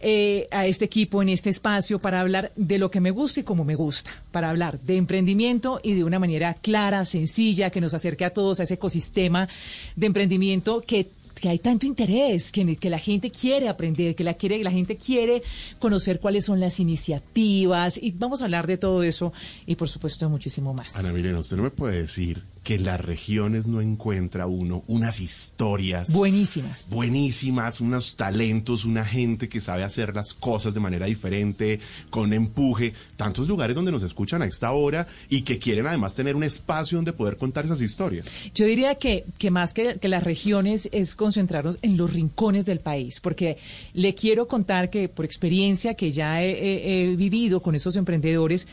eh, 0.00 0.46
a 0.50 0.66
este 0.66 0.84
equipo 0.84 1.22
en 1.22 1.28
este 1.28 1.50
espacio 1.50 1.98
para 1.98 2.20
hablar 2.20 2.52
de 2.56 2.78
lo 2.78 2.90
que 2.90 3.00
me 3.00 3.10
gusta 3.10 3.40
y 3.40 3.42
como 3.42 3.64
me 3.64 3.74
gusta, 3.74 4.10
para 4.32 4.50
hablar 4.50 4.78
de 4.80 4.96
emprendimiento 4.96 5.80
y 5.82 5.94
de 5.94 6.04
una 6.04 6.18
manera 6.18 6.54
clara, 6.54 7.04
sencilla, 7.04 7.70
que 7.70 7.80
nos 7.80 7.94
acerque 7.94 8.24
a 8.24 8.30
todos 8.30 8.60
a 8.60 8.64
ese 8.64 8.74
ecosistema 8.74 9.48
de 9.94 10.06
emprendimiento 10.06 10.82
que 10.82 11.10
que 11.40 11.48
hay 11.48 11.58
tanto 11.58 11.86
interés, 11.86 12.50
que, 12.50 12.76
que 12.76 12.90
la 12.90 12.98
gente 12.98 13.30
quiere 13.30 13.68
aprender, 13.68 14.14
que 14.14 14.24
la, 14.24 14.34
quiere, 14.34 14.62
la 14.62 14.70
gente 14.70 14.96
quiere 14.96 15.42
conocer 15.78 16.18
cuáles 16.18 16.46
son 16.46 16.60
las 16.60 16.80
iniciativas 16.80 17.98
y 18.02 18.12
vamos 18.12 18.40
a 18.40 18.46
hablar 18.46 18.66
de 18.66 18.78
todo 18.78 19.02
eso 19.02 19.32
y 19.66 19.76
por 19.76 19.88
supuesto 19.88 20.28
muchísimo 20.30 20.72
más. 20.72 20.96
Ana 20.96 21.12
Milena, 21.12 21.38
usted 21.38 21.56
no 21.56 21.64
me 21.64 21.70
puede 21.70 22.00
decir 22.02 22.42
que 22.66 22.74
en 22.74 22.84
las 22.84 23.00
regiones 23.00 23.68
no 23.68 23.80
encuentra 23.80 24.48
uno 24.48 24.82
unas 24.88 25.20
historias 25.20 26.12
buenísimas. 26.12 26.90
Buenísimas, 26.90 27.80
unos 27.80 28.16
talentos, 28.16 28.84
una 28.84 29.04
gente 29.04 29.48
que 29.48 29.60
sabe 29.60 29.84
hacer 29.84 30.12
las 30.12 30.34
cosas 30.34 30.74
de 30.74 30.80
manera 30.80 31.06
diferente, 31.06 31.78
con 32.10 32.32
empuje, 32.32 32.92
tantos 33.14 33.46
lugares 33.46 33.76
donde 33.76 33.92
nos 33.92 34.02
escuchan 34.02 34.42
a 34.42 34.46
esta 34.46 34.72
hora 34.72 35.06
y 35.28 35.42
que 35.42 35.60
quieren 35.60 35.86
además 35.86 36.16
tener 36.16 36.34
un 36.34 36.42
espacio 36.42 36.98
donde 36.98 37.12
poder 37.12 37.36
contar 37.36 37.66
esas 37.66 37.80
historias. 37.80 38.26
Yo 38.52 38.66
diría 38.66 38.96
que, 38.96 39.24
que 39.38 39.52
más 39.52 39.72
que, 39.72 40.00
que 40.00 40.08
las 40.08 40.24
regiones 40.24 40.88
es 40.90 41.14
concentrarnos 41.14 41.78
en 41.82 41.96
los 41.96 42.12
rincones 42.12 42.66
del 42.66 42.80
país, 42.80 43.20
porque 43.20 43.58
le 43.94 44.16
quiero 44.16 44.48
contar 44.48 44.90
que 44.90 45.08
por 45.08 45.24
experiencia 45.24 45.94
que 45.94 46.10
ya 46.10 46.42
he 46.42 47.14
vivido 47.14 47.62
con 47.62 47.76
esos 47.76 47.94
emprendedores, 47.94 48.66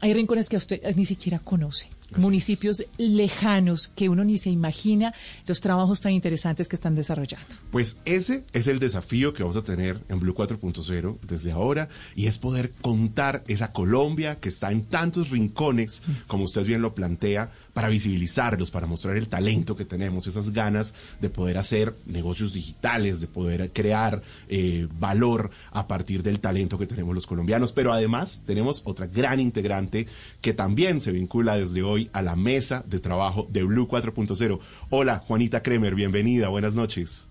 hay 0.00 0.14
rincones 0.14 0.48
que 0.48 0.56
usted 0.56 0.80
ni 0.96 1.04
siquiera 1.04 1.40
conoce, 1.40 1.88
municipios 2.16 2.84
lejanos 2.98 3.88
que 3.88 4.08
uno 4.08 4.24
ni 4.24 4.38
se 4.38 4.50
imagina 4.50 5.14
los 5.46 5.60
trabajos 5.60 6.00
tan 6.00 6.12
interesantes 6.12 6.68
que 6.68 6.76
están 6.76 6.94
desarrollando. 6.94 7.46
Pues 7.70 7.96
ese 8.04 8.44
es 8.52 8.66
el 8.66 8.78
desafío 8.78 9.32
que 9.32 9.42
vamos 9.42 9.56
a 9.56 9.62
tener 9.62 10.00
en 10.08 10.20
Blue 10.20 10.34
4.0 10.34 11.18
desde 11.22 11.52
ahora 11.52 11.88
y 12.14 12.26
es 12.26 12.38
poder 12.38 12.72
contar 12.80 13.44
esa 13.46 13.72
Colombia 13.72 14.40
que 14.40 14.48
está 14.48 14.70
en 14.72 14.84
tantos 14.84 15.30
rincones, 15.30 16.02
mm. 16.06 16.12
como 16.26 16.44
usted 16.44 16.64
bien 16.64 16.82
lo 16.82 16.94
plantea, 16.94 17.50
para 17.72 17.88
visibilizarlos, 17.88 18.70
para 18.70 18.86
mostrar 18.86 19.16
el 19.16 19.28
talento 19.28 19.76
que 19.76 19.84
tenemos, 19.84 20.26
esas 20.26 20.52
ganas 20.52 20.94
de 21.20 21.30
poder 21.30 21.58
hacer 21.58 21.94
negocios 22.06 22.52
digitales, 22.52 23.20
de 23.20 23.26
poder 23.26 23.70
crear 23.72 24.22
eh, 24.48 24.88
valor 24.98 25.50
a 25.72 25.86
partir 25.86 26.22
del 26.22 26.40
talento 26.40 26.78
que 26.78 26.86
tenemos 26.86 27.14
los 27.14 27.26
colombianos. 27.26 27.72
Pero 27.72 27.92
además 27.92 28.42
tenemos 28.44 28.82
otra 28.84 29.06
gran 29.06 29.40
integrante 29.40 30.06
que 30.40 30.54
también 30.54 31.00
se 31.00 31.12
vincula 31.12 31.56
desde 31.56 31.82
hoy 31.82 32.10
a 32.12 32.22
la 32.22 32.36
mesa 32.36 32.84
de 32.86 32.98
trabajo 32.98 33.46
de 33.50 33.62
Blue 33.62 33.88
4.0. 33.88 34.58
Hola, 34.90 35.18
Juanita 35.26 35.62
Kremer, 35.62 35.94
bienvenida, 35.94 36.48
buenas 36.48 36.74
noches. 36.74 37.29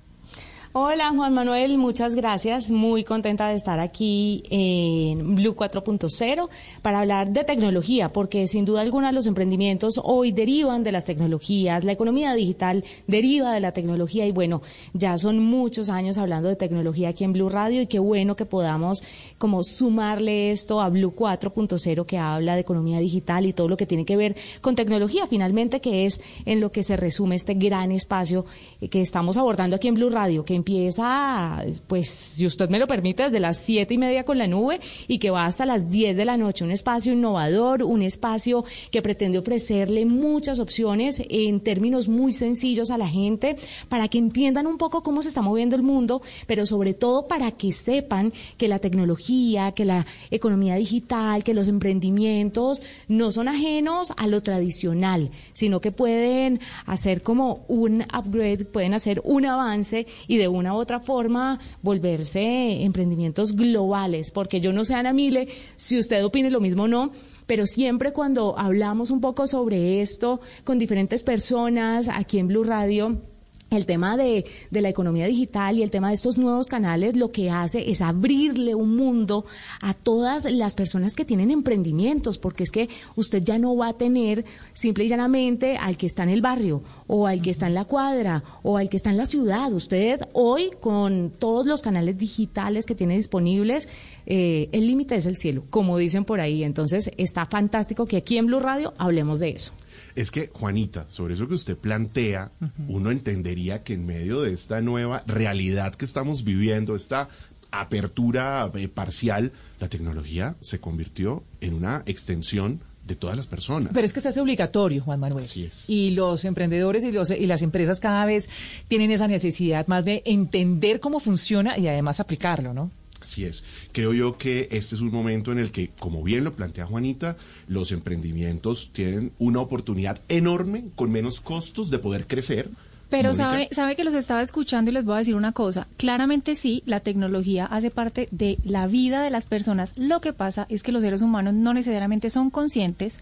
Hola 0.71 1.09
Juan 1.15 1.33
Manuel, 1.33 1.79
muchas 1.79 2.13
gracias. 2.13 2.69
Muy 2.69 3.03
contenta 3.03 3.49
de 3.49 3.55
estar 3.55 3.79
aquí 3.79 4.43
en 4.51 5.33
Blue 5.33 5.55
4.0 5.55 6.47
para 6.83 6.99
hablar 6.99 7.31
de 7.31 7.43
tecnología, 7.43 8.13
porque 8.13 8.47
sin 8.47 8.65
duda 8.65 8.81
alguna 8.81 9.11
los 9.11 9.25
emprendimientos 9.25 9.99
hoy 10.03 10.31
derivan 10.31 10.83
de 10.83 10.91
las 10.91 11.05
tecnologías, 11.05 11.83
la 11.85 11.93
economía 11.93 12.35
digital 12.35 12.83
deriva 13.07 13.51
de 13.51 13.61
la 13.61 13.71
tecnología 13.71 14.27
y 14.27 14.31
bueno, 14.31 14.61
ya 14.93 15.17
son 15.17 15.39
muchos 15.39 15.89
años 15.89 16.19
hablando 16.19 16.49
de 16.49 16.55
tecnología 16.55 17.09
aquí 17.09 17.23
en 17.23 17.33
Blue 17.33 17.49
Radio 17.49 17.81
y 17.81 17.87
qué 17.87 17.97
bueno 17.97 18.35
que 18.35 18.45
podamos 18.45 19.01
como 19.39 19.63
sumarle 19.63 20.51
esto 20.51 20.81
a 20.81 20.89
Blue 20.89 21.15
4.0 21.15 22.05
que 22.05 22.19
habla 22.19 22.53
de 22.53 22.61
economía 22.61 22.99
digital 22.99 23.47
y 23.47 23.53
todo 23.53 23.69
lo 23.69 23.75
que 23.75 23.87
tiene 23.87 24.05
que 24.05 24.17
ver 24.17 24.35
con 24.61 24.75
tecnología 24.75 25.25
finalmente, 25.25 25.81
que 25.81 26.05
es 26.05 26.21
en 26.45 26.61
lo 26.61 26.71
que 26.71 26.83
se 26.83 26.95
resume 26.95 27.37
este 27.37 27.55
gran 27.55 27.91
espacio 27.91 28.45
que 28.91 29.01
estamos 29.01 29.35
abordando 29.35 29.75
aquí 29.75 29.87
en 29.87 29.95
Blue 29.95 30.11
Radio, 30.11 30.45
empieza, 30.59 31.63
pues, 31.87 32.09
si 32.09 32.45
usted 32.45 32.69
me 32.69 32.79
lo 32.79 32.87
permite, 32.87 33.23
desde 33.23 33.39
las 33.39 33.57
siete 33.57 33.93
y 33.93 33.97
media 33.97 34.23
con 34.23 34.37
la 34.37 34.47
nube 34.47 34.79
y 35.07 35.17
que 35.17 35.31
va 35.31 35.45
hasta 35.45 35.65
las 35.65 35.89
10 35.89 36.15
de 36.15 36.25
la 36.25 36.37
noche. 36.37 36.63
Un 36.63 36.71
espacio 36.71 37.13
innovador, 37.13 37.83
un 37.83 38.01
espacio 38.01 38.63
que 38.91 39.01
pretende 39.01 39.39
ofrecerle 39.39 40.05
muchas 40.05 40.59
opciones 40.59 41.21
en 41.29 41.61
términos 41.61 42.07
muy 42.07 42.33
sencillos 42.33 42.91
a 42.91 42.97
la 42.97 43.07
gente 43.07 43.55
para 43.87 44.07
que 44.07 44.17
entiendan 44.17 44.67
un 44.67 44.77
poco 44.77 45.01
cómo 45.01 45.21
se 45.23 45.29
está 45.29 45.41
moviendo 45.41 45.75
el 45.75 45.81
mundo, 45.81 46.21
pero 46.45 46.65
sobre 46.65 46.93
todo 46.93 47.27
para 47.27 47.51
que 47.51 47.71
sepan 47.71 48.33
que 48.57 48.67
la 48.67 48.79
tecnología, 48.79 49.71
que 49.71 49.85
la 49.85 50.05
economía 50.29 50.75
digital, 50.75 51.43
que 51.43 51.53
los 51.53 51.67
emprendimientos 51.67 52.83
no 53.07 53.31
son 53.31 53.47
ajenos 53.47 54.13
a 54.17 54.27
lo 54.27 54.43
tradicional, 54.43 55.31
sino 55.53 55.79
que 55.81 55.91
pueden 55.91 56.59
hacer 56.85 57.23
como 57.23 57.65
un 57.67 58.03
upgrade, 58.17 58.65
pueden 58.65 58.93
hacer 58.93 59.21
un 59.23 59.45
avance 59.45 60.05
y 60.27 60.37
de 60.37 60.48
una 60.51 60.73
u 60.73 60.77
otra 60.77 60.99
forma 60.99 61.59
volverse 61.81 62.83
emprendimientos 62.83 63.55
globales, 63.55 64.31
porque 64.31 64.61
yo 64.61 64.73
no 64.73 64.85
sé, 64.85 64.95
Ana 64.95 65.13
Mile, 65.13 65.47
si 65.75 65.97
usted 65.97 66.23
opine 66.23 66.49
lo 66.49 66.59
mismo 66.59 66.83
o 66.83 66.87
no, 66.87 67.11
pero 67.45 67.65
siempre 67.65 68.13
cuando 68.13 68.57
hablamos 68.57 69.11
un 69.11 69.21
poco 69.21 69.47
sobre 69.47 70.01
esto 70.01 70.39
con 70.63 70.79
diferentes 70.79 71.23
personas 71.23 72.07
aquí 72.07 72.39
en 72.39 72.47
Blue 72.47 72.63
Radio, 72.63 73.21
el 73.69 73.85
tema 73.85 74.17
de, 74.17 74.45
de, 74.71 74.81
la 74.81 74.89
economía 74.89 75.27
digital 75.27 75.77
y 75.77 75.83
el 75.83 75.91
tema 75.91 76.09
de 76.09 76.15
estos 76.15 76.37
nuevos 76.37 76.67
canales 76.67 77.15
lo 77.15 77.29
que 77.29 77.51
hace 77.51 77.89
es 77.89 78.01
abrirle 78.01 78.75
un 78.75 78.95
mundo 78.95 79.45
a 79.81 79.93
todas 79.93 80.45
las 80.45 80.75
personas 80.75 81.13
que 81.13 81.25
tienen 81.25 81.51
emprendimientos, 81.51 82.37
porque 82.37 82.63
es 82.63 82.71
que 82.71 82.89
usted 83.15 83.43
ya 83.43 83.59
no 83.59 83.75
va 83.75 83.89
a 83.89 83.93
tener 83.93 84.45
simple 84.73 85.05
y 85.05 85.09
llanamente 85.09 85.77
al 85.77 85.97
que 85.97 86.07
está 86.07 86.23
en 86.23 86.29
el 86.29 86.41
barrio 86.41 86.81
o 87.07 87.27
al 87.27 87.41
que 87.41 87.51
está 87.51 87.67
en 87.67 87.75
la 87.75 87.85
cuadra 87.85 88.43
o 88.63 88.77
al 88.77 88.89
que 88.89 88.97
está 88.97 89.09
en 89.09 89.17
la 89.17 89.25
ciudad. 89.25 89.71
Usted 89.71 90.21
hoy 90.33 90.71
con 90.79 91.31
todos 91.37 91.65
los 91.65 91.81
canales 91.81 92.17
digitales 92.17 92.85
que 92.85 92.95
tiene 92.95 93.15
disponibles, 93.15 93.87
eh, 94.25 94.69
el 94.71 94.87
límite 94.87 95.15
es 95.15 95.25
el 95.25 95.37
cielo, 95.37 95.63
como 95.69 95.97
dicen 95.97 96.25
por 96.25 96.39
ahí. 96.39 96.63
Entonces 96.63 97.11
está 97.17 97.45
fantástico 97.45 98.05
que 98.05 98.17
aquí 98.17 98.37
en 98.37 98.47
Blue 98.47 98.59
Radio 98.59 98.93
hablemos 98.97 99.39
de 99.39 99.49
eso. 99.49 99.73
Es 100.19 100.31
que, 100.31 100.49
Juanita, 100.51 101.05
sobre 101.07 101.35
eso 101.35 101.47
que 101.47 101.53
usted 101.53 101.77
plantea, 101.77 102.51
uno 102.89 103.09
entendería 103.09 103.83
que 103.83 103.93
en 103.93 104.05
medio 104.05 104.41
de 104.41 104.51
esta 104.51 104.81
nueva 104.81 105.23
realidad 105.25 105.95
que 105.95 106.03
estamos 106.03 106.43
viviendo, 106.43 106.97
esta 106.97 107.29
apertura 107.71 108.69
eh, 108.75 108.89
parcial, 108.89 109.53
la 109.79 109.87
tecnología 109.87 110.57
se 110.59 110.81
convirtió 110.81 111.45
en 111.61 111.73
una 111.73 112.03
extensión 112.05 112.81
de 113.07 113.15
todas 113.15 113.37
las 113.37 113.47
personas. 113.47 113.93
Pero 113.93 114.05
es 114.05 114.11
que 114.11 114.19
se 114.19 114.27
hace 114.27 114.41
obligatorio, 114.41 115.01
Juan 115.01 115.21
Manuel. 115.21 115.45
Así 115.45 115.63
es. 115.63 115.85
Y 115.87 116.11
los 116.11 116.43
emprendedores 116.43 117.05
y, 117.05 117.13
los, 117.13 117.29
y 117.31 117.47
las 117.47 117.61
empresas 117.61 118.01
cada 118.01 118.25
vez 118.25 118.49
tienen 118.89 119.11
esa 119.11 119.29
necesidad 119.29 119.87
más 119.87 120.03
de 120.03 120.21
entender 120.25 120.99
cómo 120.99 121.21
funciona 121.21 121.77
y 121.77 121.87
además 121.87 122.19
aplicarlo, 122.19 122.73
¿no? 122.73 122.91
Así 123.29 123.45
es. 123.45 123.63
Creo 123.91 124.11
yo 124.11 124.39
que 124.39 124.67
este 124.71 124.95
es 124.95 125.01
un 125.01 125.11
momento 125.11 125.51
en 125.51 125.59
el 125.59 125.71
que, 125.71 125.91
como 125.99 126.23
bien 126.23 126.43
lo 126.43 126.55
plantea 126.55 126.87
Juanita, 126.87 127.37
los 127.67 127.91
emprendimientos 127.91 128.89
tienen 128.91 129.33
una 129.37 129.59
oportunidad 129.59 130.19
enorme, 130.29 130.85
con 130.95 131.11
menos 131.11 131.39
costos, 131.39 131.91
de 131.91 131.99
poder 131.99 132.25
crecer. 132.25 132.71
Pero 133.09 133.33
sabe, 133.33 133.69
sabe 133.71 133.95
que 133.95 134.03
los 134.03 134.13
estaba 134.13 134.41
escuchando 134.41 134.91
y 134.91 134.93
les 134.93 135.03
voy 135.03 135.15
a 135.15 135.19
decir 135.19 135.35
una 135.35 135.51
cosa. 135.51 135.87
Claramente 135.97 136.55
sí, 136.55 136.83
la 136.85 136.99
tecnología 136.99 137.65
hace 137.65 137.89
parte 137.89 138.27
de 138.31 138.59
la 138.63 138.85
vida 138.87 139.23
de 139.23 139.31
las 139.31 139.45
personas. 139.45 139.91
Lo 139.95 140.21
que 140.21 140.31
pasa 140.31 140.67
es 140.69 140.83
que 140.83 140.91
los 140.91 141.01
seres 141.01 141.21
humanos 141.21 141.55
no 141.55 141.73
necesariamente 141.73 142.29
son 142.29 142.51
conscientes 142.51 143.19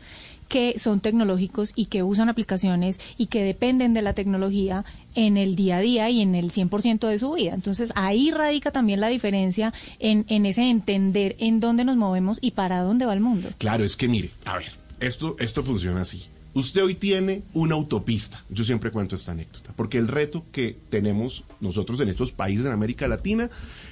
que 0.48 0.80
son 0.80 1.00
tecnológicos 1.00 1.74
y 1.76 1.86
que 1.86 2.04
usan 2.04 2.30
aplicaciones 2.30 3.00
y 3.18 3.28
que 3.28 3.44
dependen 3.44 3.94
de 3.94 4.02
la 4.02 4.14
tecnología 4.14 4.86
en 5.16 5.38
el 5.38 5.56
día 5.56 5.78
a 5.78 5.82
día 5.82 6.10
y 6.10 6.22
en 6.22 6.36
el 6.36 6.52
100% 6.52 7.08
de 7.08 7.18
su 7.18 7.34
vida. 7.34 7.54
Entonces 7.54 7.92
ahí 7.96 8.32
radica 8.32 8.72
también 8.72 9.02
la 9.02 9.08
diferencia 9.08 9.74
en, 10.00 10.26
en 10.30 10.46
ese 10.46 10.70
entender 10.70 11.36
en 11.40 11.60
dónde 11.60 11.86
nos 11.86 11.98
movemos 11.98 12.40
y 12.42 12.52
para 12.52 12.82
dónde 12.82 13.06
va 13.06 13.14
el 13.14 13.22
mundo. 13.22 13.50
Claro, 13.58 13.84
es 13.84 13.96
que 13.96 14.08
mire, 14.08 14.32
a 14.46 14.58
ver, 14.58 14.72
esto, 15.00 15.36
esto 15.40 15.64
funciona 15.64 16.02
así. 16.02 16.28
Usted 16.54 16.84
hoy 16.84 16.96
tiene 16.96 17.44
una 17.54 17.76
autopista. 17.76 18.44
Yo 18.50 18.64
siempre 18.64 18.90
cuento 18.90 19.16
esta 19.16 19.32
anécdota, 19.32 19.74
porque 19.76 19.98
el 19.98 20.08
reto 20.08 20.46
que 20.52 20.76
tenemos 20.90 21.44
nosotros 21.60 22.00
en 22.00 22.10
estos 22.10 22.32
países 22.32 22.66
en 22.66 22.72
América 22.72 23.08
Latina 23.08 23.50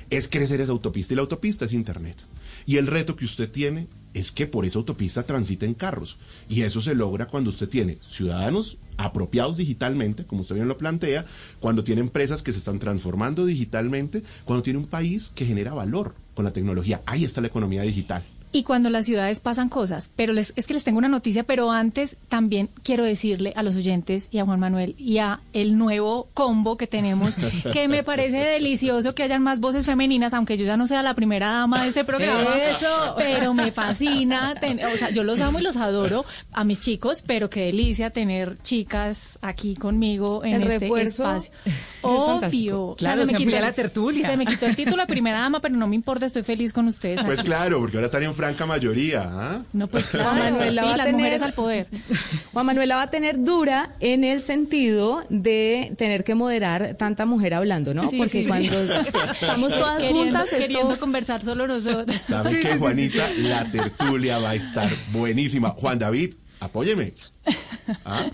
es 0.10 0.28
crecer 0.28 0.62
esa 0.62 0.72
autopista 0.72 1.14
y 1.14 1.16
la 1.16 1.22
autopista 1.22 1.66
es 1.66 1.74
Internet. 1.74 2.26
Y 2.66 2.78
el 2.78 2.88
reto 2.88 3.16
que 3.16 3.26
usted 3.26 3.51
tiene 3.51 3.88
es 4.16 4.32
que 4.32 4.47
por 4.47 4.66
esa 4.66 4.80
autopista 4.80 5.24
transiten 5.24 5.74
carros. 5.74 6.18
Y 6.49 6.62
eso 6.64 6.82
se 6.82 6.95
logra 6.95 7.28
cuando 7.28 7.49
usted 7.49 7.70
tiene 7.70 7.97
ciudadanos 8.01 8.78
apropiados 8.97 9.58
digitalmente, 9.58 10.26
como 10.26 10.41
usted 10.41 10.56
bien 10.56 10.68
lo 10.68 10.78
plantea, 10.78 11.26
cuando 11.60 11.84
tiene 11.84 12.01
empresas 12.01 12.41
que 12.41 12.53
se 12.53 12.60
están 12.60 12.80
transformando 12.80 13.45
digitalmente, 13.45 14.24
cuando 14.45 14.64
tiene 14.64 14.80
un 14.80 14.88
país 14.88 15.32
que 15.36 15.45
genera 15.45 15.74
valor 15.74 16.16
con 16.34 16.45
la 16.45 16.53
tecnología. 16.53 17.01
Ahí 17.06 17.26
está 17.26 17.41
la 17.41 17.47
economía 17.47 17.82
digital 17.82 18.24
y 18.56 18.64
cuando 18.64 18.89
las 18.89 19.06
ciudades 19.06 19.41
pasan 19.41 19.68
cosas. 19.68 20.10
Pero 20.16 20.32
les, 20.32 20.53
es 20.56 20.66
que 20.66 20.74
les 20.74 20.86
tengo 20.86 20.97
una 20.97 21.10
noticia, 21.10 21.43
pero 21.43 21.74
antes 21.74 22.16
también 22.30 22.70
quiero 22.84 23.03
decirle 23.03 23.51
a 23.58 23.64
los 23.64 23.76
oyentes 23.76 24.30
y 24.32 24.39
a 24.39 24.45
Juan 24.45 24.62
Manuel 24.62 24.95
y 24.97 25.18
a 25.18 25.41
el 25.51 25.78
nuevo 25.78 26.30
combo 26.34 26.78
que 26.78 26.88
tenemos, 26.88 27.36
que 27.74 27.89
me 27.89 28.03
parece 28.03 28.38
delicioso 28.38 29.14
que 29.14 29.24
hayan 29.24 29.43
más 29.43 29.60
voces 29.60 29.86
femeninas, 29.86 30.34
aunque 30.34 30.58
yo 30.58 30.66
ya 30.66 30.78
no 30.78 30.88
sea 30.88 31.03
la 31.03 31.16
primera 31.16 31.51
dama 31.51 31.84
de 31.84 31.89
este 31.89 32.06
programa. 32.06 32.56
Eso. 32.56 33.16
Pero 33.18 33.53
me 33.53 33.74
fascina, 33.74 34.56
o 34.93 34.97
sea, 34.97 35.10
yo 35.10 35.26
los 35.26 35.41
amo 35.41 35.60
y 35.60 35.62
los 35.62 35.76
adoro 35.76 36.24
a 36.53 36.64
mis 36.64 36.80
chicos, 36.80 37.26
pero 37.28 37.49
qué 37.49 37.66
delicia 37.66 38.12
tener 38.12 38.58
chicas 38.64 39.38
aquí 39.41 39.76
conmigo 39.76 40.45
en 40.45 40.62
el 40.62 40.72
este 40.72 41.01
espacio. 41.01 41.51
es 41.66 41.74
Obvio. 42.03 42.95
Claro, 42.97 43.24
o 43.24 43.26
sea, 43.26 43.26
se 43.26 43.32
me 43.34 43.38
amplía 43.38 43.60
la 43.60 43.74
tertulia. 43.74 44.30
Se 44.30 44.38
me 44.38 44.45
quitó 44.45 44.66
el 44.66 44.78
título 44.78 45.01
de 45.03 45.08
primera 45.08 45.39
dama, 45.39 45.60
pero 45.60 45.76
no 45.76 45.88
me 45.88 45.95
importa, 45.95 46.26
estoy 46.26 46.43
feliz 46.43 46.72
con 46.72 46.88
ustedes. 46.88 47.22
Pues 47.22 47.39
aquí. 47.39 47.47
claro, 47.47 47.80
porque 47.80 47.97
ahora 47.97 48.06
están 48.06 48.24
en 48.24 48.34
franca 48.46 48.66
mayoría. 48.66 49.22
¿ah? 49.26 49.62
No, 49.74 49.88
pues 49.88 50.06
claro. 50.08 50.30
Juan 50.30 50.39
Manuel 50.39 50.76
la 50.76 50.82
Sí, 50.84 50.88
va 50.88 50.93
a 50.93 50.98
las 50.98 51.06
tener- 51.06 51.20
mujeres 51.20 51.41
al 51.41 51.54
poder. 51.54 51.88
Juan 52.54 52.66
Manuel 52.66 52.89
la 52.89 52.96
va 52.98 53.02
a 53.04 53.10
tener 53.10 53.43
dura 53.43 53.89
en 54.00 54.24
el 54.24 54.41
sentido 54.41 55.24
de 55.30 55.93
tener 55.98 56.24
que 56.24 56.36
moderar 56.36 56.96
tanta 56.96 57.26
mujer 57.26 57.54
hablando, 57.54 57.93
¿no? 57.93 58.10
Sí, 58.10 58.18
Porque 58.18 58.32
sí, 58.32 58.41
sí. 58.43 58.48
cuando 58.48 58.80
estamos 59.32 59.76
todas 59.76 60.00
Queriendo- 60.02 60.24
juntas, 60.24 60.54
esto... 60.54 60.58
queriendo 60.68 61.00
conversar 61.00 61.43
solo 61.43 61.66
nosotros. 61.68 62.16
¿Sabe 62.22 62.60
qué, 62.62 62.76
Juanita? 62.78 63.30
La 63.39 63.66
tertulia 63.66 64.38
va 64.39 64.52
a 64.52 64.56
estar 64.56 64.89
buenísima. 65.12 65.72
Juan 65.72 66.00
David, 66.00 66.34
apóyeme. 66.66 67.13
¿Ah? 68.05 68.26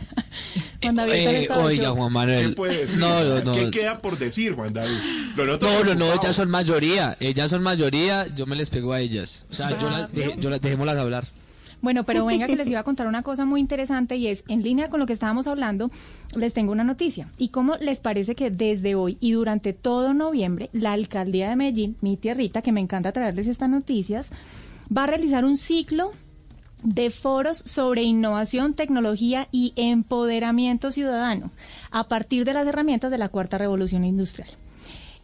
Juan 0.82 0.96
David 0.96 1.14
Eh, 1.14 1.48
de 1.48 1.54
oiga. 1.54 1.92
Juan 1.92 2.08
¿Qué 2.10 2.14
Manuel. 2.14 2.56
puede 2.56 2.78
decir? 2.78 3.00
No, 3.00 3.24
no, 3.24 3.44
no. 3.44 3.52
¿Qué 3.54 3.70
queda 3.72 4.00
por 4.00 4.18
decir, 4.18 4.54
Juan 4.56 4.74
David? 4.74 4.98
No, 5.38 5.84
no, 5.84 5.96
no, 5.96 6.14
ellas 6.14 6.36
son 6.36 6.50
mayoría, 6.50 7.18
ellas 7.20 7.50
son 7.52 7.62
mayoría, 7.64 8.28
yo 8.36 8.46
me 8.46 8.56
les 8.56 8.70
pego 8.70 8.94
a 8.94 9.00
ellas. 9.00 9.46
O 9.50 9.54
sea, 9.54 9.78
yo 9.78 9.90
las, 9.90 10.12
deje- 10.12 10.36
yo 10.40 10.50
las 10.50 10.62
dejémoslas 10.62 10.98
hablar. 10.98 11.26
Bueno, 11.82 12.04
pero 12.04 12.26
venga 12.26 12.46
que 12.48 12.56
les 12.58 12.68
iba 12.68 12.80
a 12.80 12.84
contar 12.84 13.08
una 13.08 13.24
cosa 13.24 13.44
muy 13.46 13.60
interesante 13.60 14.16
y 14.16 14.28
es, 14.28 14.44
en 14.48 14.62
línea 14.64 14.90
con 14.90 15.00
lo 15.00 15.06
que 15.08 15.14
estábamos 15.14 15.48
hablando, 15.48 15.90
les 16.36 16.54
tengo 16.54 16.72
una 16.72 16.84
noticia. 16.84 17.28
¿Y 17.38 17.50
cómo 17.50 17.76
les 17.78 18.00
parece 18.00 18.36
que 18.36 18.52
desde 18.52 18.94
hoy 18.96 19.18
y 19.20 19.32
durante 19.32 19.74
todo 19.74 20.14
noviembre, 20.14 20.70
la 20.74 20.94
alcaldía 20.94 21.50
de 21.50 21.56
Medellín, 21.56 21.98
mi 22.02 22.18
tierrita, 22.18 22.62
que 22.62 22.72
me 22.72 22.80
encanta 22.82 23.12
traerles 23.12 23.48
estas 23.48 23.70
noticias, 23.70 24.28
va 24.96 25.06
a 25.06 25.08
realizar 25.08 25.44
un 25.44 25.58
ciclo 25.58 26.12
de 26.84 27.10
foros 27.10 27.62
sobre 27.66 28.04
innovación, 28.04 28.74
tecnología 28.74 29.48
y 29.52 29.74
empoderamiento 29.76 30.92
ciudadano 30.92 31.52
a 31.92 32.08
partir 32.08 32.46
de 32.46 32.54
las 32.54 32.68
herramientas 32.68 33.12
de 33.12 33.18
la 33.18 33.30
cuarta 33.30 33.58
revolución 33.58 34.04
industrial. 34.04 34.50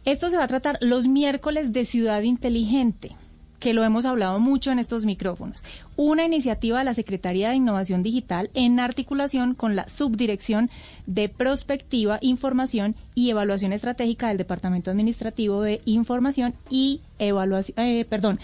Esto 0.04 0.30
se 0.30 0.36
va 0.36 0.44
a 0.44 0.48
tratar 0.48 0.78
los 0.80 1.06
miércoles 1.06 1.72
de 1.72 1.84
Ciudad 1.84 2.22
Inteligente, 2.22 3.14
que 3.58 3.74
lo 3.74 3.84
hemos 3.84 4.06
hablado 4.06 4.38
mucho 4.38 4.70
en 4.70 4.78
estos 4.78 5.04
micrófonos. 5.04 5.64
Una 5.96 6.24
iniciativa 6.24 6.78
de 6.78 6.84
la 6.84 6.94
Secretaría 6.94 7.50
de 7.50 7.56
Innovación 7.56 8.02
Digital 8.02 8.50
en 8.54 8.78
articulación 8.78 9.54
con 9.54 9.74
la 9.74 9.88
Subdirección 9.88 10.70
de 11.06 11.28
Prospectiva, 11.28 12.18
Información 12.22 12.94
y 13.14 13.30
Evaluación 13.30 13.72
Estratégica 13.72 14.28
del 14.28 14.38
Departamento 14.38 14.90
Administrativo 14.90 15.60
de 15.60 15.82
Información 15.84 16.54
y 16.70 17.00
Evaluación, 17.18 17.78
eh, 17.78 18.04
perdón, 18.04 18.38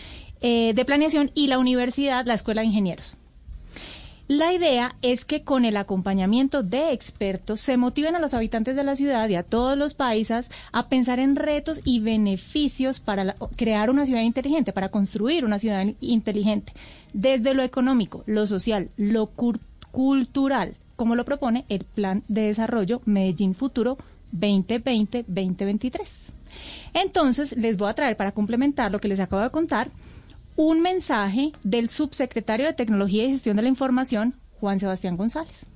eh, 0.46 0.74
de 0.74 0.84
Planeación 0.84 1.30
y 1.34 1.46
la 1.46 1.58
Universidad, 1.58 2.26
la 2.26 2.34
Escuela 2.34 2.60
de 2.60 2.66
Ingenieros. 2.66 3.16
La 4.28 4.52
idea 4.52 4.94
es 5.00 5.24
que 5.24 5.42
con 5.42 5.64
el 5.64 5.74
acompañamiento 5.78 6.62
de 6.62 6.92
expertos 6.92 7.62
se 7.62 7.78
motiven 7.78 8.14
a 8.14 8.18
los 8.18 8.34
habitantes 8.34 8.76
de 8.76 8.84
la 8.84 8.94
ciudad 8.94 9.26
y 9.30 9.36
a 9.36 9.42
todos 9.42 9.78
los 9.78 9.94
países 9.94 10.50
a 10.70 10.90
pensar 10.90 11.18
en 11.18 11.36
retos 11.36 11.80
y 11.82 12.00
beneficios 12.00 13.00
para 13.00 13.36
crear 13.56 13.88
una 13.88 14.04
ciudad 14.04 14.20
inteligente, 14.20 14.74
para 14.74 14.90
construir 14.90 15.46
una 15.46 15.58
ciudad 15.58 15.86
inteligente, 16.02 16.74
desde 17.14 17.54
lo 17.54 17.62
económico, 17.62 18.22
lo 18.26 18.46
social, 18.46 18.90
lo 18.98 19.30
cultural, 19.92 20.76
como 20.94 21.16
lo 21.16 21.24
propone 21.24 21.64
el 21.70 21.84
Plan 21.84 22.22
de 22.28 22.42
Desarrollo 22.42 23.00
Medellín 23.06 23.54
Futuro 23.54 23.96
2020-2023. 24.38 26.00
Entonces, 26.92 27.56
les 27.56 27.78
voy 27.78 27.88
a 27.88 27.94
traer 27.94 28.18
para 28.18 28.32
complementar 28.32 28.92
lo 28.92 29.00
que 29.00 29.08
les 29.08 29.20
acabo 29.20 29.42
de 29.42 29.50
contar 29.50 29.90
un 30.56 30.82
mensaje 30.82 31.52
del 31.64 31.88
subsecretario 31.88 32.66
de 32.66 32.74
Tecnología 32.74 33.24
y 33.24 33.30
Gestión 33.30 33.56
de 33.56 33.62
la 33.62 33.68
Información, 33.68 34.34
Juan 34.60 34.78
Sebastián 34.78 35.16
González. 35.16 35.66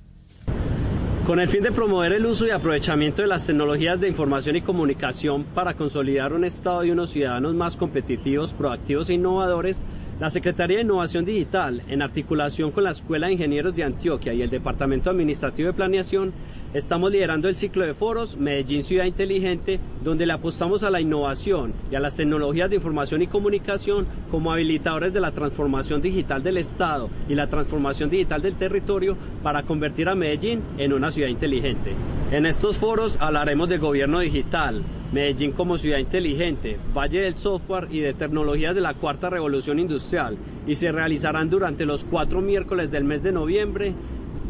Con 1.25 1.39
el 1.39 1.49
fin 1.49 1.61
de 1.61 1.71
promover 1.71 2.13
el 2.13 2.25
uso 2.25 2.47
y 2.47 2.49
aprovechamiento 2.49 3.21
de 3.21 3.27
las 3.27 3.45
tecnologías 3.45 3.99
de 3.99 4.07
información 4.07 4.55
y 4.55 4.61
comunicación 4.61 5.43
para 5.43 5.75
consolidar 5.75 6.33
un 6.33 6.43
Estado 6.43 6.83
y 6.85 6.91
unos 6.91 7.11
ciudadanos 7.11 7.53
más 7.53 7.75
competitivos, 7.75 8.53
proactivos 8.53 9.09
e 9.09 9.13
innovadores, 9.13 9.83
la 10.19 10.29
Secretaría 10.29 10.77
de 10.77 10.83
Innovación 10.83 11.25
Digital, 11.25 11.83
en 11.87 12.01
articulación 12.01 12.71
con 12.71 12.85
la 12.85 12.91
Escuela 12.91 13.27
de 13.27 13.33
Ingenieros 13.33 13.75
de 13.75 13.83
Antioquia 13.83 14.33
y 14.33 14.41
el 14.41 14.49
Departamento 14.49 15.09
Administrativo 15.09 15.67
de 15.67 15.73
Planeación, 15.73 16.33
estamos 16.73 17.11
liderando 17.11 17.47
el 17.47 17.55
ciclo 17.55 17.85
de 17.85 17.93
foros 17.93 18.37
Medellín 18.37 18.83
Ciudad 18.83 19.05
Inteligente, 19.05 19.79
donde 20.03 20.25
le 20.25 20.33
apostamos 20.33 20.83
a 20.83 20.91
la 20.91 21.01
innovación 21.01 21.73
y 21.91 21.95
a 21.95 21.99
las 21.99 22.15
tecnologías 22.15 22.69
de 22.69 22.75
información 22.75 23.21
y 23.21 23.27
comunicación 23.27 24.07
como 24.29 24.51
habilitadores 24.51 25.13
de 25.13 25.21
la 25.21 25.31
transformación 25.31 26.01
digital 26.01 26.43
del 26.43 26.57
Estado 26.57 27.09
y 27.27 27.35
la 27.35 27.47
transformación 27.47 28.09
digital 28.09 28.41
del 28.41 28.55
territorio 28.55 29.17
para 29.41 29.63
convertir 29.63 30.09
a 30.09 30.15
Medellín 30.15 30.61
en 30.77 30.93
una 30.93 31.11
ciudad 31.11 31.29
inteligente. 31.29 31.93
En 32.31 32.45
estos 32.45 32.77
foros 32.77 33.17
hablaremos 33.19 33.67
de 33.69 33.79
gobierno 33.79 34.19
digital, 34.19 34.83
Medellín 35.11 35.53
como 35.53 35.79
ciudad 35.79 35.97
inteligente, 35.97 36.77
Valle 36.95 37.21
del 37.21 37.33
Software 37.33 37.87
y 37.89 37.99
de 37.99 38.13
tecnologías 38.13 38.75
de 38.75 38.81
la 38.81 38.93
cuarta 38.93 39.31
revolución 39.31 39.79
industrial 39.79 40.37
y 40.67 40.75
se 40.75 40.91
realizarán 40.91 41.49
durante 41.49 41.87
los 41.87 42.03
cuatro 42.03 42.41
miércoles 42.41 42.91
del 42.91 43.05
mes 43.05 43.23
de 43.23 43.31
noviembre 43.31 43.95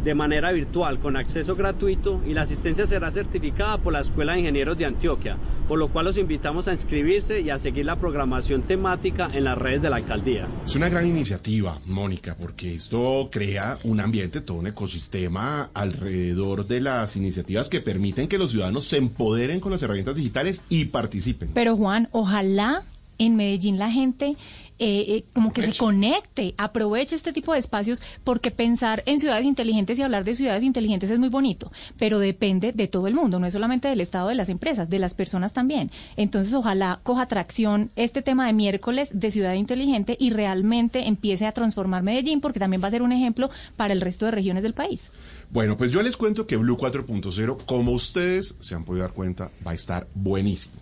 de 0.03 0.15
manera 0.15 0.51
virtual 0.51 0.99
con 0.99 1.17
acceso 1.17 1.55
gratuito 1.55 2.21
y 2.25 2.33
la 2.33 2.43
asistencia 2.43 2.87
será 2.87 3.11
certificada 3.11 3.77
por 3.77 3.93
la 3.93 4.01
Escuela 4.01 4.33
de 4.33 4.39
Ingenieros 4.39 4.77
de 4.77 4.85
Antioquia, 4.85 5.37
por 5.67 5.77
lo 5.77 5.89
cual 5.89 6.05
los 6.05 6.17
invitamos 6.17 6.67
a 6.67 6.71
inscribirse 6.71 7.41
y 7.41 7.49
a 7.49 7.59
seguir 7.59 7.85
la 7.85 7.97
programación 7.97 8.63
temática 8.63 9.29
en 9.33 9.43
las 9.43 9.57
redes 9.57 9.81
de 9.81 9.89
la 9.89 9.97
alcaldía. 9.97 10.47
Es 10.65 10.75
una 10.75 10.89
gran 10.89 11.05
iniciativa, 11.05 11.79
Mónica, 11.85 12.35
porque 12.39 12.75
esto 12.75 13.29
crea 13.31 13.77
un 13.83 13.99
ambiente, 13.99 14.41
todo 14.41 14.57
un 14.57 14.67
ecosistema 14.67 15.69
alrededor 15.73 16.65
de 16.67 16.81
las 16.81 17.15
iniciativas 17.15 17.69
que 17.69 17.81
permiten 17.81 18.27
que 18.27 18.37
los 18.37 18.51
ciudadanos 18.51 18.85
se 18.85 18.97
empoderen 18.97 19.59
con 19.59 19.71
las 19.71 19.83
herramientas 19.83 20.15
digitales 20.15 20.61
y 20.69 20.85
participen. 20.85 21.51
Pero 21.53 21.75
Juan, 21.75 22.07
ojalá 22.11 22.83
en 23.17 23.35
Medellín 23.35 23.77
la 23.77 23.91
gente 23.91 24.35
eh, 24.79 25.05
eh, 25.09 25.25
como 25.33 25.51
que 25.53 25.61
se 25.61 25.77
conecte, 25.77 26.55
aproveche 26.57 27.15
este 27.15 27.33
tipo 27.33 27.53
de 27.53 27.59
espacios, 27.59 28.01
porque 28.23 28.49
pensar 28.49 29.03
en 29.05 29.19
ciudades 29.19 29.45
inteligentes 29.45 29.99
y 29.99 30.01
hablar 30.01 30.23
de 30.23 30.35
ciudades 30.35 30.63
inteligentes 30.63 31.09
es 31.09 31.19
muy 31.19 31.29
bonito, 31.29 31.71
pero 31.97 32.19
depende 32.19 32.71
de 32.71 32.87
todo 32.87 33.07
el 33.07 33.13
mundo, 33.13 33.39
no 33.39 33.45
es 33.45 33.53
solamente 33.53 33.87
del 33.89 34.01
Estado 34.01 34.29
de 34.29 34.35
las 34.35 34.49
empresas, 34.49 34.89
de 34.89 34.99
las 34.99 35.13
personas 35.13 35.53
también. 35.53 35.91
Entonces, 36.15 36.53
ojalá 36.53 37.01
coja 37.03 37.27
tracción 37.27 37.91
este 37.95 38.21
tema 38.21 38.47
de 38.47 38.53
miércoles 38.53 39.09
de 39.11 39.31
ciudad 39.31 39.53
inteligente 39.53 40.15
y 40.19 40.29
realmente 40.29 41.07
empiece 41.07 41.45
a 41.45 41.51
transformar 41.51 42.03
Medellín, 42.03 42.41
porque 42.41 42.59
también 42.59 42.81
va 42.81 42.87
a 42.87 42.91
ser 42.91 43.01
un 43.01 43.11
ejemplo 43.11 43.49
para 43.75 43.93
el 43.93 44.01
resto 44.01 44.25
de 44.25 44.31
regiones 44.31 44.63
del 44.63 44.73
país. 44.73 45.11
Bueno, 45.49 45.77
pues 45.77 45.91
yo 45.91 46.01
les 46.01 46.15
cuento 46.15 46.47
que 46.47 46.55
Blue 46.55 46.77
4.0, 46.77 47.65
como 47.65 47.91
ustedes 47.91 48.55
se 48.59 48.75
han 48.75 48.85
podido 48.85 49.03
dar 49.03 49.13
cuenta, 49.13 49.51
va 49.65 49.71
a 49.71 49.75
estar 49.75 50.07
buenísimo. 50.13 50.75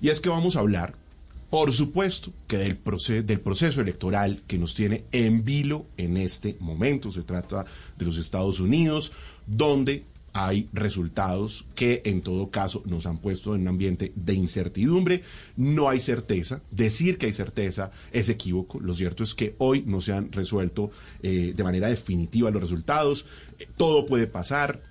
Y 0.00 0.08
es 0.08 0.20
que 0.20 0.28
vamos 0.28 0.56
a 0.56 0.60
hablar 0.60 0.94
por 1.54 1.72
supuesto 1.72 2.32
que 2.48 2.58
del 2.58 2.76
proceso, 2.76 3.22
del 3.22 3.38
proceso 3.38 3.80
electoral 3.80 4.42
que 4.44 4.58
nos 4.58 4.74
tiene 4.74 5.04
en 5.12 5.44
vilo 5.44 5.86
en 5.96 6.16
este 6.16 6.56
momento, 6.58 7.12
se 7.12 7.22
trata 7.22 7.64
de 7.96 8.04
los 8.04 8.16
Estados 8.16 8.58
Unidos, 8.58 9.12
donde 9.46 10.02
hay 10.32 10.68
resultados 10.72 11.64
que 11.76 12.02
en 12.06 12.22
todo 12.22 12.50
caso 12.50 12.82
nos 12.86 13.06
han 13.06 13.18
puesto 13.18 13.54
en 13.54 13.60
un 13.60 13.68
ambiente 13.68 14.12
de 14.16 14.34
incertidumbre, 14.34 15.22
no 15.56 15.88
hay 15.88 16.00
certeza, 16.00 16.60
decir 16.72 17.18
que 17.18 17.26
hay 17.26 17.32
certeza 17.32 17.92
es 18.10 18.28
equívoco, 18.28 18.80
lo 18.80 18.92
cierto 18.92 19.22
es 19.22 19.32
que 19.32 19.54
hoy 19.58 19.84
no 19.86 20.00
se 20.00 20.12
han 20.12 20.32
resuelto 20.32 20.90
eh, 21.22 21.52
de 21.54 21.62
manera 21.62 21.86
definitiva 21.86 22.50
los 22.50 22.62
resultados, 22.62 23.26
todo 23.76 24.06
puede 24.06 24.26
pasar, 24.26 24.82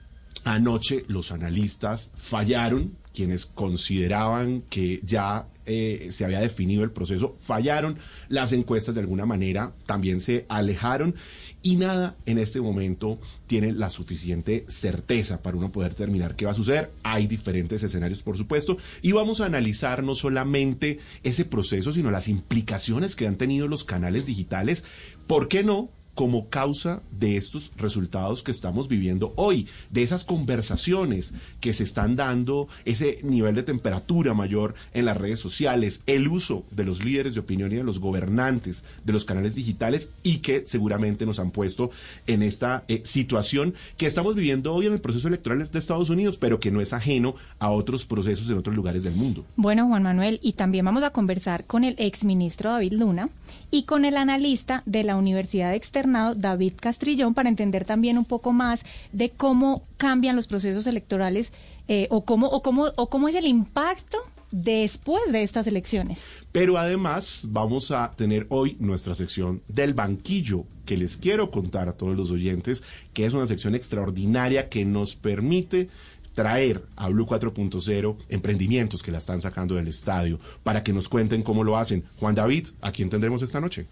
anoche 0.45 1.03
los 1.09 1.33
analistas 1.33 2.11
fallaron, 2.15 2.95
quienes 3.13 3.45
consideraban 3.45 4.63
que 4.69 5.01
ya 5.03 5.49
eh, 5.65 6.09
se 6.11 6.25
había 6.25 6.39
definido 6.39 6.83
el 6.83 6.91
proceso, 6.91 7.37
fallaron, 7.39 7.97
las 8.27 8.53
encuestas 8.53 8.95
de 8.95 9.01
alguna 9.01 9.25
manera 9.25 9.73
también 9.85 10.21
se 10.21 10.45
alejaron 10.49 11.15
y 11.61 11.77
nada 11.77 12.17
en 12.25 12.37
este 12.37 12.59
momento 12.59 13.19
tiene 13.47 13.71
la 13.71 13.89
suficiente 13.89 14.65
certeza 14.67 15.41
para 15.41 15.57
uno 15.57 15.71
poder 15.71 15.93
terminar 15.93 16.35
qué 16.35 16.45
va 16.45 16.51
a 16.51 16.55
suceder. 16.55 16.91
Hay 17.03 17.27
diferentes 17.27 17.81
escenarios, 17.83 18.23
por 18.23 18.37
supuesto, 18.37 18.77
y 19.01 19.13
vamos 19.13 19.41
a 19.41 19.45
analizar 19.45 20.03
no 20.03 20.15
solamente 20.15 20.99
ese 21.23 21.45
proceso, 21.45 21.93
sino 21.93 22.11
las 22.11 22.27
implicaciones 22.27 23.15
que 23.15 23.27
han 23.27 23.37
tenido 23.37 23.67
los 23.67 23.83
canales 23.83 24.25
digitales. 24.25 24.83
¿Por 25.27 25.47
qué 25.47 25.63
no? 25.63 25.89
Como 26.15 26.49
causa 26.49 27.01
de 27.11 27.37
estos 27.37 27.71
resultados 27.77 28.43
que 28.43 28.51
estamos 28.51 28.87
viviendo 28.87 29.33
hoy, 29.35 29.67
de 29.89 30.03
esas 30.03 30.23
conversaciones 30.23 31.33
que 31.59 31.73
se 31.73 31.83
están 31.83 32.15
dando, 32.15 32.67
ese 32.85 33.19
nivel 33.23 33.55
de 33.55 33.63
temperatura 33.63 34.33
mayor 34.33 34.75
en 34.93 35.05
las 35.05 35.17
redes 35.17 35.39
sociales, 35.39 36.01
el 36.05 36.27
uso 36.27 36.63
de 36.71 36.85
los 36.85 37.03
líderes 37.03 37.33
de 37.33 37.39
opinión 37.39 37.71
y 37.71 37.75
de 37.75 37.83
los 37.83 37.99
gobernantes 37.99 38.83
de 39.03 39.13
los 39.13 39.25
canales 39.25 39.55
digitales 39.55 40.11
y 40.23 40.37
que 40.39 40.63
seguramente 40.67 41.25
nos 41.25 41.39
han 41.39 41.51
puesto 41.51 41.91
en 42.27 42.43
esta 42.43 42.83
eh, 42.87 43.01
situación 43.05 43.73
que 43.97 44.05
estamos 44.05 44.35
viviendo 44.35 44.73
hoy 44.73 44.87
en 44.87 44.93
el 44.93 45.01
proceso 45.01 45.27
electoral 45.27 45.69
de 45.71 45.79
Estados 45.79 46.09
Unidos, 46.09 46.37
pero 46.37 46.59
que 46.59 46.71
no 46.71 46.81
es 46.81 46.93
ajeno 46.93 47.35
a 47.59 47.69
otros 47.69 48.05
procesos 48.05 48.49
en 48.49 48.57
otros 48.57 48.75
lugares 48.75 49.03
del 49.03 49.15
mundo. 49.15 49.45
Bueno, 49.55 49.87
Juan 49.87 50.03
Manuel, 50.03 50.39
y 50.41 50.53
también 50.53 50.85
vamos 50.85 51.03
a 51.03 51.11
conversar 51.11 51.65
con 51.65 51.83
el 51.83 51.95
exministro 51.97 52.71
David 52.71 52.93
Luna 52.93 53.29
y 53.71 53.83
con 53.83 54.05
el 54.05 54.17
analista 54.17 54.83
de 54.85 55.03
la 55.03 55.15
Universidad 55.15 55.73
David 56.05 56.73
Castrillón, 56.79 57.33
para 57.33 57.49
entender 57.49 57.85
también 57.85 58.17
un 58.17 58.25
poco 58.25 58.51
más 58.51 58.83
de 59.11 59.29
cómo 59.29 59.83
cambian 59.97 60.35
los 60.35 60.47
procesos 60.47 60.87
electorales 60.87 61.51
eh, 61.87 62.07
o, 62.09 62.25
cómo, 62.25 62.47
o, 62.47 62.61
cómo, 62.61 62.87
o 62.95 63.09
cómo 63.09 63.27
es 63.27 63.35
el 63.35 63.47
impacto 63.47 64.17
después 64.51 65.31
de 65.31 65.43
estas 65.43 65.67
elecciones. 65.67 66.23
Pero 66.51 66.77
además 66.77 67.45
vamos 67.47 67.91
a 67.91 68.11
tener 68.15 68.45
hoy 68.49 68.77
nuestra 68.79 69.15
sección 69.15 69.61
del 69.67 69.93
banquillo, 69.93 70.65
que 70.85 70.95
les 70.95 71.17
quiero 71.17 71.49
contar 71.49 71.89
a 71.89 71.93
todos 71.93 72.15
los 72.15 72.29
oyentes, 72.29 72.83
que 73.13 73.25
es 73.25 73.33
una 73.33 73.47
sección 73.47 73.73
extraordinaria 73.73 74.69
que 74.69 74.85
nos 74.85 75.15
permite 75.15 75.89
traer 76.33 76.83
a 76.95 77.09
Blue 77.09 77.25
4.0 77.25 78.17
emprendimientos 78.29 79.03
que 79.03 79.11
la 79.11 79.19
están 79.19 79.41
sacando 79.41 79.75
del 79.75 79.87
estadio 79.87 80.39
para 80.63 80.83
que 80.83 80.93
nos 80.93 81.09
cuenten 81.09 81.43
cómo 81.43 81.63
lo 81.63 81.77
hacen. 81.77 82.03
Juan 82.19 82.35
David, 82.35 82.69
¿a 82.81 82.91
quién 82.91 83.09
tendremos 83.09 83.41
esta 83.41 83.61
noche? 83.61 83.87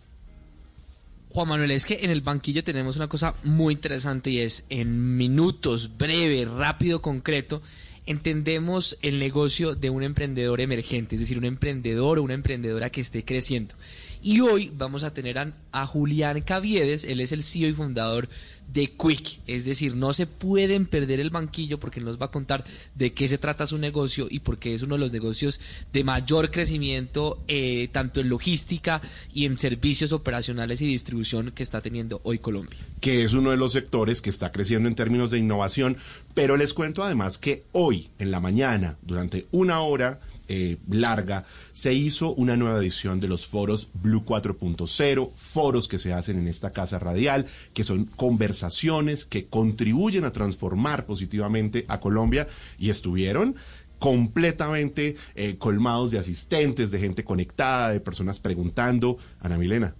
Juan 1.33 1.47
Manuel, 1.47 1.71
es 1.71 1.85
que 1.85 1.99
en 2.01 2.11
el 2.11 2.19
banquillo 2.19 2.61
tenemos 2.61 2.97
una 2.97 3.07
cosa 3.07 3.35
muy 3.43 3.73
interesante 3.73 4.29
y 4.29 4.39
es 4.39 4.65
en 4.69 5.15
minutos, 5.15 5.97
breve, 5.97 6.43
rápido, 6.43 7.01
concreto, 7.01 7.61
entendemos 8.05 8.97
el 9.01 9.17
negocio 9.17 9.75
de 9.75 9.89
un 9.89 10.03
emprendedor 10.03 10.59
emergente, 10.59 11.15
es 11.15 11.21
decir, 11.21 11.37
un 11.37 11.45
emprendedor 11.45 12.19
o 12.19 12.23
una 12.23 12.33
emprendedora 12.33 12.89
que 12.89 12.99
esté 12.99 13.23
creciendo. 13.23 13.75
Y 14.21 14.41
hoy 14.41 14.71
vamos 14.75 15.03
a 15.03 15.13
tener 15.13 15.37
a, 15.71 15.87
Julián 15.87 16.41
Caviedes, 16.41 17.05
él 17.05 17.21
es 17.21 17.31
el 17.31 17.43
CEO 17.43 17.69
y 17.69 17.73
fundador 17.73 18.27
de 18.73 18.87
Quick, 18.87 19.39
es 19.47 19.65
decir, 19.65 19.95
no 19.95 20.13
se 20.13 20.27
pueden 20.27 20.85
perder 20.85 21.19
el 21.19 21.29
banquillo 21.29 21.79
porque 21.79 21.99
nos 21.99 22.19
va 22.21 22.27
a 22.27 22.31
contar 22.31 22.63
de 22.95 23.13
qué 23.13 23.27
se 23.27 23.37
trata 23.37 23.67
su 23.67 23.77
negocio 23.77 24.27
y 24.29 24.39
porque 24.39 24.73
es 24.73 24.81
uno 24.81 24.95
de 24.95 24.99
los 24.99 25.11
negocios 25.11 25.59
de 25.91 26.03
mayor 26.03 26.51
crecimiento 26.51 27.43
eh, 27.47 27.89
tanto 27.91 28.21
en 28.21 28.29
logística 28.29 29.01
y 29.33 29.45
en 29.45 29.57
servicios 29.57 30.11
operacionales 30.11 30.81
y 30.81 30.87
distribución 30.87 31.51
que 31.51 31.63
está 31.63 31.81
teniendo 31.81 32.21
hoy 32.23 32.39
Colombia. 32.39 32.79
Que 32.99 33.23
es 33.23 33.33
uno 33.33 33.51
de 33.51 33.57
los 33.57 33.73
sectores 33.73 34.21
que 34.21 34.29
está 34.29 34.51
creciendo 34.51 34.87
en 34.87 34.95
términos 34.95 35.31
de 35.31 35.37
innovación, 35.37 35.97
pero 36.33 36.55
les 36.55 36.73
cuento 36.73 37.03
además 37.03 37.37
que 37.37 37.63
hoy 37.73 38.09
en 38.19 38.31
la 38.31 38.39
mañana, 38.39 38.97
durante 39.01 39.47
una 39.51 39.81
hora, 39.81 40.19
eh, 40.47 40.77
larga, 40.89 41.45
se 41.73 41.93
hizo 41.93 42.33
una 42.33 42.57
nueva 42.57 42.79
edición 42.79 43.19
de 43.19 43.27
los 43.27 43.45
foros 43.45 43.89
Blue 43.93 44.23
4.0, 44.25 45.31
foros 45.35 45.87
que 45.87 45.99
se 45.99 46.13
hacen 46.13 46.39
en 46.39 46.47
esta 46.47 46.71
casa 46.71 46.99
radial, 46.99 47.47
que 47.73 47.83
son 47.83 48.05
conversaciones 48.05 49.25
que 49.25 49.45
contribuyen 49.45 50.25
a 50.25 50.33
transformar 50.33 51.05
positivamente 51.05 51.85
a 51.87 51.99
Colombia 51.99 52.47
y 52.77 52.89
estuvieron 52.89 53.55
completamente 53.99 55.15
eh, 55.35 55.57
colmados 55.57 56.09
de 56.09 56.17
asistentes, 56.17 56.89
de 56.89 56.99
gente 56.99 57.23
conectada, 57.23 57.89
de 57.89 57.99
personas 57.99 58.39
preguntando. 58.39 59.17
Ana 59.39 59.59
Milena. 59.59 59.95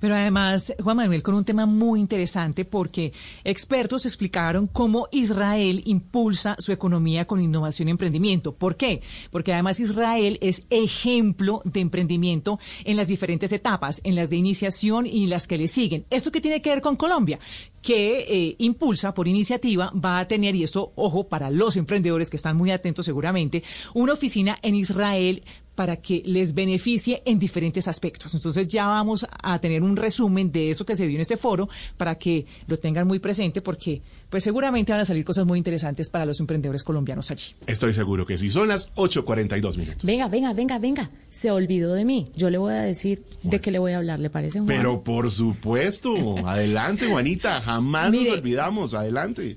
Pero 0.00 0.14
además, 0.14 0.74
Juan 0.82 0.96
Manuel, 0.96 1.22
con 1.22 1.34
un 1.34 1.44
tema 1.44 1.66
muy 1.66 2.00
interesante 2.00 2.64
porque 2.64 3.12
expertos 3.44 4.06
explicaron 4.06 4.66
cómo 4.66 5.08
Israel 5.12 5.82
impulsa 5.84 6.56
su 6.58 6.72
economía 6.72 7.26
con 7.26 7.40
innovación 7.40 7.88
y 7.88 7.90
emprendimiento. 7.92 8.54
¿Por 8.54 8.76
qué? 8.76 9.02
Porque 9.30 9.52
además 9.52 9.80
Israel 9.80 10.38
es 10.40 10.66
ejemplo 10.70 11.62
de 11.64 11.80
emprendimiento 11.80 12.58
en 12.84 12.96
las 12.96 13.08
diferentes 13.08 13.52
etapas, 13.52 14.00
en 14.04 14.14
las 14.14 14.30
de 14.30 14.36
iniciación 14.36 15.06
y 15.06 15.26
las 15.26 15.46
que 15.46 15.58
le 15.58 15.68
siguen. 15.68 16.04
¿Eso 16.10 16.32
qué 16.32 16.40
tiene 16.40 16.62
que 16.62 16.70
ver 16.70 16.80
con 16.80 16.96
Colombia? 16.96 17.38
que 17.82 18.20
eh, 18.28 18.56
impulsa 18.58 19.14
por 19.14 19.26
iniciativa 19.26 19.92
va 19.92 20.18
a 20.18 20.28
tener, 20.28 20.54
y 20.54 20.64
esto, 20.64 20.92
ojo, 20.96 21.28
para 21.28 21.50
los 21.50 21.76
emprendedores 21.76 22.28
que 22.30 22.36
están 22.36 22.56
muy 22.56 22.70
atentos 22.70 23.06
seguramente, 23.06 23.62
una 23.94 24.12
oficina 24.12 24.58
en 24.62 24.74
Israel 24.74 25.42
para 25.80 25.96
que 25.96 26.22
les 26.26 26.52
beneficie 26.52 27.22
en 27.24 27.38
diferentes 27.38 27.88
aspectos. 27.88 28.34
Entonces 28.34 28.68
ya 28.68 28.84
vamos 28.84 29.26
a 29.30 29.58
tener 29.60 29.82
un 29.82 29.96
resumen 29.96 30.52
de 30.52 30.70
eso 30.70 30.84
que 30.84 30.94
se 30.94 31.06
vio 31.06 31.16
en 31.16 31.22
este 31.22 31.38
foro 31.38 31.70
para 31.96 32.16
que 32.16 32.44
lo 32.66 32.78
tengan 32.78 33.06
muy 33.06 33.18
presente 33.18 33.62
porque 33.62 34.02
pues 34.28 34.44
seguramente 34.44 34.92
van 34.92 35.00
a 35.00 35.06
salir 35.06 35.24
cosas 35.24 35.46
muy 35.46 35.56
interesantes 35.56 36.10
para 36.10 36.26
los 36.26 36.38
emprendedores 36.38 36.84
colombianos 36.84 37.30
allí. 37.30 37.54
Estoy 37.66 37.94
seguro 37.94 38.26
que 38.26 38.36
sí. 38.36 38.50
Son 38.50 38.68
las 38.68 38.92
8.42 38.94 39.78
minutos. 39.78 40.04
Venga, 40.04 40.28
venga, 40.28 40.52
venga, 40.52 40.78
venga. 40.78 41.10
Se 41.30 41.50
olvidó 41.50 41.94
de 41.94 42.04
mí. 42.04 42.26
Yo 42.36 42.50
le 42.50 42.58
voy 42.58 42.74
a 42.74 42.82
decir 42.82 43.24
de 43.42 43.62
qué 43.62 43.70
le 43.70 43.78
voy 43.78 43.92
a 43.92 43.96
hablar, 43.96 44.20
¿le 44.20 44.28
parece, 44.28 44.58
Juan? 44.58 44.68
Pero 44.68 45.02
por 45.02 45.30
supuesto. 45.30 46.14
Adelante, 46.46 47.06
Juanita. 47.06 47.58
Jamás 47.62 48.12
nos 48.12 48.28
olvidamos. 48.28 48.92
Adelante. 48.92 49.56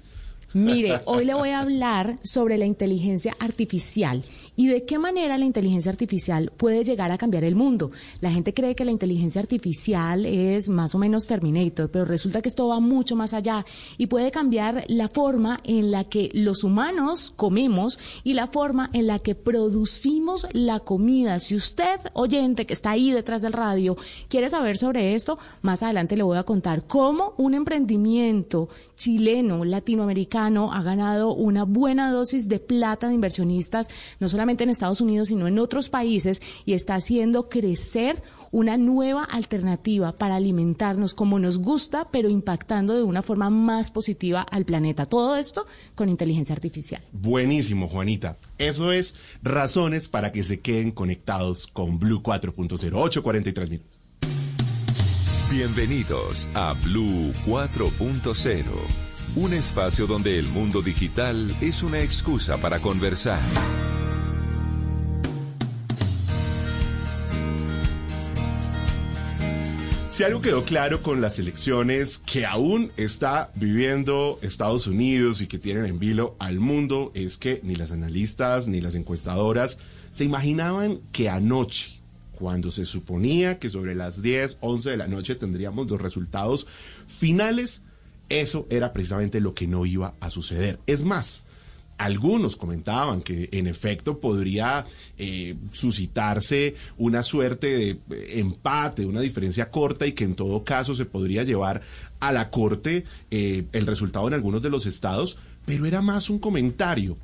Mire, 0.53 1.01
hoy 1.05 1.25
le 1.25 1.33
voy 1.33 1.49
a 1.49 1.61
hablar 1.61 2.15
sobre 2.23 2.57
la 2.57 2.65
inteligencia 2.65 3.35
artificial 3.39 4.23
y 4.55 4.67
de 4.67 4.85
qué 4.85 4.99
manera 4.99 5.37
la 5.37 5.45
inteligencia 5.45 5.91
artificial 5.91 6.51
puede 6.55 6.83
llegar 6.83 7.11
a 7.11 7.17
cambiar 7.17 7.43
el 7.43 7.55
mundo. 7.55 7.91
La 8.19 8.31
gente 8.31 8.53
cree 8.53 8.75
que 8.75 8.85
la 8.85 8.91
inteligencia 8.91 9.41
artificial 9.41 10.25
es 10.25 10.69
más 10.69 10.95
o 10.95 10.99
menos 10.99 11.27
Terminator, 11.27 11.89
pero 11.89 12.05
resulta 12.05 12.41
que 12.41 12.49
esto 12.49 12.67
va 12.67 12.79
mucho 12.79 13.15
más 13.15 13.33
allá 13.33 13.65
y 13.97 14.07
puede 14.07 14.31
cambiar 14.31 14.85
la 14.87 15.09
forma 15.09 15.59
en 15.63 15.91
la 15.91 16.03
que 16.03 16.29
los 16.33 16.63
humanos 16.63 17.33
comemos 17.35 17.99
y 18.23 18.33
la 18.33 18.47
forma 18.47 18.89
en 18.93 19.07
la 19.07 19.19
que 19.19 19.35
producimos 19.35 20.47
la 20.51 20.79
comida. 20.79 21.39
Si 21.39 21.55
usted, 21.55 21.99
oyente 22.13 22.65
que 22.65 22.73
está 22.73 22.91
ahí 22.91 23.11
detrás 23.11 23.41
del 23.41 23.53
radio, 23.53 23.97
quiere 24.27 24.49
saber 24.49 24.77
sobre 24.77 25.15
esto, 25.15 25.39
más 25.61 25.83
adelante 25.83 26.17
le 26.17 26.23
voy 26.23 26.37
a 26.37 26.43
contar 26.43 26.85
cómo 26.85 27.33
un 27.37 27.53
emprendimiento 27.53 28.69
chileno, 28.95 29.65
latinoamericano, 29.65 30.71
ha 30.73 30.83
ganado 30.83 31.33
una 31.33 31.63
buena 31.63 32.11
dosis 32.11 32.47
de 32.47 32.59
plata 32.59 33.07
de 33.07 33.15
inversionistas, 33.15 33.89
no 34.19 34.29
solamente 34.29 34.42
en 34.43 34.69
Estados 34.69 35.01
Unidos, 35.01 35.29
sino 35.29 35.47
en 35.47 35.57
otros 35.57 35.89
países, 35.89 36.41
y 36.65 36.73
está 36.73 36.95
haciendo 36.95 37.49
crecer 37.49 38.21
una 38.51 38.77
nueva 38.77 39.23
alternativa 39.23 40.11
para 40.11 40.35
alimentarnos 40.35 41.13
como 41.13 41.39
nos 41.39 41.57
gusta, 41.57 42.09
pero 42.11 42.29
impactando 42.29 42.93
de 42.95 43.03
una 43.03 43.23
forma 43.23 43.49
más 43.49 43.89
positiva 43.89 44.41
al 44.41 44.65
planeta. 44.65 45.05
Todo 45.05 45.35
esto 45.35 45.65
con 45.95 46.09
inteligencia 46.09 46.53
artificial. 46.53 47.01
Buenísimo, 47.13 47.87
Juanita. 47.87 48.37
Eso 48.59 48.91
es 48.91 49.15
razones 49.41 50.07
para 50.07 50.31
que 50.31 50.43
se 50.43 50.59
queden 50.59 50.91
conectados 50.91 51.65
con 51.67 51.97
Blue 51.97 52.21
4.0. 52.21 52.91
8.43 52.91 53.69
minutos. 53.69 53.99
Bienvenidos 55.49 56.47
a 56.55 56.73
Blue 56.73 57.31
4.0, 57.45 58.65
un 59.35 59.53
espacio 59.53 60.07
donde 60.07 60.39
el 60.39 60.47
mundo 60.47 60.81
digital 60.81 61.55
es 61.61 61.83
una 61.83 62.01
excusa 62.01 62.57
para 62.57 62.79
conversar. 62.79 63.39
Si 70.13 70.23
algo 70.23 70.41
quedó 70.41 70.63
claro 70.63 71.01
con 71.01 71.21
las 71.21 71.39
elecciones 71.39 72.19
que 72.19 72.45
aún 72.45 72.91
está 72.97 73.49
viviendo 73.55 74.37
Estados 74.43 74.85
Unidos 74.85 75.41
y 75.41 75.47
que 75.47 75.57
tienen 75.57 75.85
en 75.85 75.97
vilo 75.97 76.35
al 76.37 76.59
mundo 76.59 77.11
es 77.15 77.37
que 77.37 77.61
ni 77.63 77.75
las 77.75 77.91
analistas 77.91 78.67
ni 78.67 78.79
las 78.79 78.93
encuestadoras 78.93 79.79
se 80.11 80.23
imaginaban 80.23 80.99
que 81.11 81.29
anoche, 81.29 81.99
cuando 82.35 82.69
se 82.69 82.85
suponía 82.85 83.57
que 83.57 83.71
sobre 83.71 83.95
las 83.95 84.21
10, 84.21 84.59
11 84.61 84.91
de 84.91 84.97
la 84.97 85.07
noche 85.07 85.33
tendríamos 85.33 85.89
los 85.89 85.99
resultados 85.99 86.67
finales, 87.07 87.81
eso 88.29 88.67
era 88.69 88.93
precisamente 88.93 89.41
lo 89.41 89.55
que 89.55 89.65
no 89.65 89.83
iba 89.83 90.13
a 90.19 90.29
suceder. 90.29 90.77
Es 90.85 91.05
más, 91.05 91.43
algunos 91.97 92.55
comentaban 92.55 93.21
que 93.21 93.49
en 93.51 93.67
efecto 93.67 94.19
podría 94.19 94.85
eh, 95.17 95.55
suscitarse 95.71 96.75
una 96.97 97.23
suerte 97.23 97.67
de 97.67 97.89
eh, 97.91 98.39
empate, 98.39 99.05
una 99.05 99.21
diferencia 99.21 99.69
corta 99.69 100.05
y 100.05 100.13
que 100.13 100.23
en 100.23 100.35
todo 100.35 100.63
caso 100.63 100.95
se 100.95 101.05
podría 101.05 101.43
llevar 101.43 101.81
a 102.19 102.31
la 102.31 102.49
corte 102.49 103.05
eh, 103.31 103.65
el 103.71 103.85
resultado 103.85 104.27
en 104.27 104.33
algunos 104.33 104.61
de 104.61 104.69
los 104.69 104.85
estados, 104.85 105.37
pero 105.65 105.85
era 105.85 106.01
más 106.01 106.29
un 106.29 106.39
comentario 106.39 107.17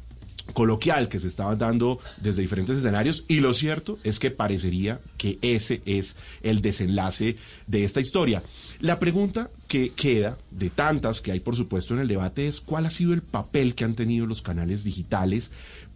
coloquial 0.54 1.10
que 1.10 1.20
se 1.20 1.28
estaba 1.28 1.56
dando 1.56 2.00
desde 2.18 2.41
diferentes 2.41 2.78
escenarios 2.78 3.26
y 3.28 3.39
lo 3.39 3.54
cierto 3.54 4.00
es 4.04 4.20
que 4.20 4.32
parecería 4.32 5.02
que 5.18 5.39
ese 5.41 5.82
es 5.86 6.16
el 6.41 6.62
desenlace 6.62 7.38
de 7.68 7.84
esta 7.84 8.02
historia. 8.02 8.43
La 8.80 9.00
pregunta 9.00 9.50
que 9.68 9.91
queda 9.91 10.38
de 10.52 10.70
tantas 10.70 11.22
que 11.22 11.32
hay 11.32 11.39
por 11.39 11.56
supuesto 11.56 11.93
en 11.93 12.00
el 12.00 12.08
debate 12.08 12.47
es 12.47 12.62
cuál 12.62 12.86
ha 12.86 12.89
sido 12.89 13.14
el 13.14 13.22
papel 13.22 13.76
que 13.76 13.84
han 13.84 13.95
tenido 13.95 14.26
los 14.26 14.41
canales 14.41 14.84
digitales 14.84 15.52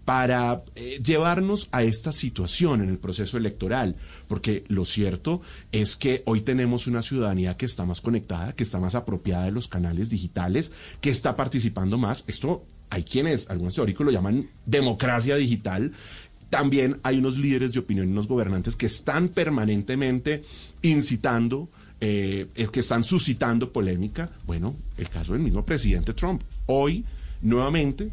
para 0.06 0.64
eh, 0.76 1.00
llevarnos 1.04 1.70
a 1.72 1.84
esta 1.84 2.12
situación 2.12 2.82
en 2.82 2.90
el 2.90 2.98
proceso 2.98 3.38
electoral, 3.38 3.96
porque 4.28 4.64
lo 4.68 4.86
cierto 4.86 5.42
es 5.72 5.96
que 5.96 6.24
hoy 6.26 6.42
tenemos 6.42 6.88
una 6.88 7.02
ciudadanía 7.02 7.56
que 7.56 7.66
está 7.66 7.86
más 7.86 8.02
conectada, 8.02 8.54
que 8.54 8.64
está 8.64 8.80
más 8.80 8.96
apropiada 8.96 9.46
de 9.46 9.52
los 9.52 9.68
canales 9.68 10.10
digitales, 10.10 10.72
que 11.00 11.10
está 11.10 11.36
participando 11.36 11.98
más. 11.98 12.26
Esto 12.28 12.66
hay 12.94 13.04
quienes, 13.04 13.50
algunos 13.50 13.74
teóricos 13.74 14.06
lo 14.06 14.12
llaman 14.12 14.48
democracia 14.68 15.36
digital. 15.36 15.94
También 16.52 17.00
hay 17.02 17.18
unos 17.18 17.40
líderes 17.40 17.74
de 17.74 17.80
opinión 17.80 18.08
y 18.08 18.12
unos 18.12 18.28
gobernantes 18.28 18.76
que 18.76 18.86
están 18.86 19.30
permanentemente 19.30 20.44
incitando, 20.84 21.70
eh, 22.00 22.50
que 22.72 22.80
están 22.82 23.04
suscitando 23.04 23.74
polémica. 23.74 24.30
Bueno, 24.46 24.76
el 24.96 25.10
caso 25.10 25.34
del 25.34 25.42
mismo 25.42 25.66
presidente 25.66 26.14
Trump. 26.14 26.44
Hoy, 26.68 27.04
nuevamente, 27.42 28.12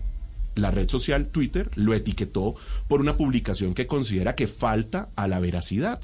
la 0.55 0.71
red 0.71 0.89
social 0.89 1.27
Twitter 1.27 1.71
lo 1.75 1.93
etiquetó 1.93 2.55
por 2.89 3.03
una 3.03 3.19
publicación 3.19 3.75
que 3.75 3.87
considera 3.87 4.35
que 4.35 4.47
falta 4.47 5.11
a 5.15 5.29
la 5.29 5.41
veracidad. 5.41 6.01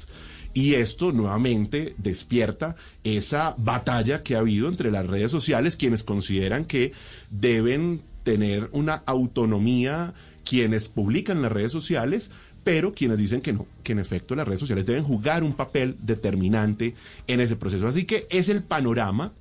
Y 0.53 0.75
esto 0.75 1.11
nuevamente 1.11 1.95
despierta 1.97 2.75
esa 3.03 3.55
batalla 3.57 4.21
que 4.21 4.35
ha 4.35 4.39
habido 4.39 4.67
entre 4.67 4.91
las 4.91 5.07
redes 5.07 5.31
sociales, 5.31 5.77
quienes 5.77 6.03
consideran 6.03 6.65
que 6.65 6.93
deben 7.31 8.01
tener 8.27 8.67
una 8.73 9.03
autonomía 9.05 10.13
quienes 10.43 10.89
publican 10.89 11.41
las 11.41 11.49
redes 11.49 11.71
sociales, 11.71 12.29
pero 12.65 12.93
quienes 12.93 13.19
dicen 13.19 13.39
que 13.39 13.53
no, 13.53 13.65
que 13.83 13.93
en 13.93 13.99
efecto 13.99 14.35
las 14.35 14.45
redes 14.45 14.59
sociales 14.59 14.85
deben 14.85 15.05
jugar 15.05 15.45
un 15.45 15.53
papel 15.53 15.95
determinante 16.01 16.93
en 17.27 17.39
ese 17.39 17.55
proceso. 17.55 17.87
Así 17.87 18.03
que 18.03 18.27
es 18.29 18.49
el 18.49 18.63
panorama 18.63 19.31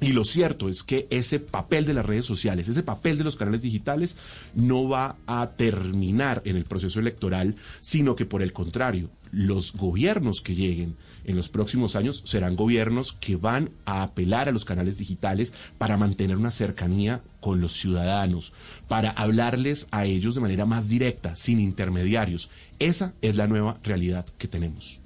y 0.00 0.08
lo 0.08 0.24
cierto 0.24 0.68
es 0.68 0.82
que 0.82 1.06
ese 1.10 1.38
papel 1.38 1.86
de 1.86 1.94
las 1.94 2.04
redes 2.04 2.26
sociales, 2.26 2.68
ese 2.68 2.82
papel 2.82 3.16
de 3.16 3.22
los 3.22 3.36
canales 3.36 3.62
digitales, 3.62 4.16
no 4.56 4.88
va 4.88 5.14
a 5.28 5.52
terminar 5.56 6.42
en 6.44 6.56
el 6.56 6.64
proceso 6.64 6.98
electoral, 6.98 7.54
sino 7.80 8.16
que 8.16 8.26
por 8.26 8.42
el 8.42 8.52
contrario, 8.52 9.08
los 9.30 9.72
gobiernos 9.72 10.40
que 10.40 10.56
lleguen 10.56 10.96
en 11.24 11.36
los 11.36 11.48
próximos 11.48 11.96
años 11.96 12.22
serán 12.24 12.56
gobiernos 12.56 13.12
que 13.12 13.36
van 13.36 13.70
a 13.84 14.02
apelar 14.02 14.48
a 14.48 14.52
los 14.52 14.64
canales 14.64 14.98
digitales 14.98 15.52
para 15.78 15.96
mantener 15.96 16.36
una 16.36 16.50
cercanía 16.50 17.20
con 17.40 17.60
los 17.60 17.72
ciudadanos, 17.72 18.52
para 18.88 19.10
hablarles 19.10 19.86
a 19.90 20.04
ellos 20.04 20.34
de 20.34 20.40
manera 20.40 20.64
más 20.64 20.88
directa, 20.88 21.36
sin 21.36 21.60
intermediarios. 21.60 22.50
Esa 22.78 23.12
es 23.22 23.36
la 23.36 23.46
nueva 23.46 23.78
realidad 23.82 24.26
que 24.38 24.48
tenemos. 24.48 25.00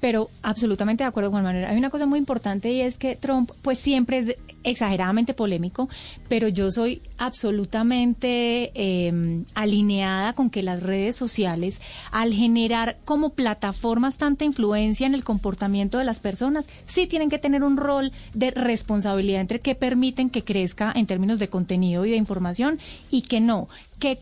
Pero 0.00 0.30
absolutamente 0.42 1.04
de 1.04 1.08
acuerdo, 1.08 1.30
Juan 1.30 1.44
Manuel. 1.44 1.64
Hay 1.64 1.76
una 1.76 1.90
cosa 1.90 2.06
muy 2.06 2.18
importante 2.18 2.72
y 2.72 2.80
es 2.80 2.98
que 2.98 3.14
Trump 3.14 3.52
pues 3.62 3.78
siempre 3.78 4.18
es 4.18 4.36
exageradamente 4.64 5.34
polémico, 5.34 5.88
pero 6.28 6.48
yo 6.48 6.70
soy 6.70 7.02
absolutamente 7.18 8.72
em, 8.74 9.44
alineada 9.54 10.32
con 10.32 10.50
que 10.50 10.62
las 10.62 10.82
redes 10.82 11.16
sociales, 11.16 11.80
al 12.10 12.32
generar 12.32 12.96
como 13.04 13.30
plataformas 13.30 14.18
tanta 14.18 14.44
influencia 14.44 15.06
en 15.06 15.14
el 15.14 15.24
comportamiento 15.24 15.98
de 15.98 16.04
las 16.04 16.20
personas, 16.20 16.68
sí 16.86 17.06
tienen 17.06 17.30
que 17.30 17.38
tener 17.38 17.64
un 17.64 17.76
rol 17.76 18.12
de 18.34 18.50
responsabilidad 18.50 19.40
entre 19.40 19.60
que 19.60 19.74
permiten 19.74 20.30
que 20.30 20.44
crezca 20.44 20.92
en 20.94 21.06
términos 21.06 21.38
de 21.38 21.48
contenido 21.48 22.04
y 22.04 22.10
de 22.10 22.16
información 22.16 22.78
y 23.10 23.22
que 23.22 23.40
no. 23.40 23.68
Que, 23.98 24.18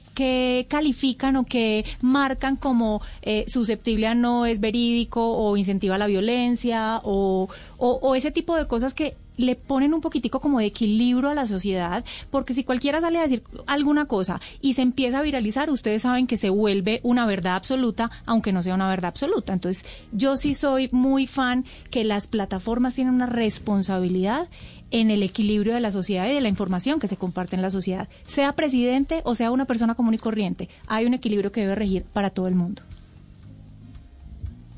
califican 0.68 1.36
o 1.36 1.47
que 1.47 1.86
marcan 2.03 2.57
como 2.57 3.01
eh, 3.22 3.47
susceptible 3.49 4.09
a 4.09 4.14
no 4.14 4.45
es 4.45 4.61
verídico 4.61 5.26
o 5.26 5.57
incentiva 5.57 5.97
la 5.97 6.07
violencia 6.07 7.01
o, 7.03 7.49
o 7.78 8.14
ese 8.14 8.30
tipo 8.30 8.57
de 8.57 8.66
cosas 8.66 8.93
que 8.93 9.16
le 9.41 9.57
ponen 9.57 9.95
un 9.95 10.01
poquitico 10.01 10.41
como 10.41 10.59
de 10.59 10.66
equilibrio 10.66 11.30
a 11.30 11.34
la 11.34 11.47
sociedad, 11.47 12.05
porque 12.30 12.55
si 12.55 12.64
cualquiera 12.64 13.01
sale 13.01 13.18
a 13.18 13.22
decir 13.22 13.43
alguna 13.66 14.07
cosa 14.07 14.41
y 14.61 14.74
se 14.74 14.82
empieza 14.82 15.18
a 15.18 15.22
viralizar, 15.22 15.70
ustedes 15.70 16.03
saben 16.03 16.26
que 16.26 16.36
se 16.36 16.51
vuelve 16.51 17.01
una 17.03 17.26
verdad 17.26 17.57
absoluta, 17.57 18.11
aunque 18.26 18.53
no 18.53 18.62
sea 18.62 18.74
una 18.74 18.88
verdad 18.88 19.09
absoluta. 19.09 19.53
Entonces, 19.53 19.84
yo 20.12 20.36
sí 20.36 20.55
soy 20.55 20.88
muy 20.93 21.26
fan 21.26 21.64
que 21.91 22.05
las 22.05 22.26
plataformas 22.26 22.95
tienen 22.95 23.14
una 23.14 23.26
responsabilidad 23.26 24.49
en 24.91 25.11
el 25.11 25.22
equilibrio 25.22 25.74
de 25.74 25.80
la 25.80 25.93
sociedad 25.93 26.26
y 26.28 26.34
de 26.34 26.41
la 26.41 26.49
información 26.49 26.99
que 26.99 27.07
se 27.07 27.16
comparte 27.16 27.57
en 27.57 27.62
la 27.62 27.70
sociedad, 27.70 28.09
sea 28.26 28.55
presidente 28.55 29.22
o 29.24 29.34
sea 29.34 29.51
una 29.51 29.64
persona 29.64 29.95
común 29.95 30.14
y 30.14 30.18
corriente. 30.18 30.68
Hay 30.86 31.07
un 31.07 31.14
equilibrio 31.14 31.53
que 31.53 31.61
debe 31.62 31.74
regir 31.76 32.05
para 32.05 32.30
todo 32.30 32.49
el 32.49 32.55
mundo. 32.55 32.82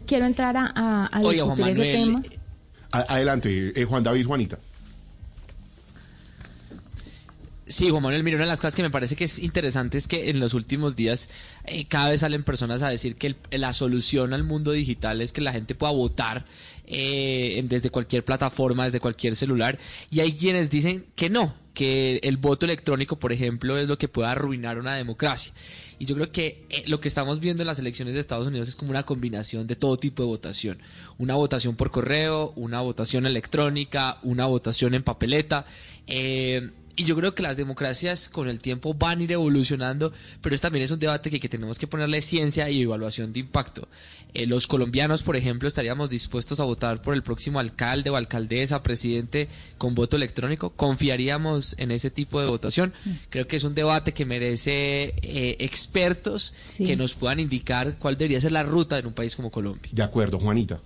Quiero 0.06 0.26
entrar 0.26 0.56
a, 0.56 1.08
a, 1.10 1.20
discutir 1.20 1.68
ese 1.68 1.84
tema. 1.84 2.22
Adelante, 2.92 3.72
eh, 3.74 3.84
Juan 3.84 4.04
David, 4.04 4.26
Juanita. 4.26 4.58
Sí, 7.72 7.88
Juan 7.88 8.02
Manuel, 8.02 8.22
mira, 8.22 8.36
una 8.36 8.44
de 8.44 8.50
las 8.50 8.60
cosas 8.60 8.74
que 8.74 8.82
me 8.82 8.90
parece 8.90 9.16
que 9.16 9.24
es 9.24 9.38
interesante 9.38 9.96
es 9.96 10.06
que 10.06 10.28
en 10.28 10.40
los 10.40 10.52
últimos 10.52 10.94
días 10.94 11.30
eh, 11.64 11.86
cada 11.86 12.10
vez 12.10 12.20
salen 12.20 12.44
personas 12.44 12.82
a 12.82 12.90
decir 12.90 13.16
que 13.16 13.34
la 13.50 13.72
solución 13.72 14.34
al 14.34 14.44
mundo 14.44 14.72
digital 14.72 15.22
es 15.22 15.32
que 15.32 15.40
la 15.40 15.52
gente 15.52 15.74
pueda 15.74 15.92
votar 15.92 16.44
eh, 16.86 17.64
desde 17.66 17.88
cualquier 17.88 18.26
plataforma, 18.26 18.84
desde 18.84 19.00
cualquier 19.00 19.36
celular, 19.36 19.78
y 20.10 20.20
hay 20.20 20.34
quienes 20.34 20.68
dicen 20.68 21.06
que 21.16 21.30
no, 21.30 21.54
que 21.72 22.20
el 22.24 22.36
voto 22.36 22.66
electrónico, 22.66 23.18
por 23.18 23.32
ejemplo, 23.32 23.78
es 23.78 23.88
lo 23.88 23.96
que 23.96 24.08
puede 24.08 24.28
arruinar 24.28 24.78
una 24.78 24.94
democracia. 24.94 25.54
Y 26.02 26.04
yo 26.04 26.16
creo 26.16 26.32
que 26.32 26.66
eh, 26.68 26.82
lo 26.88 27.00
que 27.00 27.06
estamos 27.06 27.38
viendo 27.38 27.62
en 27.62 27.68
las 27.68 27.78
elecciones 27.78 28.14
de 28.14 28.20
Estados 28.20 28.48
Unidos 28.48 28.68
es 28.68 28.74
como 28.74 28.90
una 28.90 29.04
combinación 29.04 29.68
de 29.68 29.76
todo 29.76 29.96
tipo 29.96 30.24
de 30.24 30.26
votación. 30.26 30.78
Una 31.16 31.36
votación 31.36 31.76
por 31.76 31.92
correo, 31.92 32.52
una 32.56 32.80
votación 32.80 33.24
electrónica, 33.24 34.18
una 34.24 34.46
votación 34.46 34.94
en 34.94 35.04
papeleta. 35.04 35.64
Eh, 36.08 36.72
y 36.96 37.04
yo 37.04 37.16
creo 37.16 37.34
que 37.34 37.42
las 37.42 37.56
democracias 37.56 38.28
con 38.28 38.48
el 38.48 38.60
tiempo 38.60 38.94
van 38.94 39.20
a 39.20 39.22
ir 39.22 39.32
evolucionando, 39.32 40.12
pero 40.40 40.54
este 40.54 40.66
también 40.66 40.84
es 40.84 40.90
un 40.90 40.98
debate 40.98 41.30
que, 41.30 41.40
que 41.40 41.48
tenemos 41.48 41.78
que 41.78 41.86
ponerle 41.86 42.20
ciencia 42.20 42.68
y 42.70 42.82
evaluación 42.82 43.32
de 43.32 43.40
impacto. 43.40 43.88
Eh, 44.34 44.46
los 44.46 44.66
colombianos, 44.66 45.22
por 45.22 45.36
ejemplo, 45.36 45.68
estaríamos 45.68 46.10
dispuestos 46.10 46.60
a 46.60 46.64
votar 46.64 47.02
por 47.02 47.14
el 47.14 47.22
próximo 47.22 47.58
alcalde 47.58 48.10
o 48.10 48.16
alcaldesa, 48.16 48.82
presidente 48.82 49.48
con 49.78 49.94
voto 49.94 50.16
electrónico. 50.16 50.70
¿Confiaríamos 50.70 51.74
en 51.78 51.90
ese 51.90 52.10
tipo 52.10 52.40
de 52.40 52.46
votación? 52.46 52.92
Creo 53.30 53.46
que 53.46 53.56
es 53.56 53.64
un 53.64 53.74
debate 53.74 54.12
que 54.12 54.24
merece 54.24 55.14
eh, 55.22 55.56
expertos 55.60 56.54
que 56.76 56.96
nos 56.96 57.14
puedan 57.14 57.40
indicar 57.40 57.98
cuál 57.98 58.16
debería 58.16 58.40
ser 58.40 58.52
la 58.52 58.62
ruta 58.62 58.98
en 58.98 59.06
un 59.06 59.12
país 59.12 59.36
como 59.36 59.50
Colombia. 59.50 59.90
De 59.92 60.02
acuerdo, 60.02 60.38
Juanita. 60.38 60.80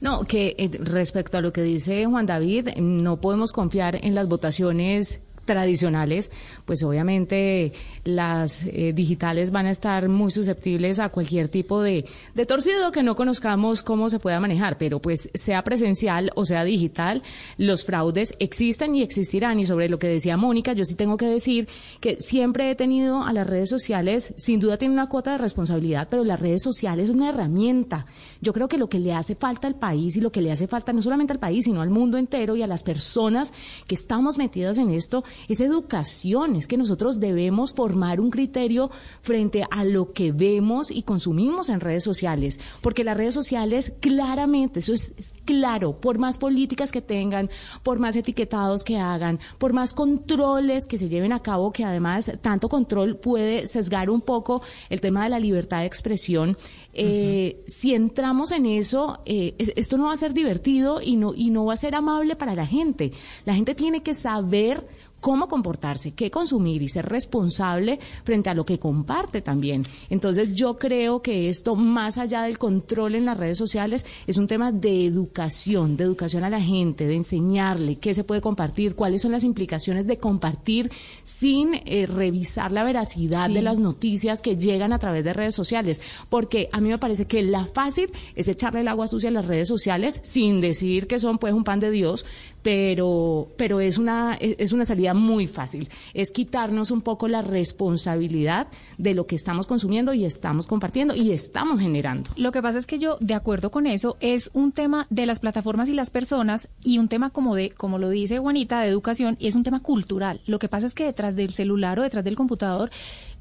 No, 0.00 0.24
que 0.24 0.54
eh, 0.58 0.70
respecto 0.78 1.38
a 1.38 1.40
lo 1.40 1.52
que 1.52 1.62
dice 1.62 2.06
Juan 2.06 2.26
David, 2.26 2.68
no 2.76 3.20
podemos 3.20 3.52
confiar 3.52 3.98
en 4.04 4.14
las 4.14 4.28
votaciones 4.28 5.20
tradicionales, 5.44 6.30
pues 6.64 6.82
obviamente 6.82 7.72
las 8.04 8.66
eh, 8.66 8.92
digitales 8.94 9.50
van 9.50 9.66
a 9.66 9.70
estar 9.70 10.08
muy 10.08 10.30
susceptibles 10.30 10.98
a 10.98 11.08
cualquier 11.08 11.48
tipo 11.48 11.82
de, 11.82 12.04
de 12.34 12.46
torcido 12.46 12.92
que 12.92 13.02
no 13.02 13.16
conozcamos 13.16 13.82
cómo 13.82 14.10
se 14.10 14.18
pueda 14.18 14.40
manejar, 14.40 14.78
pero 14.78 15.00
pues 15.00 15.30
sea 15.34 15.62
presencial 15.64 16.30
o 16.34 16.44
sea 16.44 16.64
digital, 16.64 17.22
los 17.58 17.84
fraudes 17.84 18.34
existen 18.38 18.94
y 18.94 19.02
existirán. 19.02 19.58
Y 19.60 19.66
sobre 19.66 19.88
lo 19.88 19.98
que 19.98 20.08
decía 20.08 20.36
Mónica, 20.36 20.72
yo 20.72 20.84
sí 20.84 20.94
tengo 20.94 21.16
que 21.16 21.26
decir 21.26 21.68
que 22.00 22.20
siempre 22.20 22.70
he 22.70 22.74
tenido 22.74 23.22
a 23.22 23.32
las 23.32 23.46
redes 23.46 23.68
sociales, 23.68 24.34
sin 24.36 24.60
duda 24.60 24.78
tiene 24.78 24.94
una 24.94 25.08
cuota 25.08 25.32
de 25.32 25.38
responsabilidad, 25.38 26.08
pero 26.10 26.24
las 26.24 26.40
redes 26.40 26.62
sociales 26.62 27.08
es 27.08 27.14
una 27.14 27.30
herramienta. 27.30 28.06
Yo 28.40 28.52
creo 28.52 28.68
que 28.68 28.78
lo 28.78 28.88
que 28.88 28.98
le 28.98 29.14
hace 29.14 29.34
falta 29.34 29.66
al 29.66 29.76
país 29.76 30.16
y 30.16 30.20
lo 30.20 30.32
que 30.32 30.42
le 30.42 30.52
hace 30.52 30.66
falta 30.66 30.92
no 30.92 31.02
solamente 31.02 31.32
al 31.32 31.38
país, 31.38 31.64
sino 31.64 31.82
al 31.82 31.90
mundo 31.90 32.18
entero 32.18 32.56
y 32.56 32.62
a 32.62 32.66
las 32.66 32.82
personas 32.82 33.52
que 33.86 33.94
estamos 33.94 34.38
metidas 34.38 34.78
en 34.78 34.90
esto 34.90 35.24
es 35.48 35.60
educación, 35.60 36.56
es 36.56 36.66
que 36.66 36.76
nosotros 36.76 37.20
debemos 37.20 37.72
formar 37.72 38.20
un 38.20 38.30
criterio 38.30 38.90
frente 39.22 39.66
a 39.70 39.84
lo 39.84 40.12
que 40.12 40.32
vemos 40.32 40.90
y 40.90 41.02
consumimos 41.02 41.68
en 41.68 41.80
redes 41.80 42.04
sociales, 42.04 42.60
porque 42.82 43.04
las 43.04 43.16
redes 43.16 43.34
sociales 43.34 43.94
claramente, 44.00 44.80
eso 44.80 44.92
es, 44.92 45.12
claro, 45.44 46.00
por 46.00 46.18
más 46.18 46.38
políticas 46.38 46.92
que 46.92 47.02
tengan, 47.02 47.50
por 47.82 47.98
más 47.98 48.16
etiquetados 48.16 48.84
que 48.84 48.98
hagan, 48.98 49.38
por 49.58 49.72
más 49.72 49.92
controles 49.92 50.86
que 50.86 50.98
se 50.98 51.08
lleven 51.08 51.32
a 51.32 51.40
cabo, 51.40 51.72
que 51.72 51.84
además 51.84 52.30
tanto 52.40 52.68
control 52.68 53.16
puede 53.16 53.66
sesgar 53.66 54.10
un 54.10 54.20
poco 54.20 54.62
el 54.90 55.00
tema 55.00 55.24
de 55.24 55.30
la 55.30 55.38
libertad 55.38 55.80
de 55.80 55.86
expresión, 55.86 56.56
eh, 56.96 57.62
si 57.66 57.92
entramos 57.92 58.52
en 58.52 58.66
eso, 58.66 59.20
eh, 59.26 59.54
esto 59.58 59.98
no 59.98 60.06
va 60.06 60.12
a 60.12 60.16
ser 60.16 60.32
divertido 60.32 61.00
y 61.02 61.16
no, 61.16 61.34
y 61.34 61.50
no 61.50 61.64
va 61.66 61.74
a 61.74 61.76
ser 61.76 61.94
amable 61.94 62.36
para 62.36 62.54
la 62.54 62.66
gente. 62.66 63.12
La 63.44 63.54
gente 63.54 63.74
tiene 63.74 64.02
que 64.02 64.14
saber 64.14 64.86
cómo 65.24 65.48
comportarse, 65.48 66.12
qué 66.12 66.30
consumir 66.30 66.82
y 66.82 66.90
ser 66.90 67.06
responsable 67.06 67.98
frente 68.24 68.50
a 68.50 68.54
lo 68.54 68.66
que 68.66 68.78
comparte 68.78 69.40
también. 69.40 69.82
Entonces 70.10 70.52
yo 70.52 70.76
creo 70.76 71.22
que 71.22 71.48
esto, 71.48 71.76
más 71.76 72.18
allá 72.18 72.42
del 72.42 72.58
control 72.58 73.14
en 73.14 73.24
las 73.24 73.38
redes 73.38 73.56
sociales, 73.56 74.04
es 74.26 74.36
un 74.36 74.48
tema 74.48 74.70
de 74.70 75.06
educación, 75.06 75.96
de 75.96 76.04
educación 76.04 76.44
a 76.44 76.50
la 76.50 76.60
gente, 76.60 77.06
de 77.06 77.14
enseñarle 77.14 77.96
qué 77.96 78.12
se 78.12 78.22
puede 78.22 78.42
compartir, 78.42 78.96
cuáles 78.96 79.22
son 79.22 79.32
las 79.32 79.44
implicaciones 79.44 80.06
de 80.06 80.18
compartir 80.18 80.92
sin 81.22 81.72
eh, 81.72 82.04
revisar 82.04 82.70
la 82.70 82.84
veracidad 82.84 83.48
de 83.48 83.62
las 83.62 83.78
noticias 83.78 84.42
que 84.42 84.58
llegan 84.58 84.92
a 84.92 84.98
través 84.98 85.24
de 85.24 85.32
redes 85.32 85.54
sociales. 85.54 86.02
Porque 86.28 86.68
a 86.70 86.82
mí 86.82 86.90
me 86.90 86.98
parece 86.98 87.26
que 87.26 87.42
la 87.42 87.64
fácil 87.64 88.12
es 88.34 88.48
echarle 88.48 88.82
el 88.82 88.88
agua 88.88 89.08
sucia 89.08 89.30
a 89.30 89.32
las 89.32 89.46
redes 89.46 89.68
sociales 89.68 90.20
sin 90.22 90.60
decir 90.60 91.06
que 91.06 91.18
son 91.18 91.38
pues 91.38 91.54
un 91.54 91.64
pan 91.64 91.80
de 91.80 91.90
Dios, 91.90 92.26
pero, 92.64 93.48
pero 93.58 93.78
es 93.80 93.98
una, 93.98 94.38
es 94.40 94.72
una 94.72 94.86
salida 94.86 95.12
muy 95.12 95.46
fácil. 95.46 95.90
Es 96.14 96.30
quitarnos 96.30 96.90
un 96.90 97.02
poco 97.02 97.28
la 97.28 97.42
responsabilidad 97.42 98.68
de 98.96 99.12
lo 99.12 99.26
que 99.26 99.36
estamos 99.36 99.66
consumiendo 99.66 100.14
y 100.14 100.24
estamos 100.24 100.66
compartiendo 100.66 101.14
y 101.14 101.32
estamos 101.32 101.78
generando. 101.78 102.30
Lo 102.36 102.52
que 102.52 102.62
pasa 102.62 102.78
es 102.78 102.86
que 102.86 102.98
yo, 102.98 103.18
de 103.20 103.34
acuerdo 103.34 103.70
con 103.70 103.86
eso, 103.86 104.16
es 104.20 104.50
un 104.54 104.72
tema 104.72 105.06
de 105.10 105.26
las 105.26 105.40
plataformas 105.40 105.90
y 105.90 105.92
las 105.92 106.08
personas 106.08 106.68
y 106.82 106.96
un 106.96 107.08
tema 107.08 107.28
como 107.28 107.54
de, 107.54 107.68
como 107.68 107.98
lo 107.98 108.08
dice 108.08 108.38
Juanita, 108.38 108.80
de 108.80 108.88
educación, 108.88 109.36
y 109.38 109.48
es 109.48 109.56
un 109.56 109.62
tema 109.62 109.80
cultural. 109.80 110.40
Lo 110.46 110.58
que 110.58 110.70
pasa 110.70 110.86
es 110.86 110.94
que 110.94 111.04
detrás 111.04 111.36
del 111.36 111.50
celular 111.50 111.98
o 111.98 112.02
detrás 112.02 112.24
del 112.24 112.34
computador 112.34 112.90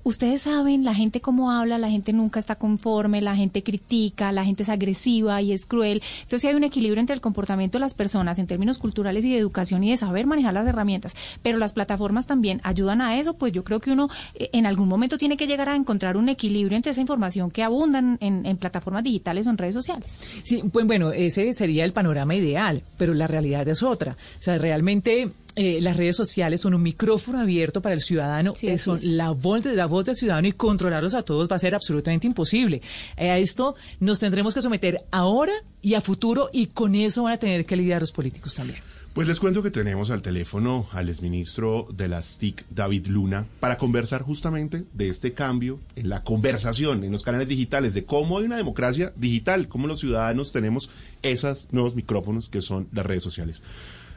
ustedes 0.03 0.43
saben 0.43 0.83
la 0.83 0.93
gente 0.93 1.21
cómo 1.21 1.51
habla, 1.51 1.77
la 1.77 1.89
gente 1.89 2.13
nunca 2.13 2.39
está 2.39 2.55
conforme, 2.55 3.21
la 3.21 3.35
gente 3.35 3.63
critica, 3.63 4.31
la 4.31 4.45
gente 4.45 4.63
es 4.63 4.69
agresiva 4.69 5.41
y 5.41 5.51
es 5.51 5.65
cruel. 5.65 6.01
Entonces 6.21 6.49
hay 6.49 6.55
un 6.55 6.63
equilibrio 6.63 6.99
entre 6.99 7.15
el 7.15 7.21
comportamiento 7.21 7.77
de 7.77 7.81
las 7.81 7.93
personas 7.93 8.39
en 8.39 8.47
términos 8.47 8.77
culturales 8.77 9.25
y 9.25 9.31
de 9.31 9.37
educación 9.37 9.83
y 9.83 9.91
de 9.91 9.97
saber 9.97 10.25
manejar 10.25 10.53
las 10.53 10.67
herramientas. 10.67 11.15
Pero 11.41 11.57
las 11.57 11.73
plataformas 11.73 12.27
también 12.27 12.61
ayudan 12.63 13.01
a 13.01 13.19
eso, 13.19 13.35
pues 13.35 13.53
yo 13.53 13.63
creo 13.63 13.79
que 13.79 13.91
uno 13.91 14.09
eh, 14.35 14.49
en 14.53 14.65
algún 14.65 14.87
momento 14.87 15.17
tiene 15.17 15.37
que 15.37 15.47
llegar 15.47 15.69
a 15.69 15.75
encontrar 15.75 16.17
un 16.17 16.29
equilibrio 16.29 16.75
entre 16.75 16.91
esa 16.91 17.01
información 17.01 17.51
que 17.51 17.63
abundan 17.63 18.17
en, 18.21 18.45
en 18.45 18.57
plataformas 18.57 19.03
digitales 19.03 19.47
o 19.47 19.49
en 19.49 19.57
redes 19.57 19.73
sociales. 19.73 20.17
Sí, 20.43 20.63
pues 20.71 20.85
bueno, 20.85 21.11
ese 21.11 21.53
sería 21.53 21.85
el 21.85 21.93
panorama 21.93 22.35
ideal, 22.35 22.83
pero 22.97 23.13
la 23.13 23.27
realidad 23.27 23.67
es 23.67 23.83
otra. 23.83 24.17
O 24.39 24.43
sea, 24.43 24.57
realmente 24.57 25.31
eh, 25.55 25.79
las 25.81 25.97
redes 25.97 26.15
sociales 26.15 26.61
son 26.61 26.73
un 26.73 26.81
micrófono 26.81 27.39
abierto 27.39 27.81
para 27.81 27.93
el 27.93 28.01
ciudadano, 28.01 28.53
eh, 28.61 28.77
son 28.77 28.99
la 29.01 29.31
voz, 29.31 29.63
de, 29.63 29.75
la 29.75 29.85
voz 29.85 30.05
del 30.05 30.15
ciudadano 30.15 30.47
y 30.47 30.53
controlarlos 30.53 31.13
a 31.13 31.23
todos 31.23 31.47
va 31.49 31.55
a 31.55 31.59
ser 31.59 31.75
absolutamente 31.75 32.27
imposible. 32.27 32.81
Eh, 33.17 33.29
a 33.29 33.37
esto 33.37 33.75
nos 33.99 34.19
tendremos 34.19 34.53
que 34.53 34.61
someter 34.61 35.05
ahora 35.11 35.53
y 35.81 35.93
a 35.93 36.01
futuro 36.01 36.49
y 36.51 36.67
con 36.67 36.95
eso 36.95 37.23
van 37.23 37.33
a 37.33 37.37
tener 37.37 37.65
que 37.65 37.75
lidiar 37.75 38.01
los 38.01 38.11
políticos 38.11 38.53
también. 38.53 38.79
Pues 39.13 39.27
les 39.27 39.39
cuento 39.39 39.61
que 39.61 39.69
tenemos 39.69 40.09
al 40.09 40.23
teléfono 40.23 40.87
al 40.91 41.07
exministro 41.07 41.85
de 41.93 42.07
las 42.07 42.39
TIC, 42.39 42.65
David 42.71 43.05
Luna, 43.05 43.45
para 43.59 43.77
conversar 43.77 44.23
justamente 44.23 44.85
de 44.91 45.07
este 45.07 45.33
cambio 45.33 45.79
en 45.95 46.09
la 46.09 46.23
conversación 46.23 47.03
en 47.03 47.11
los 47.11 47.21
canales 47.21 47.47
digitales, 47.47 47.93
de 47.93 48.05
cómo 48.05 48.39
hay 48.39 48.45
una 48.45 48.57
democracia 48.57 49.13
digital, 49.15 49.67
cómo 49.67 49.85
los 49.85 49.99
ciudadanos 49.99 50.51
tenemos 50.51 50.89
esos 51.21 51.67
nuevos 51.71 51.93
micrófonos 51.93 52.49
que 52.49 52.61
son 52.61 52.87
las 52.91 53.05
redes 53.05 53.21
sociales. 53.21 53.61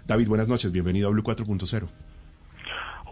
David, 0.07 0.29
buenas 0.29 0.49
noches, 0.49 0.71
bienvenido 0.71 1.09
a 1.09 1.11
Blue 1.11 1.23
4.0. 1.23 1.89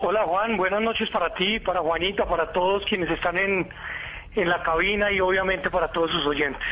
Hola 0.01 0.25
Juan, 0.27 0.57
buenas 0.57 0.81
noches 0.81 1.11
para 1.11 1.35
ti, 1.35 1.59
para 1.59 1.81
Juanita, 1.81 2.27
para 2.29 2.53
todos 2.53 2.85
quienes 2.85 3.11
están 3.11 3.37
en, 3.37 3.69
en 4.37 4.49
la 4.49 4.63
cabina 4.63 5.11
y 5.11 5.19
obviamente 5.19 5.71
para 5.71 5.89
todos 5.89 6.11
sus 6.13 6.25
oyentes. 6.27 6.63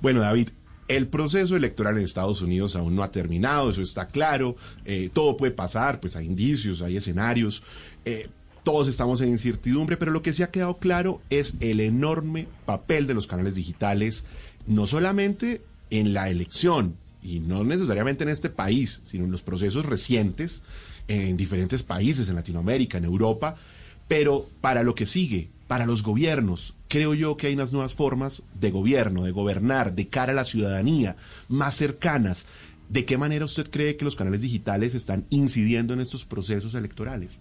Bueno, 0.00 0.20
David, 0.20 0.50
el 0.88 1.08
proceso 1.08 1.56
electoral 1.56 1.96
en 1.96 2.04
Estados 2.04 2.42
Unidos 2.42 2.76
aún 2.76 2.94
no 2.96 3.02
ha 3.02 3.10
terminado, 3.10 3.70
eso 3.70 3.82
está 3.82 4.08
claro, 4.08 4.56
eh, 4.84 5.08
todo 5.12 5.36
puede 5.36 5.52
pasar, 5.52 6.00
pues 6.00 6.16
hay 6.16 6.26
indicios, 6.26 6.82
hay 6.82 6.98
escenarios, 6.98 7.62
eh, 8.04 8.28
todos 8.64 8.88
estamos 8.88 9.22
en 9.22 9.28
incertidumbre, 9.28 9.96
pero 9.96 10.10
lo 10.10 10.22
que 10.22 10.34
sí 10.34 10.42
ha 10.42 10.50
quedado 10.50 10.76
claro 10.76 11.22
es 11.30 11.56
el 11.60 11.80
enorme 11.80 12.46
papel 12.66 13.06
de 13.06 13.14
los 13.14 13.26
canales 13.26 13.54
digitales, 13.54 14.26
no 14.66 14.86
solamente 14.86 15.62
en 15.90 16.12
la 16.12 16.28
elección, 16.28 16.96
y 17.22 17.40
no 17.40 17.64
necesariamente 17.64 18.24
en 18.24 18.30
este 18.30 18.50
país, 18.50 19.00
sino 19.04 19.24
en 19.24 19.30
los 19.30 19.42
procesos 19.42 19.86
recientes, 19.86 20.62
en 21.08 21.36
diferentes 21.36 21.82
países, 21.82 22.28
en 22.28 22.34
Latinoamérica, 22.34 22.98
en 22.98 23.04
Europa, 23.04 23.56
pero 24.08 24.46
para 24.60 24.82
lo 24.82 24.94
que 24.94 25.06
sigue, 25.06 25.48
para 25.68 25.86
los 25.86 26.02
gobiernos, 26.02 26.74
creo 26.88 27.14
yo 27.14 27.36
que 27.36 27.46
hay 27.46 27.54
unas 27.54 27.72
nuevas 27.72 27.94
formas 27.94 28.42
de 28.60 28.70
gobierno, 28.70 29.22
de 29.22 29.30
gobernar, 29.30 29.94
de 29.94 30.08
cara 30.08 30.32
a 30.32 30.36
la 30.36 30.44
ciudadanía, 30.44 31.16
más 31.48 31.76
cercanas. 31.76 32.46
¿De 32.88 33.06
qué 33.06 33.16
manera 33.16 33.46
usted 33.46 33.70
cree 33.70 33.96
que 33.96 34.04
los 34.04 34.16
canales 34.16 34.42
digitales 34.42 34.94
están 34.94 35.24
incidiendo 35.30 35.94
en 35.94 36.00
estos 36.00 36.26
procesos 36.26 36.74
electorales? 36.74 37.40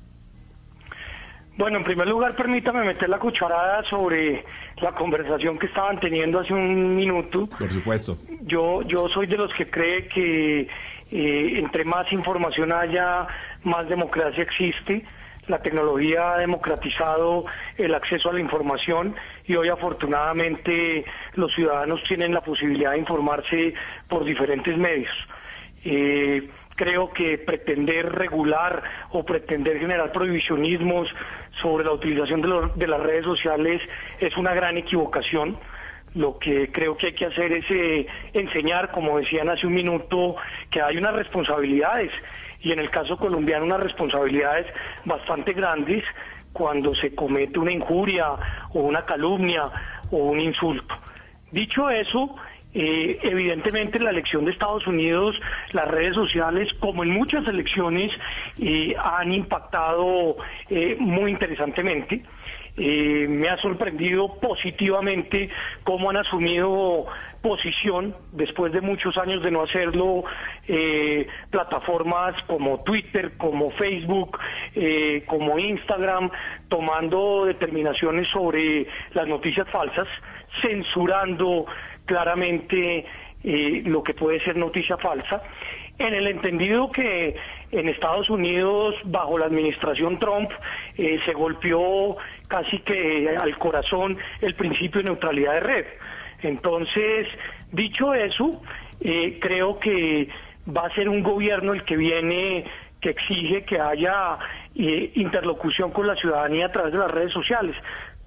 Bueno, 1.57 1.77
en 1.77 1.83
primer 1.83 2.07
lugar, 2.07 2.35
permítame 2.35 2.83
meter 2.83 3.09
la 3.09 3.19
cucharada 3.19 3.83
sobre 3.83 4.45
la 4.77 4.93
conversación 4.93 5.59
que 5.59 5.67
estaban 5.67 5.99
teniendo 5.99 6.39
hace 6.39 6.53
un 6.53 6.95
minuto. 6.95 7.47
Por 7.47 7.69
supuesto. 7.69 8.17
Yo, 8.41 8.81
yo 8.83 9.09
soy 9.09 9.27
de 9.27 9.37
los 9.37 9.53
que 9.53 9.69
cree 9.69 10.07
que 10.07 10.61
eh, 11.11 11.53
entre 11.57 11.83
más 11.83 12.11
información 12.13 12.71
haya, 12.71 13.27
más 13.63 13.87
democracia 13.89 14.43
existe. 14.43 15.03
La 15.47 15.61
tecnología 15.61 16.35
ha 16.35 16.37
democratizado 16.37 17.45
el 17.77 17.93
acceso 17.93 18.29
a 18.29 18.33
la 18.33 18.39
información 18.39 19.15
y 19.45 19.55
hoy 19.55 19.67
afortunadamente 19.67 21.03
los 21.33 21.53
ciudadanos 21.53 22.01
tienen 22.07 22.33
la 22.33 22.41
posibilidad 22.41 22.91
de 22.91 22.99
informarse 22.99 23.73
por 24.07 24.23
diferentes 24.23 24.77
medios. 24.77 25.11
Eh, 25.83 26.47
creo 26.81 27.11
que 27.13 27.37
pretender 27.37 28.11
regular 28.11 28.81
o 29.11 29.23
pretender 29.23 29.77
generar 29.77 30.11
prohibicionismos 30.11 31.07
sobre 31.61 31.85
la 31.85 31.91
utilización 31.91 32.41
de, 32.75 32.87
las 32.87 32.99
redes 32.99 33.23
sociales 33.23 33.79
es 34.19 34.35
una 34.35 34.55
gran 34.55 34.77
equivocación. 34.77 35.59
Lo 36.15 36.39
que 36.39 36.71
creo 36.71 36.97
que 36.97 37.07
hay 37.07 37.13
que 37.13 37.27
hacer 37.27 37.51
es 37.51 37.65
eh, 37.69 38.07
enseñar, 38.33 38.89
como 38.89 39.19
decían 39.19 39.47
hace 39.49 39.67
un 39.67 39.75
minuto, 39.75 40.37
que 40.71 40.81
hay 40.81 40.97
unas 40.97 41.13
responsabilidades 41.13 42.11
y 42.61 42.71
en 42.71 42.79
el 42.79 42.89
caso 42.89 43.15
colombiano 43.15 43.63
unas 43.63 43.81
responsabilidades 43.81 44.65
bastante 45.05 45.53
grandes 45.53 46.03
cuando 46.51 46.95
se 46.95 47.13
comete 47.13 47.59
una 47.59 47.73
injuria 47.73 48.27
o 48.73 48.79
una 48.79 49.05
calumnia 49.05 49.69
o 50.09 50.17
un 50.17 50.39
insulto. 50.39 50.95
Dicho 51.51 51.91
eso, 51.91 52.35
Eh, 52.73 53.19
evidentemente 53.23 53.97
en 53.97 54.05
la 54.05 54.11
elección 54.11 54.45
de 54.45 54.51
Estados 54.51 54.87
Unidos 54.87 55.35
las 55.73 55.87
redes 55.89 56.15
sociales, 56.15 56.73
como 56.79 57.03
en 57.03 57.09
muchas 57.09 57.45
elecciones, 57.47 58.11
eh, 58.59 58.95
han 58.97 59.33
impactado 59.33 60.37
eh, 60.69 60.95
muy 60.99 61.31
interesantemente. 61.31 62.23
me 62.77 63.49
ha 63.49 63.57
sorprendido 63.57 64.39
positivamente 64.39 65.49
cómo 65.83 66.09
han 66.09 66.17
asumido 66.17 67.05
posición 67.41 68.15
después 68.31 68.71
de 68.71 68.79
muchos 68.79 69.17
años 69.17 69.43
de 69.43 69.51
no 69.51 69.63
hacerlo 69.63 70.23
plataformas 71.49 72.41
como 72.43 72.81
Twitter, 72.83 73.33
como 73.37 73.71
Facebook, 73.71 74.39
como 75.25 75.59
Instagram, 75.59 76.31
tomando 76.69 77.45
determinaciones 77.45 78.29
sobre 78.29 78.87
las 79.13 79.27
noticias 79.27 79.67
falsas, 79.69 80.07
censurando 80.61 81.65
claramente 82.05 83.05
eh, 83.43 83.81
lo 83.85 84.03
que 84.03 84.13
puede 84.13 84.39
ser 84.43 84.55
noticia 84.55 84.97
falsa, 84.97 85.41
en 85.97 86.13
el 86.13 86.27
entendido 86.27 86.91
que 86.91 87.35
en 87.71 87.89
Estados 87.89 88.29
Unidos, 88.29 88.95
bajo 89.05 89.37
la 89.37 89.45
administración 89.45 90.19
Trump, 90.19 90.51
eh, 90.97 91.19
se 91.25 91.33
golpeó 91.33 92.17
casi 92.47 92.79
que 92.79 93.35
al 93.39 93.57
corazón 93.57 94.17
el 94.41 94.55
principio 94.55 95.01
de 95.01 95.09
neutralidad 95.09 95.53
de 95.53 95.59
red. 95.59 95.85
Entonces, 96.43 97.27
dicho 97.71 98.13
eso, 98.13 98.61
eh, 98.99 99.39
creo 99.39 99.79
que 99.79 100.29
va 100.67 100.85
a 100.85 100.95
ser 100.95 101.09
un 101.09 101.23
gobierno 101.23 101.73
el 101.73 101.83
que 101.83 101.97
viene 101.97 102.65
que 102.99 103.09
exige 103.09 103.63
que 103.63 103.79
haya 103.79 104.37
interlocución 104.75 105.91
con 105.91 106.05
la 106.05 106.15
ciudadanía 106.15 106.67
a 106.67 106.71
través 106.71 106.93
de 106.93 106.99
las 106.99 107.11
redes 107.11 107.33
sociales 107.33 107.75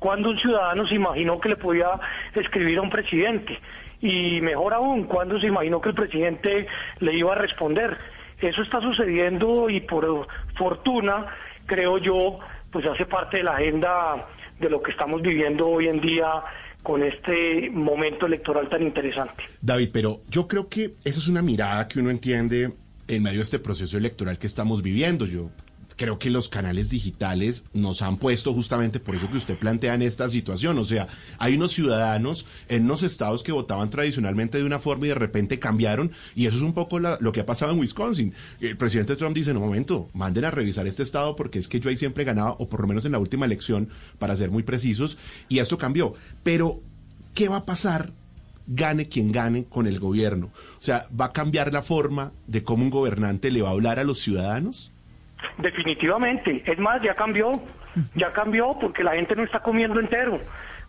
cuando 0.04 0.28
un 0.28 0.38
ciudadano 0.38 0.86
se 0.86 0.96
imaginó 0.96 1.40
que 1.40 1.48
le 1.48 1.56
podía 1.56 1.98
escribir 2.34 2.76
a 2.76 2.82
un 2.82 2.90
presidente 2.90 3.58
y 4.02 4.38
mejor 4.42 4.74
aún, 4.74 5.04
cuando 5.04 5.40
se 5.40 5.46
imaginó 5.46 5.80
que 5.80 5.88
el 5.88 5.94
presidente 5.94 6.66
le 7.00 7.16
iba 7.16 7.32
a 7.32 7.36
responder. 7.36 7.96
Eso 8.38 8.60
está 8.60 8.82
sucediendo 8.82 9.70
y 9.70 9.80
por 9.80 10.28
fortuna, 10.58 11.24
creo 11.64 11.96
yo, 11.96 12.38
pues 12.70 12.84
hace 12.84 13.06
parte 13.06 13.38
de 13.38 13.44
la 13.44 13.52
agenda 13.52 14.28
de 14.60 14.68
lo 14.68 14.82
que 14.82 14.90
estamos 14.90 15.22
viviendo 15.22 15.68
hoy 15.68 15.88
en 15.88 16.02
día 16.02 16.42
con 16.82 17.02
este 17.02 17.70
momento 17.70 18.26
electoral 18.26 18.68
tan 18.68 18.82
interesante. 18.82 19.44
David, 19.62 19.88
pero 19.90 20.20
yo 20.28 20.46
creo 20.46 20.68
que 20.68 20.96
esa 21.02 21.18
es 21.18 21.28
una 21.28 21.40
mirada 21.40 21.88
que 21.88 22.00
uno 22.00 22.10
entiende 22.10 22.74
en 23.08 23.22
medio 23.22 23.38
de 23.38 23.44
este 23.44 23.58
proceso 23.58 23.96
electoral 23.96 24.38
que 24.38 24.48
estamos 24.48 24.82
viviendo. 24.82 25.24
Yo 25.24 25.48
creo 25.96 26.18
que 26.18 26.30
los 26.30 26.48
canales 26.48 26.90
digitales 26.90 27.64
nos 27.72 28.02
han 28.02 28.16
puesto 28.16 28.52
justamente 28.52 29.00
por 29.00 29.14
eso 29.14 29.30
que 29.30 29.36
usted 29.36 29.58
plantea 29.58 29.94
en 29.94 30.02
esta 30.02 30.28
situación. 30.28 30.78
O 30.78 30.84
sea, 30.84 31.08
hay 31.38 31.54
unos 31.54 31.72
ciudadanos 31.72 32.46
en 32.68 32.84
unos 32.84 33.02
estados 33.02 33.42
que 33.42 33.52
votaban 33.52 33.90
tradicionalmente 33.90 34.58
de 34.58 34.64
una 34.64 34.78
forma 34.78 35.06
y 35.06 35.08
de 35.08 35.14
repente 35.14 35.58
cambiaron. 35.58 36.12
Y 36.34 36.46
eso 36.46 36.56
es 36.56 36.62
un 36.62 36.72
poco 36.72 36.98
lo 36.98 37.32
que 37.32 37.40
ha 37.40 37.46
pasado 37.46 37.72
en 37.72 37.78
Wisconsin. 37.78 38.32
El 38.60 38.76
presidente 38.76 39.16
Trump 39.16 39.34
dice, 39.34 39.52
un 39.52 39.58
momento, 39.58 40.08
manden 40.14 40.44
a 40.44 40.50
revisar 40.50 40.86
este 40.86 41.02
estado 41.02 41.36
porque 41.36 41.58
es 41.58 41.68
que 41.68 41.80
yo 41.80 41.90
ahí 41.90 41.96
siempre 41.96 42.24
ganaba, 42.24 42.52
o 42.58 42.68
por 42.68 42.80
lo 42.80 42.86
menos 42.86 43.04
en 43.04 43.12
la 43.12 43.18
última 43.18 43.46
elección, 43.46 43.88
para 44.18 44.36
ser 44.36 44.50
muy 44.50 44.62
precisos. 44.62 45.18
Y 45.48 45.58
esto 45.58 45.78
cambió. 45.78 46.14
Pero, 46.42 46.80
¿qué 47.34 47.48
va 47.48 47.58
a 47.58 47.64
pasar 47.64 48.12
gane 48.66 49.08
quien 49.08 49.30
gane 49.30 49.64
con 49.64 49.86
el 49.86 49.98
gobierno. 50.00 50.46
O 50.46 50.82
sea, 50.82 51.06
¿va 51.18 51.26
a 51.26 51.32
cambiar 51.32 51.72
la 51.72 51.82
forma 51.82 52.32
de 52.46 52.64
cómo 52.64 52.82
un 52.82 52.90
gobernante 52.90 53.50
le 53.50 53.60
va 53.60 53.68
a 53.68 53.72
hablar 53.72 53.98
a 53.98 54.04
los 54.04 54.20
ciudadanos? 54.20 54.90
Definitivamente. 55.58 56.62
Es 56.66 56.78
más, 56.78 57.00
ya 57.02 57.14
cambió. 57.14 57.52
Ya 58.14 58.32
cambió 58.32 58.76
porque 58.80 59.04
la 59.04 59.12
gente 59.12 59.36
no 59.36 59.44
está 59.44 59.60
comiendo 59.60 60.00
entero. 60.00 60.40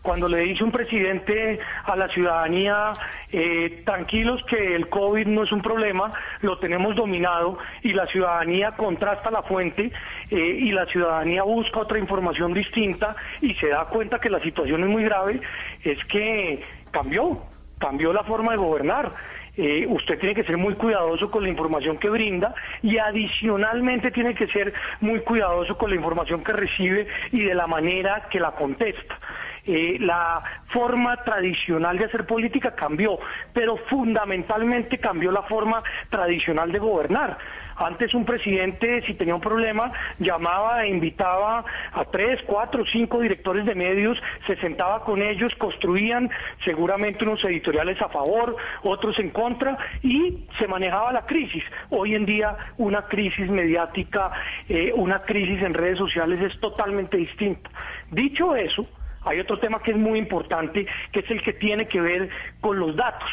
Cuando 0.02 0.28
le 0.28 0.38
dice 0.38 0.62
un 0.62 0.70
presidente 0.70 1.58
a 1.84 1.96
la 1.96 2.08
ciudadanía, 2.08 2.92
eh, 3.32 3.82
tranquilos 3.84 4.40
que 4.48 4.76
el 4.76 4.88
COVID 4.88 5.26
no 5.26 5.42
es 5.42 5.50
un 5.50 5.62
problema, 5.62 6.12
lo 6.42 6.58
tenemos 6.58 6.94
dominado 6.94 7.58
y 7.82 7.92
la 7.92 8.06
ciudadanía 8.06 8.72
contrasta 8.76 9.32
la 9.32 9.42
fuente 9.42 9.90
eh, 10.30 10.36
y 10.36 10.70
la 10.70 10.86
ciudadanía 10.86 11.42
busca 11.42 11.80
otra 11.80 11.98
información 11.98 12.54
distinta 12.54 13.16
y 13.40 13.54
se 13.54 13.68
da 13.68 13.86
cuenta 13.86 14.20
que 14.20 14.30
la 14.30 14.38
situación 14.38 14.84
es 14.84 14.88
muy 14.88 15.02
grave, 15.02 15.40
es 15.82 16.04
que 16.04 16.62
cambió, 16.92 17.42
cambió 17.78 18.12
la 18.12 18.22
forma 18.22 18.52
de 18.52 18.58
gobernar. 18.58 19.10
Eh, 19.56 19.86
usted 19.88 20.18
tiene 20.18 20.34
que 20.34 20.44
ser 20.44 20.58
muy 20.58 20.74
cuidadoso 20.74 21.30
con 21.30 21.42
la 21.42 21.48
información 21.48 21.96
que 21.96 22.10
brinda 22.10 22.54
y 22.82 22.98
adicionalmente 22.98 24.10
tiene 24.10 24.34
que 24.34 24.46
ser 24.48 24.74
muy 25.00 25.20
cuidadoso 25.20 25.78
con 25.78 25.90
la 25.90 25.96
información 25.96 26.44
que 26.44 26.52
recibe 26.52 27.06
y 27.32 27.42
de 27.42 27.54
la 27.54 27.66
manera 27.66 28.28
que 28.30 28.38
la 28.38 28.52
contesta. 28.52 29.18
Eh, 29.64 29.96
la 29.98 30.42
forma 30.68 31.16
tradicional 31.24 31.98
de 31.98 32.04
hacer 32.04 32.24
política 32.24 32.76
cambió, 32.76 33.18
pero 33.52 33.76
fundamentalmente 33.76 34.98
cambió 34.98 35.32
la 35.32 35.42
forma 35.42 35.82
tradicional 36.08 36.70
de 36.70 36.78
gobernar. 36.78 37.38
Antes 37.76 38.14
un 38.14 38.24
presidente, 38.24 39.02
si 39.02 39.14
tenía 39.14 39.34
un 39.34 39.40
problema, 39.40 39.92
llamaba 40.18 40.84
e 40.84 40.88
invitaba 40.88 41.64
a 41.92 42.04
tres, 42.06 42.40
cuatro, 42.46 42.84
cinco 42.86 43.20
directores 43.20 43.66
de 43.66 43.74
medios, 43.74 44.18
se 44.46 44.56
sentaba 44.56 45.04
con 45.04 45.20
ellos, 45.20 45.54
construían 45.56 46.30
seguramente 46.64 47.24
unos 47.24 47.44
editoriales 47.44 48.00
a 48.00 48.08
favor, 48.08 48.56
otros 48.82 49.18
en 49.18 49.30
contra, 49.30 49.76
y 50.02 50.46
se 50.58 50.66
manejaba 50.66 51.12
la 51.12 51.26
crisis. 51.26 51.64
Hoy 51.90 52.14
en 52.14 52.24
día 52.24 52.56
una 52.78 53.02
crisis 53.02 53.50
mediática, 53.50 54.32
eh, 54.68 54.92
una 54.94 55.22
crisis 55.22 55.62
en 55.62 55.74
redes 55.74 55.98
sociales 55.98 56.40
es 56.40 56.58
totalmente 56.60 57.18
distinta. 57.18 57.70
Dicho 58.10 58.56
eso, 58.56 58.86
hay 59.22 59.40
otro 59.40 59.58
tema 59.58 59.82
que 59.82 59.90
es 59.90 59.96
muy 59.98 60.18
importante, 60.18 60.86
que 61.12 61.20
es 61.20 61.30
el 61.30 61.42
que 61.42 61.52
tiene 61.52 61.88
que 61.88 62.00
ver 62.00 62.30
con 62.60 62.78
los 62.78 62.96
datos. 62.96 63.28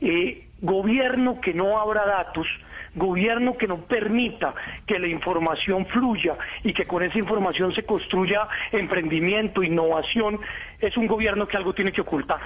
Eh, 0.00 0.48
gobierno 0.60 1.40
que 1.40 1.52
no 1.54 1.78
abra 1.78 2.06
datos, 2.06 2.46
gobierno 2.96 3.56
que 3.56 3.68
no 3.68 3.82
permita 3.82 4.54
que 4.86 4.98
la 4.98 5.06
información 5.06 5.86
fluya 5.86 6.36
y 6.64 6.72
que 6.72 6.86
con 6.86 7.02
esa 7.02 7.18
información 7.18 7.72
se 7.72 7.84
construya 7.84 8.48
emprendimiento, 8.72 9.62
innovación, 9.62 10.40
es 10.80 10.96
un 10.96 11.06
gobierno 11.06 11.46
que 11.46 11.56
algo 11.56 11.74
tiene 11.74 11.92
que 11.92 12.00
ocultar. 12.00 12.40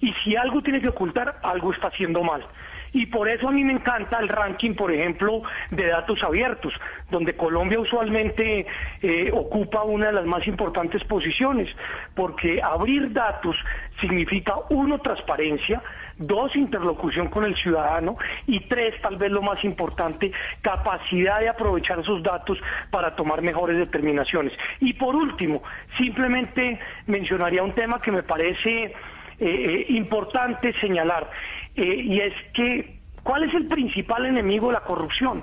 Y 0.00 0.14
si 0.24 0.34
algo 0.34 0.62
tiene 0.62 0.80
que 0.80 0.88
ocultar, 0.88 1.40
algo 1.42 1.72
está 1.72 1.88
haciendo 1.88 2.22
mal. 2.22 2.46
Y 2.92 3.06
por 3.06 3.28
eso 3.28 3.48
a 3.48 3.52
mí 3.52 3.62
me 3.62 3.72
encanta 3.72 4.18
el 4.18 4.28
ranking, 4.28 4.74
por 4.74 4.90
ejemplo, 4.90 5.42
de 5.70 5.86
datos 5.86 6.22
abiertos, 6.22 6.72
donde 7.10 7.36
Colombia 7.36 7.78
usualmente 7.78 8.66
eh, 9.02 9.30
ocupa 9.32 9.82
una 9.84 10.06
de 10.06 10.12
las 10.12 10.26
más 10.26 10.46
importantes 10.46 11.04
posiciones, 11.04 11.68
porque 12.14 12.60
abrir 12.62 13.12
datos 13.12 13.56
significa, 14.00 14.54
uno, 14.70 14.98
transparencia, 14.98 15.82
dos, 16.20 16.54
interlocución 16.54 17.28
con 17.28 17.44
el 17.44 17.56
ciudadano 17.56 18.16
y 18.46 18.60
tres, 18.60 18.94
tal 19.02 19.16
vez 19.16 19.32
lo 19.32 19.42
más 19.42 19.64
importante, 19.64 20.30
capacidad 20.60 21.40
de 21.40 21.48
aprovechar 21.48 21.98
esos 21.98 22.22
datos 22.22 22.58
para 22.90 23.16
tomar 23.16 23.42
mejores 23.42 23.78
determinaciones. 23.78 24.52
Y 24.80 24.92
por 24.92 25.16
último, 25.16 25.62
simplemente 25.96 26.78
mencionaría 27.06 27.62
un 27.62 27.72
tema 27.72 28.00
que 28.00 28.12
me 28.12 28.22
parece 28.22 28.84
eh, 28.84 28.94
eh, 29.38 29.86
importante 29.88 30.72
señalar, 30.80 31.30
eh, 31.74 31.82
y 31.84 32.20
es 32.20 32.34
que, 32.52 33.00
¿cuál 33.22 33.44
es 33.44 33.54
el 33.54 33.66
principal 33.66 34.26
enemigo 34.26 34.68
de 34.68 34.74
la 34.74 34.80
corrupción? 34.80 35.42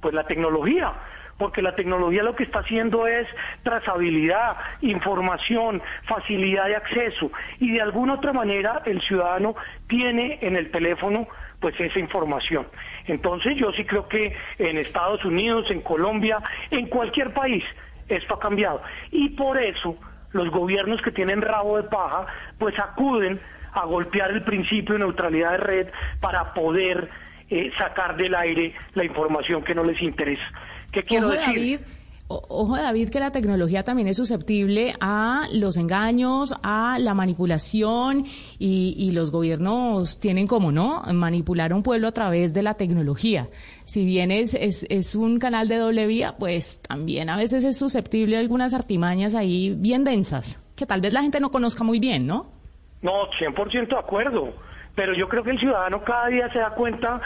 Pues 0.00 0.14
la 0.14 0.24
tecnología 0.24 0.92
porque 1.42 1.60
la 1.60 1.74
tecnología 1.74 2.22
lo 2.22 2.36
que 2.36 2.44
está 2.44 2.60
haciendo 2.60 3.08
es 3.08 3.26
trazabilidad, 3.64 4.56
información, 4.80 5.82
facilidad 6.04 6.66
de 6.66 6.76
acceso 6.76 7.32
y 7.58 7.72
de 7.72 7.80
alguna 7.80 8.14
otra 8.14 8.32
manera 8.32 8.80
el 8.84 9.02
ciudadano 9.02 9.56
tiene 9.88 10.38
en 10.40 10.54
el 10.54 10.70
teléfono 10.70 11.26
pues 11.58 11.74
esa 11.80 11.98
información. 11.98 12.68
Entonces 13.08 13.56
yo 13.56 13.72
sí 13.72 13.84
creo 13.84 14.06
que 14.06 14.36
en 14.58 14.78
Estados 14.78 15.24
Unidos, 15.24 15.68
en 15.72 15.80
Colombia, 15.80 16.38
en 16.70 16.86
cualquier 16.86 17.34
país 17.34 17.64
esto 18.06 18.36
ha 18.36 18.38
cambiado 18.38 18.80
y 19.10 19.30
por 19.30 19.60
eso 19.60 19.96
los 20.30 20.48
gobiernos 20.48 21.02
que 21.02 21.10
tienen 21.10 21.42
rabo 21.42 21.76
de 21.76 21.88
paja 21.88 22.26
pues 22.56 22.78
acuden 22.78 23.40
a 23.72 23.84
golpear 23.84 24.30
el 24.30 24.44
principio 24.44 24.92
de 24.92 25.00
neutralidad 25.00 25.50
de 25.50 25.56
red 25.56 25.88
para 26.20 26.54
poder 26.54 27.10
eh, 27.50 27.72
sacar 27.76 28.16
del 28.16 28.36
aire 28.36 28.74
la 28.94 29.04
información 29.04 29.64
que 29.64 29.74
no 29.74 29.82
les 29.82 30.00
interesa. 30.00 30.48
¿Qué 30.92 31.02
quiero 31.02 31.28
ojo, 31.28 31.36
decir? 31.36 31.80
David, 31.80 31.80
ojo, 32.28 32.76
David, 32.76 33.08
que 33.10 33.20
la 33.20 33.32
tecnología 33.32 33.82
también 33.82 34.08
es 34.08 34.16
susceptible 34.16 34.92
a 35.00 35.48
los 35.52 35.76
engaños, 35.76 36.54
a 36.62 36.98
la 36.98 37.14
manipulación 37.14 38.24
y, 38.58 39.10
los 39.12 39.30
gobiernos 39.30 40.18
tienen 40.18 40.46
como, 40.46 40.72
¿no? 40.72 41.02
Manipular 41.12 41.72
a 41.72 41.74
un 41.74 41.82
pueblo 41.82 42.08
a 42.08 42.12
través 42.12 42.54
de 42.54 42.62
la 42.62 42.74
tecnología. 42.74 43.48
Si 43.84 44.06
bien 44.06 44.30
es, 44.30 44.54
es, 44.54 45.14
un 45.14 45.38
canal 45.38 45.68
de 45.68 45.76
doble 45.76 46.06
vía, 46.06 46.36
pues 46.38 46.80
también 46.80 47.28
a 47.28 47.36
veces 47.36 47.64
es 47.64 47.78
susceptible 47.78 48.36
a 48.36 48.40
algunas 48.40 48.72
artimañas 48.72 49.34
ahí 49.34 49.74
bien 49.76 50.04
densas, 50.04 50.62
que 50.76 50.86
tal 50.86 51.00
vez 51.00 51.12
la 51.12 51.22
gente 51.22 51.40
no 51.40 51.50
conozca 51.50 51.84
muy 51.84 51.98
bien, 51.98 52.26
¿no? 52.26 52.50
No, 53.02 53.28
100% 53.38 53.88
de 53.88 53.98
acuerdo. 53.98 54.52
Pero 54.94 55.14
yo 55.14 55.28
creo 55.28 55.42
que 55.42 55.50
el 55.50 55.58
ciudadano 55.58 56.02
cada 56.04 56.28
día 56.28 56.52
se 56.52 56.58
da 56.58 56.70
cuenta 56.70 57.20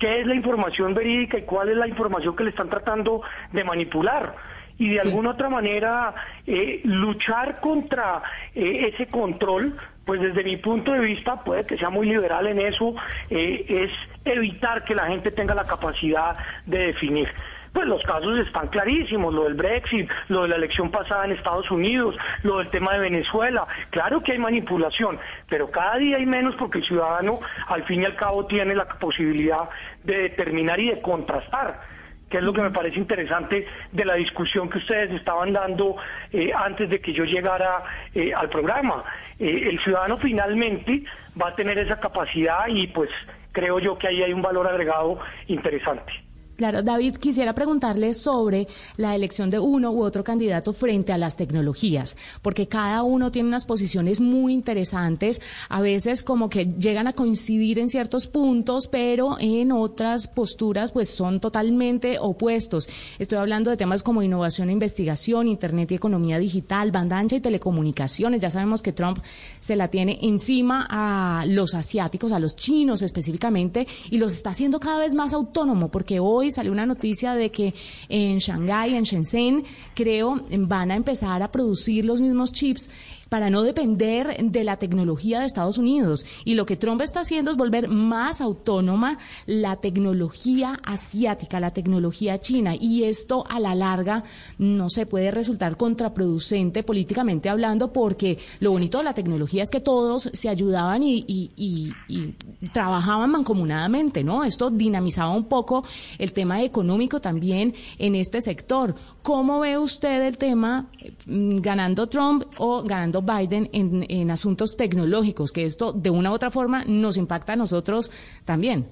qué 0.00 0.20
es 0.20 0.26
la 0.26 0.34
información 0.34 0.94
verídica 0.94 1.38
y 1.38 1.42
cuál 1.42 1.68
es 1.68 1.76
la 1.76 1.86
información 1.86 2.34
que 2.34 2.42
le 2.44 2.50
están 2.50 2.68
tratando 2.68 3.22
de 3.52 3.62
manipular 3.62 4.34
y 4.78 4.88
de 4.94 5.00
alguna 5.00 5.30
otra 5.30 5.50
manera 5.50 6.14
eh, 6.46 6.80
luchar 6.84 7.60
contra 7.60 8.22
eh, 8.54 8.90
ese 8.92 9.06
control 9.06 9.76
pues 10.06 10.22
desde 10.22 10.42
mi 10.42 10.56
punto 10.56 10.92
de 10.92 10.98
vista, 10.98 11.44
puede 11.44 11.64
que 11.64 11.76
sea 11.76 11.88
muy 11.88 12.04
liberal 12.08 12.46
en 12.48 12.58
eso, 12.58 12.96
eh, 13.28 13.64
es 13.68 13.92
evitar 14.24 14.84
que 14.84 14.94
la 14.94 15.06
gente 15.06 15.30
tenga 15.30 15.54
la 15.54 15.62
capacidad 15.62 16.36
de 16.66 16.78
definir. 16.86 17.28
Pues 17.72 17.86
los 17.86 18.02
casos 18.02 18.38
están 18.38 18.68
clarísimos, 18.68 19.32
lo 19.32 19.44
del 19.44 19.54
Brexit, 19.54 20.10
lo 20.28 20.42
de 20.42 20.48
la 20.48 20.56
elección 20.56 20.90
pasada 20.90 21.24
en 21.24 21.32
Estados 21.32 21.70
Unidos, 21.70 22.16
lo 22.42 22.58
del 22.58 22.68
tema 22.70 22.94
de 22.94 23.00
Venezuela. 23.00 23.66
Claro 23.90 24.22
que 24.22 24.32
hay 24.32 24.38
manipulación, 24.38 25.18
pero 25.48 25.70
cada 25.70 25.96
día 25.96 26.16
hay 26.16 26.26
menos 26.26 26.56
porque 26.56 26.78
el 26.78 26.84
ciudadano 26.84 27.38
al 27.68 27.84
fin 27.84 28.02
y 28.02 28.06
al 28.06 28.16
cabo 28.16 28.46
tiene 28.46 28.74
la 28.74 28.86
posibilidad 28.86 29.68
de 30.02 30.22
determinar 30.22 30.80
y 30.80 30.90
de 30.90 31.00
contrastar 31.00 32.00
que 32.30 32.38
es 32.38 32.44
lo 32.44 32.52
que 32.52 32.62
me 32.62 32.70
parece 32.70 32.96
interesante 32.96 33.66
de 33.90 34.04
la 34.04 34.14
discusión 34.14 34.70
que 34.70 34.78
ustedes 34.78 35.10
estaban 35.10 35.52
dando 35.52 35.96
eh, 36.32 36.52
antes 36.54 36.88
de 36.88 37.00
que 37.00 37.12
yo 37.12 37.24
llegara 37.24 37.82
eh, 38.14 38.32
al 38.32 38.48
programa. 38.48 39.02
Eh, 39.36 39.68
el 39.68 39.80
ciudadano 39.80 40.16
finalmente 40.16 41.02
va 41.40 41.48
a 41.48 41.56
tener 41.56 41.76
esa 41.78 41.98
capacidad 41.98 42.68
y 42.68 42.86
pues 42.86 43.10
creo 43.50 43.80
yo 43.80 43.98
que 43.98 44.06
ahí 44.06 44.22
hay 44.22 44.32
un 44.32 44.42
valor 44.42 44.68
agregado 44.68 45.18
interesante. 45.48 46.29
Claro, 46.60 46.82
David, 46.82 47.16
quisiera 47.16 47.54
preguntarle 47.54 48.12
sobre 48.12 48.68
la 48.98 49.14
elección 49.14 49.48
de 49.48 49.58
uno 49.58 49.92
u 49.92 50.02
otro 50.02 50.22
candidato 50.22 50.74
frente 50.74 51.10
a 51.10 51.16
las 51.16 51.38
tecnologías, 51.38 52.18
porque 52.42 52.68
cada 52.68 53.02
uno 53.02 53.30
tiene 53.30 53.48
unas 53.48 53.64
posiciones 53.64 54.20
muy 54.20 54.52
interesantes, 54.52 55.40
a 55.70 55.80
veces 55.80 56.22
como 56.22 56.50
que 56.50 56.66
llegan 56.66 57.06
a 57.06 57.14
coincidir 57.14 57.78
en 57.78 57.88
ciertos 57.88 58.26
puntos, 58.26 58.88
pero 58.88 59.38
en 59.40 59.72
otras 59.72 60.26
posturas 60.26 60.92
pues 60.92 61.08
son 61.08 61.40
totalmente 61.40 62.18
opuestos. 62.20 62.90
Estoy 63.18 63.38
hablando 63.38 63.70
de 63.70 63.78
temas 63.78 64.02
como 64.02 64.22
innovación 64.22 64.68
e 64.68 64.74
investigación, 64.74 65.48
Internet 65.48 65.92
y 65.92 65.94
economía 65.94 66.38
digital, 66.38 66.92
banda 66.92 67.16
ancha 67.16 67.36
y 67.36 67.40
telecomunicaciones. 67.40 68.42
Ya 68.42 68.50
sabemos 68.50 68.82
que 68.82 68.92
Trump 68.92 69.20
se 69.60 69.76
la 69.76 69.88
tiene 69.88 70.18
encima 70.20 70.86
a 70.90 71.46
los 71.46 71.74
asiáticos, 71.74 72.32
a 72.32 72.38
los 72.38 72.54
chinos 72.54 73.00
específicamente, 73.00 73.86
y 74.10 74.18
los 74.18 74.34
está 74.34 74.50
haciendo 74.50 74.78
cada 74.78 74.98
vez 74.98 75.14
más 75.14 75.32
autónomo, 75.32 75.90
porque 75.90 76.20
hoy 76.20 76.49
salió 76.50 76.72
una 76.72 76.86
noticia 76.86 77.34
de 77.34 77.50
que 77.50 77.74
en 78.08 78.38
Shanghái, 78.38 78.94
en 78.94 79.04
Shenzhen, 79.04 79.64
creo, 79.94 80.42
van 80.50 80.90
a 80.90 80.96
empezar 80.96 81.42
a 81.42 81.50
producir 81.50 82.04
los 82.04 82.20
mismos 82.20 82.52
chips 82.52 82.90
para 83.30 83.48
no 83.48 83.62
depender 83.62 84.36
de 84.42 84.64
la 84.64 84.76
tecnología 84.76 85.40
de 85.40 85.46
Estados 85.46 85.78
Unidos. 85.78 86.26
Y 86.44 86.54
lo 86.54 86.66
que 86.66 86.76
Trump 86.76 87.00
está 87.00 87.20
haciendo 87.20 87.50
es 87.50 87.56
volver 87.56 87.88
más 87.88 88.42
autónoma 88.42 89.18
la 89.46 89.76
tecnología 89.76 90.78
asiática, 90.84 91.60
la 91.60 91.70
tecnología 91.70 92.38
china. 92.40 92.74
Y 92.78 93.04
esto 93.04 93.44
a 93.48 93.58
la 93.60 93.74
larga 93.74 94.24
no 94.58 94.90
se 94.90 95.06
puede 95.06 95.30
resultar 95.30 95.78
contraproducente 95.78 96.82
políticamente 96.82 97.48
hablando 97.48 97.92
porque 97.92 98.38
lo 98.58 98.72
bonito 98.72 98.98
de 98.98 99.04
la 99.04 99.14
tecnología 99.14 99.62
es 99.62 99.70
que 99.70 99.80
todos 99.80 100.28
se 100.32 100.48
ayudaban 100.48 101.02
y, 101.02 101.24
y 101.26 102.34
trabajaban 102.72 103.30
mancomunadamente, 103.30 104.24
¿no? 104.24 104.42
Esto 104.42 104.70
dinamizaba 104.70 105.30
un 105.30 105.44
poco 105.44 105.84
el 106.18 106.32
tema 106.32 106.62
económico 106.62 107.20
también 107.20 107.74
en 107.98 108.16
este 108.16 108.40
sector. 108.40 108.96
¿Cómo 109.22 109.60
ve 109.60 109.76
usted 109.76 110.26
el 110.26 110.38
tema 110.38 110.86
mm, 111.26 111.60
ganando 111.60 112.08
Trump 112.08 112.44
o 112.56 112.82
ganando 112.82 113.22
Biden 113.22 113.68
en, 113.72 114.30
asuntos 114.30 114.76
tecnológicos? 114.76 115.52
Que 115.52 115.64
esto 115.64 115.92
de 115.92 116.10
una 116.10 116.30
u 116.30 116.34
otra 116.34 116.50
forma 116.50 116.84
nos 116.86 117.16
impacta 117.16 117.52
a 117.52 117.56
nosotros 117.56 118.10
también. 118.44 118.88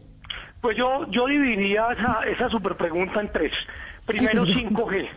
Pues 0.61 0.76
yo, 0.76 1.07
yo 1.11 1.26
dividiría 1.26 1.87
esa, 1.93 2.20
esa 2.29 2.51
super 2.51 2.76
pregunta 2.76 3.20
en 3.20 3.33
tres. 3.33 3.53
Primero, 4.07 4.45
5G. 4.47 5.09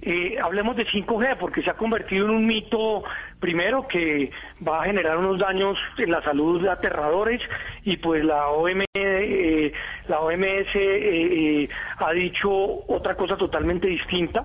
Eh, 0.00 0.36
hablemos 0.40 0.76
de 0.76 0.86
5G 0.86 1.36
porque 1.38 1.62
se 1.62 1.70
ha 1.70 1.74
convertido 1.74 2.26
en 2.26 2.30
un 2.30 2.46
mito, 2.46 3.02
primero, 3.40 3.88
que 3.88 4.30
va 4.66 4.82
a 4.82 4.84
generar 4.84 5.18
unos 5.18 5.38
daños 5.38 5.76
en 5.98 6.12
la 6.12 6.22
salud 6.22 6.66
aterradores 6.66 7.42
y 7.84 7.96
pues 7.96 8.24
la, 8.24 8.48
OM, 8.48 8.84
eh, 8.94 9.72
la 10.06 10.20
OMS 10.20 10.68
eh, 10.74 11.68
ha 11.98 12.12
dicho 12.12 12.50
otra 12.86 13.16
cosa 13.16 13.36
totalmente 13.36 13.88
distinta. 13.88 14.44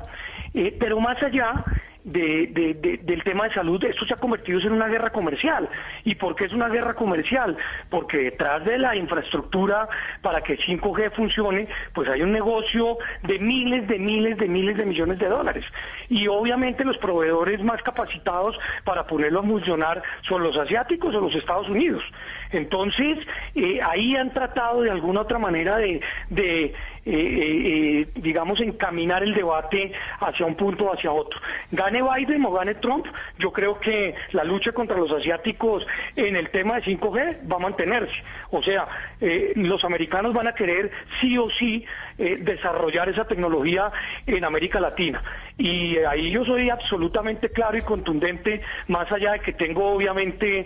pero 0.79 0.99
más 0.99 1.21
allá, 1.21 1.63
de, 2.03 2.99
del 3.03 3.23
tema 3.23 3.45
de 3.45 3.53
salud, 3.53 3.83
esto 3.83 4.05
se 4.05 4.13
ha 4.13 4.17
convertido 4.17 4.59
en 4.59 4.73
una 4.73 4.87
guerra 4.87 5.11
comercial. 5.11 5.69
¿Y 6.03 6.15
por 6.15 6.35
qué 6.35 6.45
es 6.45 6.53
una 6.53 6.67
guerra 6.67 6.93
comercial? 6.93 7.57
Porque 7.89 8.17
detrás 8.17 8.65
de 8.65 8.77
la 8.77 8.95
infraestructura 8.95 9.87
para 10.21 10.41
que 10.41 10.57
5G 10.57 11.11
funcione, 11.13 11.67
pues 11.93 12.09
hay 12.09 12.21
un 12.21 12.31
negocio 12.31 12.97
de 13.23 13.39
miles, 13.39 13.87
de 13.87 13.99
miles, 13.99 14.37
de 14.37 14.47
miles 14.47 14.77
de 14.77 14.85
millones 14.85 15.19
de 15.19 15.27
dólares. 15.27 15.65
Y 16.09 16.27
obviamente 16.27 16.83
los 16.83 16.97
proveedores 16.97 17.63
más 17.63 17.81
capacitados 17.81 18.57
para 18.83 19.05
ponerlo 19.05 19.39
a 19.39 19.43
funcionar 19.43 20.01
son 20.27 20.43
los 20.43 20.57
asiáticos 20.57 21.15
o 21.15 21.21
los 21.21 21.35
Estados 21.35 21.69
Unidos. 21.69 22.03
Entonces, 22.53 23.17
eh, 23.55 23.79
ahí 23.83 24.15
han 24.15 24.31
tratado 24.31 24.81
de 24.81 24.91
alguna 24.91 25.21
otra 25.21 25.39
manera 25.39 25.77
de, 25.77 25.95
eh, 26.35 26.73
eh, 27.05 28.07
digamos, 28.15 28.61
encaminar 28.61 29.23
el 29.23 29.33
debate 29.33 29.91
hacia 30.19 30.45
un 30.45 30.55
punto 30.55 30.85
o 30.85 30.93
hacia 30.93 31.11
otro. 31.11 31.39
Gane 31.71 32.01
Biden 32.01 32.45
o 32.45 32.51
gane 32.51 32.75
Trump, 32.75 33.05
yo 33.39 33.51
creo 33.51 33.79
que 33.79 34.15
la 34.31 34.43
lucha 34.43 34.71
contra 34.71 34.97
los 34.97 35.11
asiáticos 35.11 35.85
en 36.15 36.35
el 36.35 36.49
tema 36.49 36.75
de 36.75 36.83
5G 36.83 37.51
va 37.51 37.55
a 37.57 37.59
mantenerse. 37.59 38.15
O 38.51 38.61
sea, 38.61 38.87
los 39.55 39.83
americanos 39.83 40.33
van 40.33 40.47
a 40.47 40.53
querer 40.53 40.91
sí 41.19 41.37
o 41.37 41.49
sí 41.49 41.85
desarrollar 42.17 43.09
esa 43.09 43.25
tecnología 43.25 43.91
en 44.25 44.45
América 44.45 44.79
Latina. 44.79 45.21
Y 45.57 45.97
ahí 45.97 46.31
yo 46.31 46.43
soy 46.45 46.69
absolutamente 46.69 47.49
claro 47.49 47.77
y 47.77 47.81
contundente, 47.81 48.61
más 48.87 49.11
allá 49.11 49.33
de 49.33 49.39
que 49.39 49.53
tengo 49.53 49.93
obviamente 49.93 50.65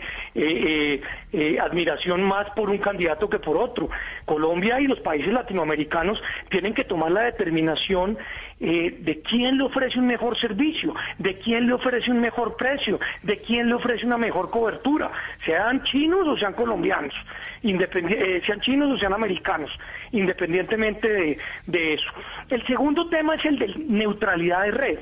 admiración 1.62 2.24
más 2.24 2.50
por 2.52 2.70
un 2.70 2.78
candidato 2.78 3.30
que 3.30 3.40
por 3.40 3.58
otro. 3.58 3.90
Colombia 4.26 4.80
y 4.80 4.88
los 4.88 5.00
países 5.00 5.34
latinoamericanos 5.34 6.22
tienen 6.50 6.74
que 6.74 6.84
tomar 6.84 7.12
la 7.12 7.22
determinación 7.22 8.18
eh, 8.60 8.98
de 9.02 9.22
quién 9.22 9.58
le 9.58 9.66
ofrece 9.66 10.00
un 10.00 10.08
mejor 10.08 10.38
servicio, 10.38 10.96
de 11.20 11.38
quién 11.40 11.68
le 11.68 11.74
ofrece 11.74 12.10
un 12.10 12.20
mejor 12.20 12.56
precio, 12.58 13.00
de 13.22 13.38
quién 13.40 13.68
le 13.68 13.76
ofrece 13.76 14.06
una 14.06 14.18
mejor 14.18 14.50
cobertura, 14.50 15.12
sean 15.46 15.84
chinos 15.84 16.28
o 16.28 16.36
sean 16.38 16.54
colombianos, 16.54 17.14
eh, 17.62 18.42
sean 18.46 18.60
chinos 18.62 18.92
o 18.92 18.98
sean 18.98 19.14
americanos, 19.14 19.70
independientemente 20.12 21.08
de, 21.08 21.38
de, 21.68 21.94
eso. 21.94 22.10
El 22.50 22.66
segundo 22.66 23.08
tema 23.10 23.36
es 23.36 23.46
el 23.46 23.60
de 23.60 23.76
neutralidad 23.88 24.64
de 24.64 24.72
red. 24.72 25.00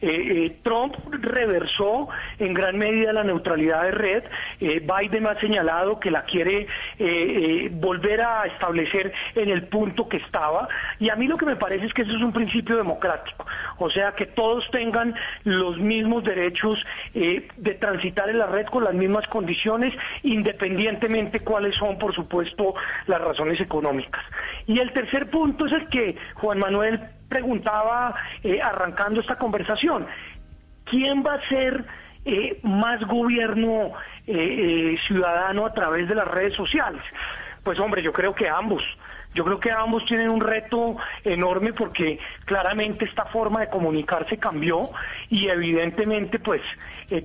Eh, 0.00 0.46
eh, 0.46 0.56
Trump 0.62 0.94
reversó 1.10 2.08
en 2.38 2.54
gran 2.54 2.78
medida 2.78 3.12
la 3.12 3.24
neutralidad 3.24 3.82
de 3.82 3.90
red. 3.90 4.24
Eh, 4.60 4.80
Biden 4.80 5.26
ha 5.26 5.38
señalado 5.40 5.98
que 5.98 6.10
la 6.10 6.22
quiere 6.22 6.66
volver 7.72 8.20
a 8.20 8.46
establecer 8.46 9.12
en 9.34 9.50
el 9.50 9.64
punto 9.64 10.08
que 10.08 10.18
estaba. 10.18 10.68
Y 10.98 11.10
a 11.10 11.16
mí 11.16 11.26
lo 11.26 11.36
que 11.36 11.46
me 11.46 11.56
parece 11.56 11.86
es 11.86 11.94
que 11.94 12.02
eso 12.02 12.16
es 12.16 12.22
un 12.22 12.32
principio 12.32 12.76
democrático. 12.76 13.46
O 13.78 13.90
sea, 13.90 14.12
que 14.12 14.26
todos 14.26 14.68
tengan 14.70 15.14
los 15.44 15.78
mismos 15.78 16.24
derechos 16.24 16.84
de 17.14 17.74
transitar 17.80 18.28
en 18.28 18.38
la 18.38 18.46
red 18.46 18.66
con 18.66 18.84
las 18.84 18.94
mismas 18.94 19.26
condiciones, 19.28 19.94
independientemente 20.22 21.40
cuáles 21.40 21.74
son, 21.76 21.98
por 21.98 22.14
supuesto, 22.14 22.74
las 23.06 23.20
razones 23.20 23.60
económicas. 23.60 24.24
Y 24.66 24.78
el 24.78 24.92
tercer 24.92 25.30
punto 25.30 25.66
es 25.66 25.72
el 25.72 25.88
que 25.88 26.16
Juan 26.34 26.58
Manuel 26.58 27.00
preguntaba 27.28 28.14
eh, 28.42 28.60
arrancando 28.60 29.20
esta 29.20 29.36
conversación, 29.36 30.06
¿quién 30.84 31.24
va 31.24 31.34
a 31.34 31.48
ser 31.48 31.84
eh, 32.24 32.58
más 32.62 33.00
gobierno 33.06 33.92
eh, 34.26 34.96
ciudadano 35.06 35.66
a 35.66 35.72
través 35.72 36.08
de 36.08 36.14
las 36.14 36.28
redes 36.28 36.54
sociales? 36.54 37.02
Pues 37.62 37.78
hombre, 37.78 38.02
yo 38.02 38.12
creo 38.12 38.34
que 38.34 38.48
ambos. 38.48 38.82
Yo 39.34 39.44
creo 39.44 39.60
que 39.60 39.70
ambos 39.70 40.06
tienen 40.06 40.30
un 40.30 40.40
reto 40.40 40.96
enorme 41.22 41.74
porque 41.74 42.18
claramente 42.46 43.04
esta 43.04 43.26
forma 43.26 43.60
de 43.60 43.68
comunicarse 43.68 44.38
cambió 44.38 44.84
y 45.28 45.48
evidentemente 45.48 46.38
pues 46.38 46.62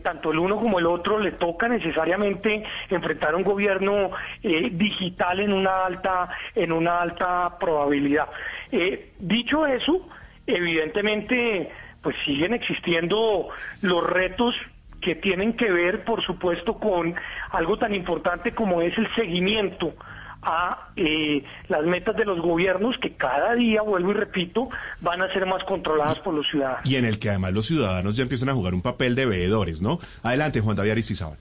tanto 0.03 0.31
el 0.31 0.39
uno 0.39 0.57
como 0.57 0.79
el 0.79 0.85
otro 0.85 1.17
le 1.17 1.31
toca 1.31 1.69
necesariamente 1.69 2.61
enfrentar 2.89 3.35
un 3.35 3.43
gobierno 3.43 4.11
digital 4.41 5.39
en 5.39 5.53
una 5.53 5.85
alta 5.85 6.29
en 6.53 6.73
una 6.73 7.01
alta 7.01 7.57
probabilidad. 7.57 8.27
Eh, 8.75 9.13
dicho 9.19 9.67
eso, 9.67 10.01
evidentemente, 10.47 11.69
pues 12.01 12.15
siguen 12.25 12.55
existiendo 12.55 13.49
los 13.83 14.03
retos 14.03 14.55
que 14.99 15.13
tienen 15.13 15.53
que 15.53 15.71
ver, 15.71 16.03
por 16.03 16.25
supuesto, 16.25 16.79
con 16.79 17.13
algo 17.51 17.77
tan 17.77 17.93
importante 17.93 18.55
como 18.55 18.81
es 18.81 18.97
el 18.97 19.07
seguimiento 19.13 19.93
a 20.41 20.89
eh, 20.95 21.43
las 21.67 21.83
metas 21.83 22.15
de 22.15 22.25
los 22.25 22.41
gobiernos 22.41 22.97
que 22.97 23.13
cada 23.13 23.53
día, 23.53 23.83
vuelvo 23.83 24.09
y 24.09 24.15
repito, 24.15 24.69
van 25.01 25.21
a 25.21 25.31
ser 25.31 25.45
más 25.45 25.63
controladas 25.65 26.17
por 26.19 26.33
los 26.33 26.47
ciudadanos. 26.49 26.89
Y 26.89 26.95
en 26.95 27.05
el 27.05 27.19
que 27.19 27.29
además 27.29 27.53
los 27.53 27.67
ciudadanos 27.67 28.15
ya 28.15 28.23
empiezan 28.23 28.49
a 28.49 28.53
jugar 28.53 28.73
un 28.73 28.81
papel 28.81 29.13
de 29.13 29.27
veedores, 29.27 29.83
¿no? 29.83 29.99
Adelante, 30.23 30.61
Juan 30.61 30.75
David 30.75 30.91
Aristizábal. 30.91 31.37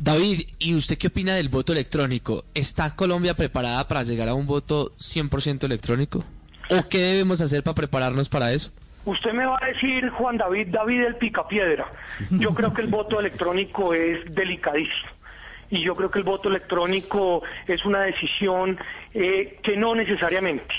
David, 0.00 0.40
¿y 0.58 0.74
usted 0.74 0.96
qué 0.96 1.08
opina 1.08 1.34
del 1.34 1.50
voto 1.50 1.74
electrónico? 1.74 2.44
¿Está 2.54 2.96
Colombia 2.96 3.34
preparada 3.34 3.86
para 3.86 4.02
llegar 4.02 4.28
a 4.28 4.34
un 4.34 4.46
voto 4.46 4.92
100% 4.96 5.64
electrónico? 5.64 6.24
¿O 6.70 6.88
qué 6.88 6.98
debemos 6.98 7.42
hacer 7.42 7.62
para 7.62 7.74
prepararnos 7.74 8.30
para 8.30 8.50
eso? 8.50 8.70
Usted 9.04 9.32
me 9.34 9.44
va 9.44 9.58
a 9.60 9.66
decir, 9.66 10.08
Juan 10.08 10.38
David, 10.38 10.68
David 10.68 11.02
el 11.02 11.16
Picapiedra. 11.16 11.86
Yo 12.30 12.54
creo 12.54 12.72
que 12.72 12.80
el 12.80 12.88
voto 12.88 13.20
electrónico 13.20 13.92
es 13.92 14.34
delicadísimo. 14.34 15.10
Y 15.68 15.82
yo 15.82 15.94
creo 15.94 16.10
que 16.10 16.18
el 16.18 16.24
voto 16.24 16.48
electrónico 16.48 17.42
es 17.66 17.84
una 17.84 18.00
decisión 18.00 18.78
eh, 19.12 19.58
que 19.62 19.76
no 19.76 19.94
necesariamente 19.94 20.74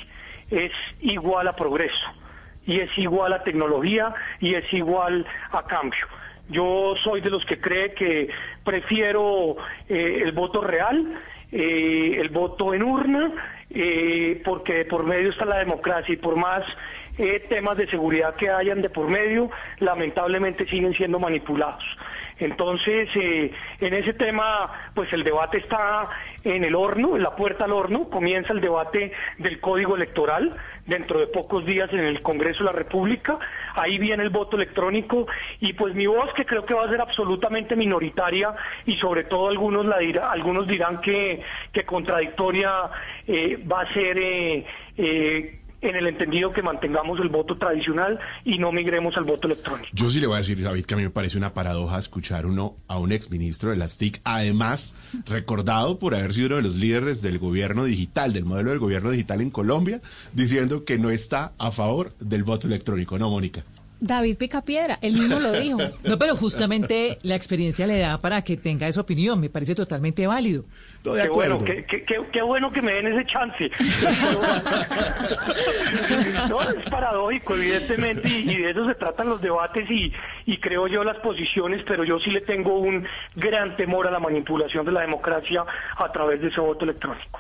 es 0.49 0.72
igual 0.99 1.47
a 1.47 1.55
progreso, 1.55 2.07
y 2.65 2.80
es 2.80 2.89
igual 2.97 3.34
a 3.34 3.43
tecnología, 3.43 4.15
y 4.39 4.55
es 4.55 4.65
igual 4.74 5.28
a 5.51 5.63
cambio. 5.63 6.07
Yo 6.51 6.93
soy 7.03 7.21
de 7.21 7.29
los 7.29 7.45
que 7.45 7.59
cree 7.59 7.93
que 7.93 8.29
prefiero 8.63 9.55
eh, 9.87 10.21
el 10.23 10.33
voto 10.33 10.61
real, 10.61 11.17
eh, 11.51 12.13
el 12.17 12.29
voto 12.29 12.73
en 12.73 12.81
urna, 12.81 13.29
eh, 13.69 14.41
porque 14.45 14.85
por 14.85 15.03
medio 15.05 15.29
está 15.29 15.43
la 15.43 15.57
democracia 15.57 16.13
y 16.13 16.17
por 16.17 16.37
más 16.37 16.63
eh, 17.17 17.45
temas 17.49 17.75
de 17.75 17.87
seguridad 17.87 18.35
que 18.35 18.49
hayan 18.49 18.81
de 18.81 18.89
por 18.89 19.09
medio, 19.09 19.49
lamentablemente 19.79 20.65
siguen 20.67 20.93
siendo 20.93 21.19
manipulados. 21.19 21.83
Entonces, 22.39 23.07
en 23.15 23.93
ese 23.93 24.13
tema, 24.13 24.91
pues 24.95 25.13
el 25.13 25.23
debate 25.23 25.59
está 25.59 26.09
en 26.43 26.63
el 26.63 26.73
horno, 26.73 27.15
en 27.15 27.21
la 27.21 27.35
puerta 27.35 27.65
al 27.65 27.71
horno, 27.71 28.09
comienza 28.09 28.51
el 28.51 28.61
debate 28.61 29.11
del 29.37 29.59
código 29.59 29.95
electoral 29.95 30.57
dentro 30.86 31.19
de 31.19 31.27
pocos 31.27 31.65
días 31.65 31.91
en 31.93 31.99
el 31.99 32.21
Congreso 32.21 32.59
de 32.59 32.65
la 32.65 32.71
República, 32.71 33.38
ahí 33.75 33.97
viene 33.97 34.23
el 34.23 34.29
voto 34.29 34.57
electrónico 34.57 35.27
y 35.59 35.73
pues 35.73 35.95
mi 35.95 36.07
voz 36.07 36.34
que 36.34 36.45
creo 36.45 36.65
que 36.65 36.73
va 36.73 36.86
a 36.86 36.89
ser 36.89 37.01
absolutamente 37.01 37.75
minoritaria 37.75 38.53
y 38.86 38.95
sobre 38.97 39.23
todo 39.25 39.49
algunos 39.49 39.86
algunos 40.21 40.67
dirán 40.67 41.01
que, 41.01 41.41
que 41.71 41.84
contradictoria 41.84 42.89
eh, 43.27 43.57
va 43.71 43.82
a 43.82 43.93
ser 43.93 44.17
eh, 44.17 44.65
eh, 44.97 45.61
en 45.82 45.95
el 45.95 46.07
entendido 46.07 46.53
que 46.53 46.61
mantengamos 46.61 47.19
el 47.19 47.29
voto 47.29 47.57
tradicional 47.57 48.19
y 48.45 48.57
no 48.57 48.71
migremos 48.71 49.17
al 49.17 49.23
voto 49.23 49.47
electrónico. 49.47 49.89
Yo 49.93 50.09
sí 50.09 50.19
le 50.19 50.27
voy 50.27 50.36
a 50.36 50.39
decir, 50.39 50.61
David, 50.61 50.86
que 50.86 50.93
a 50.93 50.97
mí 50.97 51.03
me 51.03 51.09
parece 51.09 51.38
una 51.38 51.53
paradoja 51.53 51.99
escuchar 51.99 52.45
uno 52.45 52.75
a 52.88 52.97
un 52.99 53.11
exministro 53.11 53.71
de 53.71 53.77
las 53.77 53.97
TIC, 53.97 54.21
además 54.23 54.95
recordado 55.25 55.99
por 55.99 56.15
haber 56.15 56.34
sido 56.34 56.47
uno 56.47 56.55
de 56.57 56.63
los 56.63 56.75
líderes 56.75 57.21
del 57.21 57.39
gobierno 57.39 57.86
digital, 57.86 58.34
del 58.34 58.45
modelo 58.45 58.69
del 58.69 58.79
gobierno 58.79 59.11
digital 59.11 59.41
en 59.41 59.49
Colombia, 59.49 60.01
diciendo 60.34 60.86
que 60.86 60.99
no 60.99 61.09
está 61.09 61.53
a 61.57 61.71
favor 61.71 62.13
del 62.19 62.43
voto 62.43 62.67
electrónico, 62.67 63.17
¿no, 63.17 63.29
Mónica? 63.29 63.63
David 64.03 64.37
Picapiedra, 64.37 64.97
él 65.01 65.13
mismo 65.13 65.39
lo 65.39 65.51
dijo. 65.53 65.77
No, 66.03 66.17
pero 66.17 66.35
justamente 66.35 67.19
la 67.21 67.35
experiencia 67.35 67.85
le 67.87 67.99
da 67.99 68.17
para 68.17 68.41
que 68.41 68.57
tenga 68.57 68.87
esa 68.87 68.99
opinión, 69.01 69.39
me 69.39 69.49
parece 69.49 69.75
totalmente 69.75 70.25
válido. 70.27 70.63
Todo 71.03 71.13
de 71.13 71.21
qué 71.21 71.27
acuerdo. 71.27 71.59
Bueno, 71.59 71.73
qué, 71.73 71.85
qué- 71.85 72.03
qué- 72.03 72.25
qué 72.33 72.41
bueno 72.41 72.71
que 72.73 72.81
me 72.81 72.93
den 72.93 73.07
ese 73.07 73.25
chance. 73.27 73.69
no, 76.49 76.61
es 76.61 76.89
paradójico, 76.89 77.55
evidentemente, 77.55 78.27
y, 78.27 78.49
y 78.51 78.55
de 78.57 78.71
eso 78.71 78.85
se 78.87 78.95
tratan 78.95 79.29
los 79.29 79.41
debates 79.41 79.89
y, 79.89 80.11
y 80.45 80.57
creo 80.57 80.87
yo 80.87 81.03
las 81.03 81.17
posiciones, 81.17 81.83
pero 81.87 82.03
yo 82.03 82.19
sí 82.19 82.31
le 82.31 82.41
tengo 82.41 82.79
un 82.79 83.05
gran 83.35 83.75
temor 83.77 84.07
a 84.07 84.11
la 84.11 84.19
manipulación 84.19 84.85
de 84.85 84.91
la 84.91 85.01
democracia 85.01 85.63
a 85.97 86.11
través 86.11 86.41
de 86.41 86.47
ese 86.49 86.59
voto 86.59 86.83
electrónico. 86.85 87.39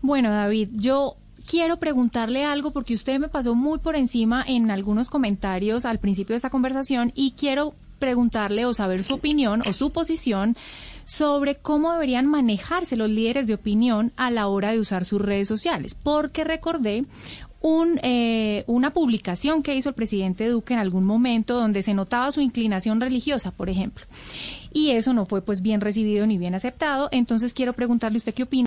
Bueno, 0.00 0.30
David, 0.30 0.68
yo 0.72 1.16
quiero 1.46 1.78
preguntarle 1.78 2.44
algo 2.44 2.72
porque 2.72 2.94
usted 2.94 3.18
me 3.18 3.28
pasó 3.28 3.54
muy 3.54 3.78
por 3.78 3.96
encima 3.96 4.44
en 4.46 4.70
algunos 4.70 5.08
comentarios 5.08 5.84
al 5.84 5.98
principio 5.98 6.34
de 6.34 6.38
esta 6.38 6.50
conversación 6.50 7.12
y 7.14 7.32
quiero 7.32 7.74
preguntarle 7.98 8.66
o 8.66 8.74
saber 8.74 9.04
su 9.04 9.14
opinión 9.14 9.62
o 9.66 9.72
su 9.72 9.90
posición 9.90 10.56
sobre 11.04 11.56
cómo 11.56 11.92
deberían 11.92 12.26
manejarse 12.26 12.96
los 12.96 13.08
líderes 13.10 13.46
de 13.46 13.54
opinión 13.54 14.12
a 14.16 14.30
la 14.30 14.48
hora 14.48 14.72
de 14.72 14.78
usar 14.78 15.04
sus 15.04 15.20
redes 15.20 15.48
sociales, 15.48 15.94
porque 15.94 16.44
recordé 16.44 17.04
un, 17.60 17.98
eh, 18.02 18.64
una 18.66 18.92
publicación 18.92 19.62
que 19.62 19.74
hizo 19.74 19.88
el 19.88 19.94
presidente 19.94 20.48
Duque 20.48 20.74
en 20.74 20.80
algún 20.80 21.04
momento 21.04 21.54
donde 21.54 21.82
se 21.82 21.94
notaba 21.94 22.30
su 22.30 22.42
inclinación 22.42 23.00
religiosa, 23.00 23.52
por 23.52 23.70
ejemplo. 23.70 24.04
Y 24.70 24.90
eso 24.90 25.14
no 25.14 25.24
fue 25.24 25.40
pues 25.40 25.62
bien 25.62 25.80
recibido 25.80 26.26
ni 26.26 26.36
bien 26.36 26.54
aceptado. 26.54 27.08
Entonces 27.10 27.54
quiero 27.54 27.72
preguntarle 27.72 28.18
usted 28.18 28.34
qué 28.34 28.42
opina. 28.42 28.62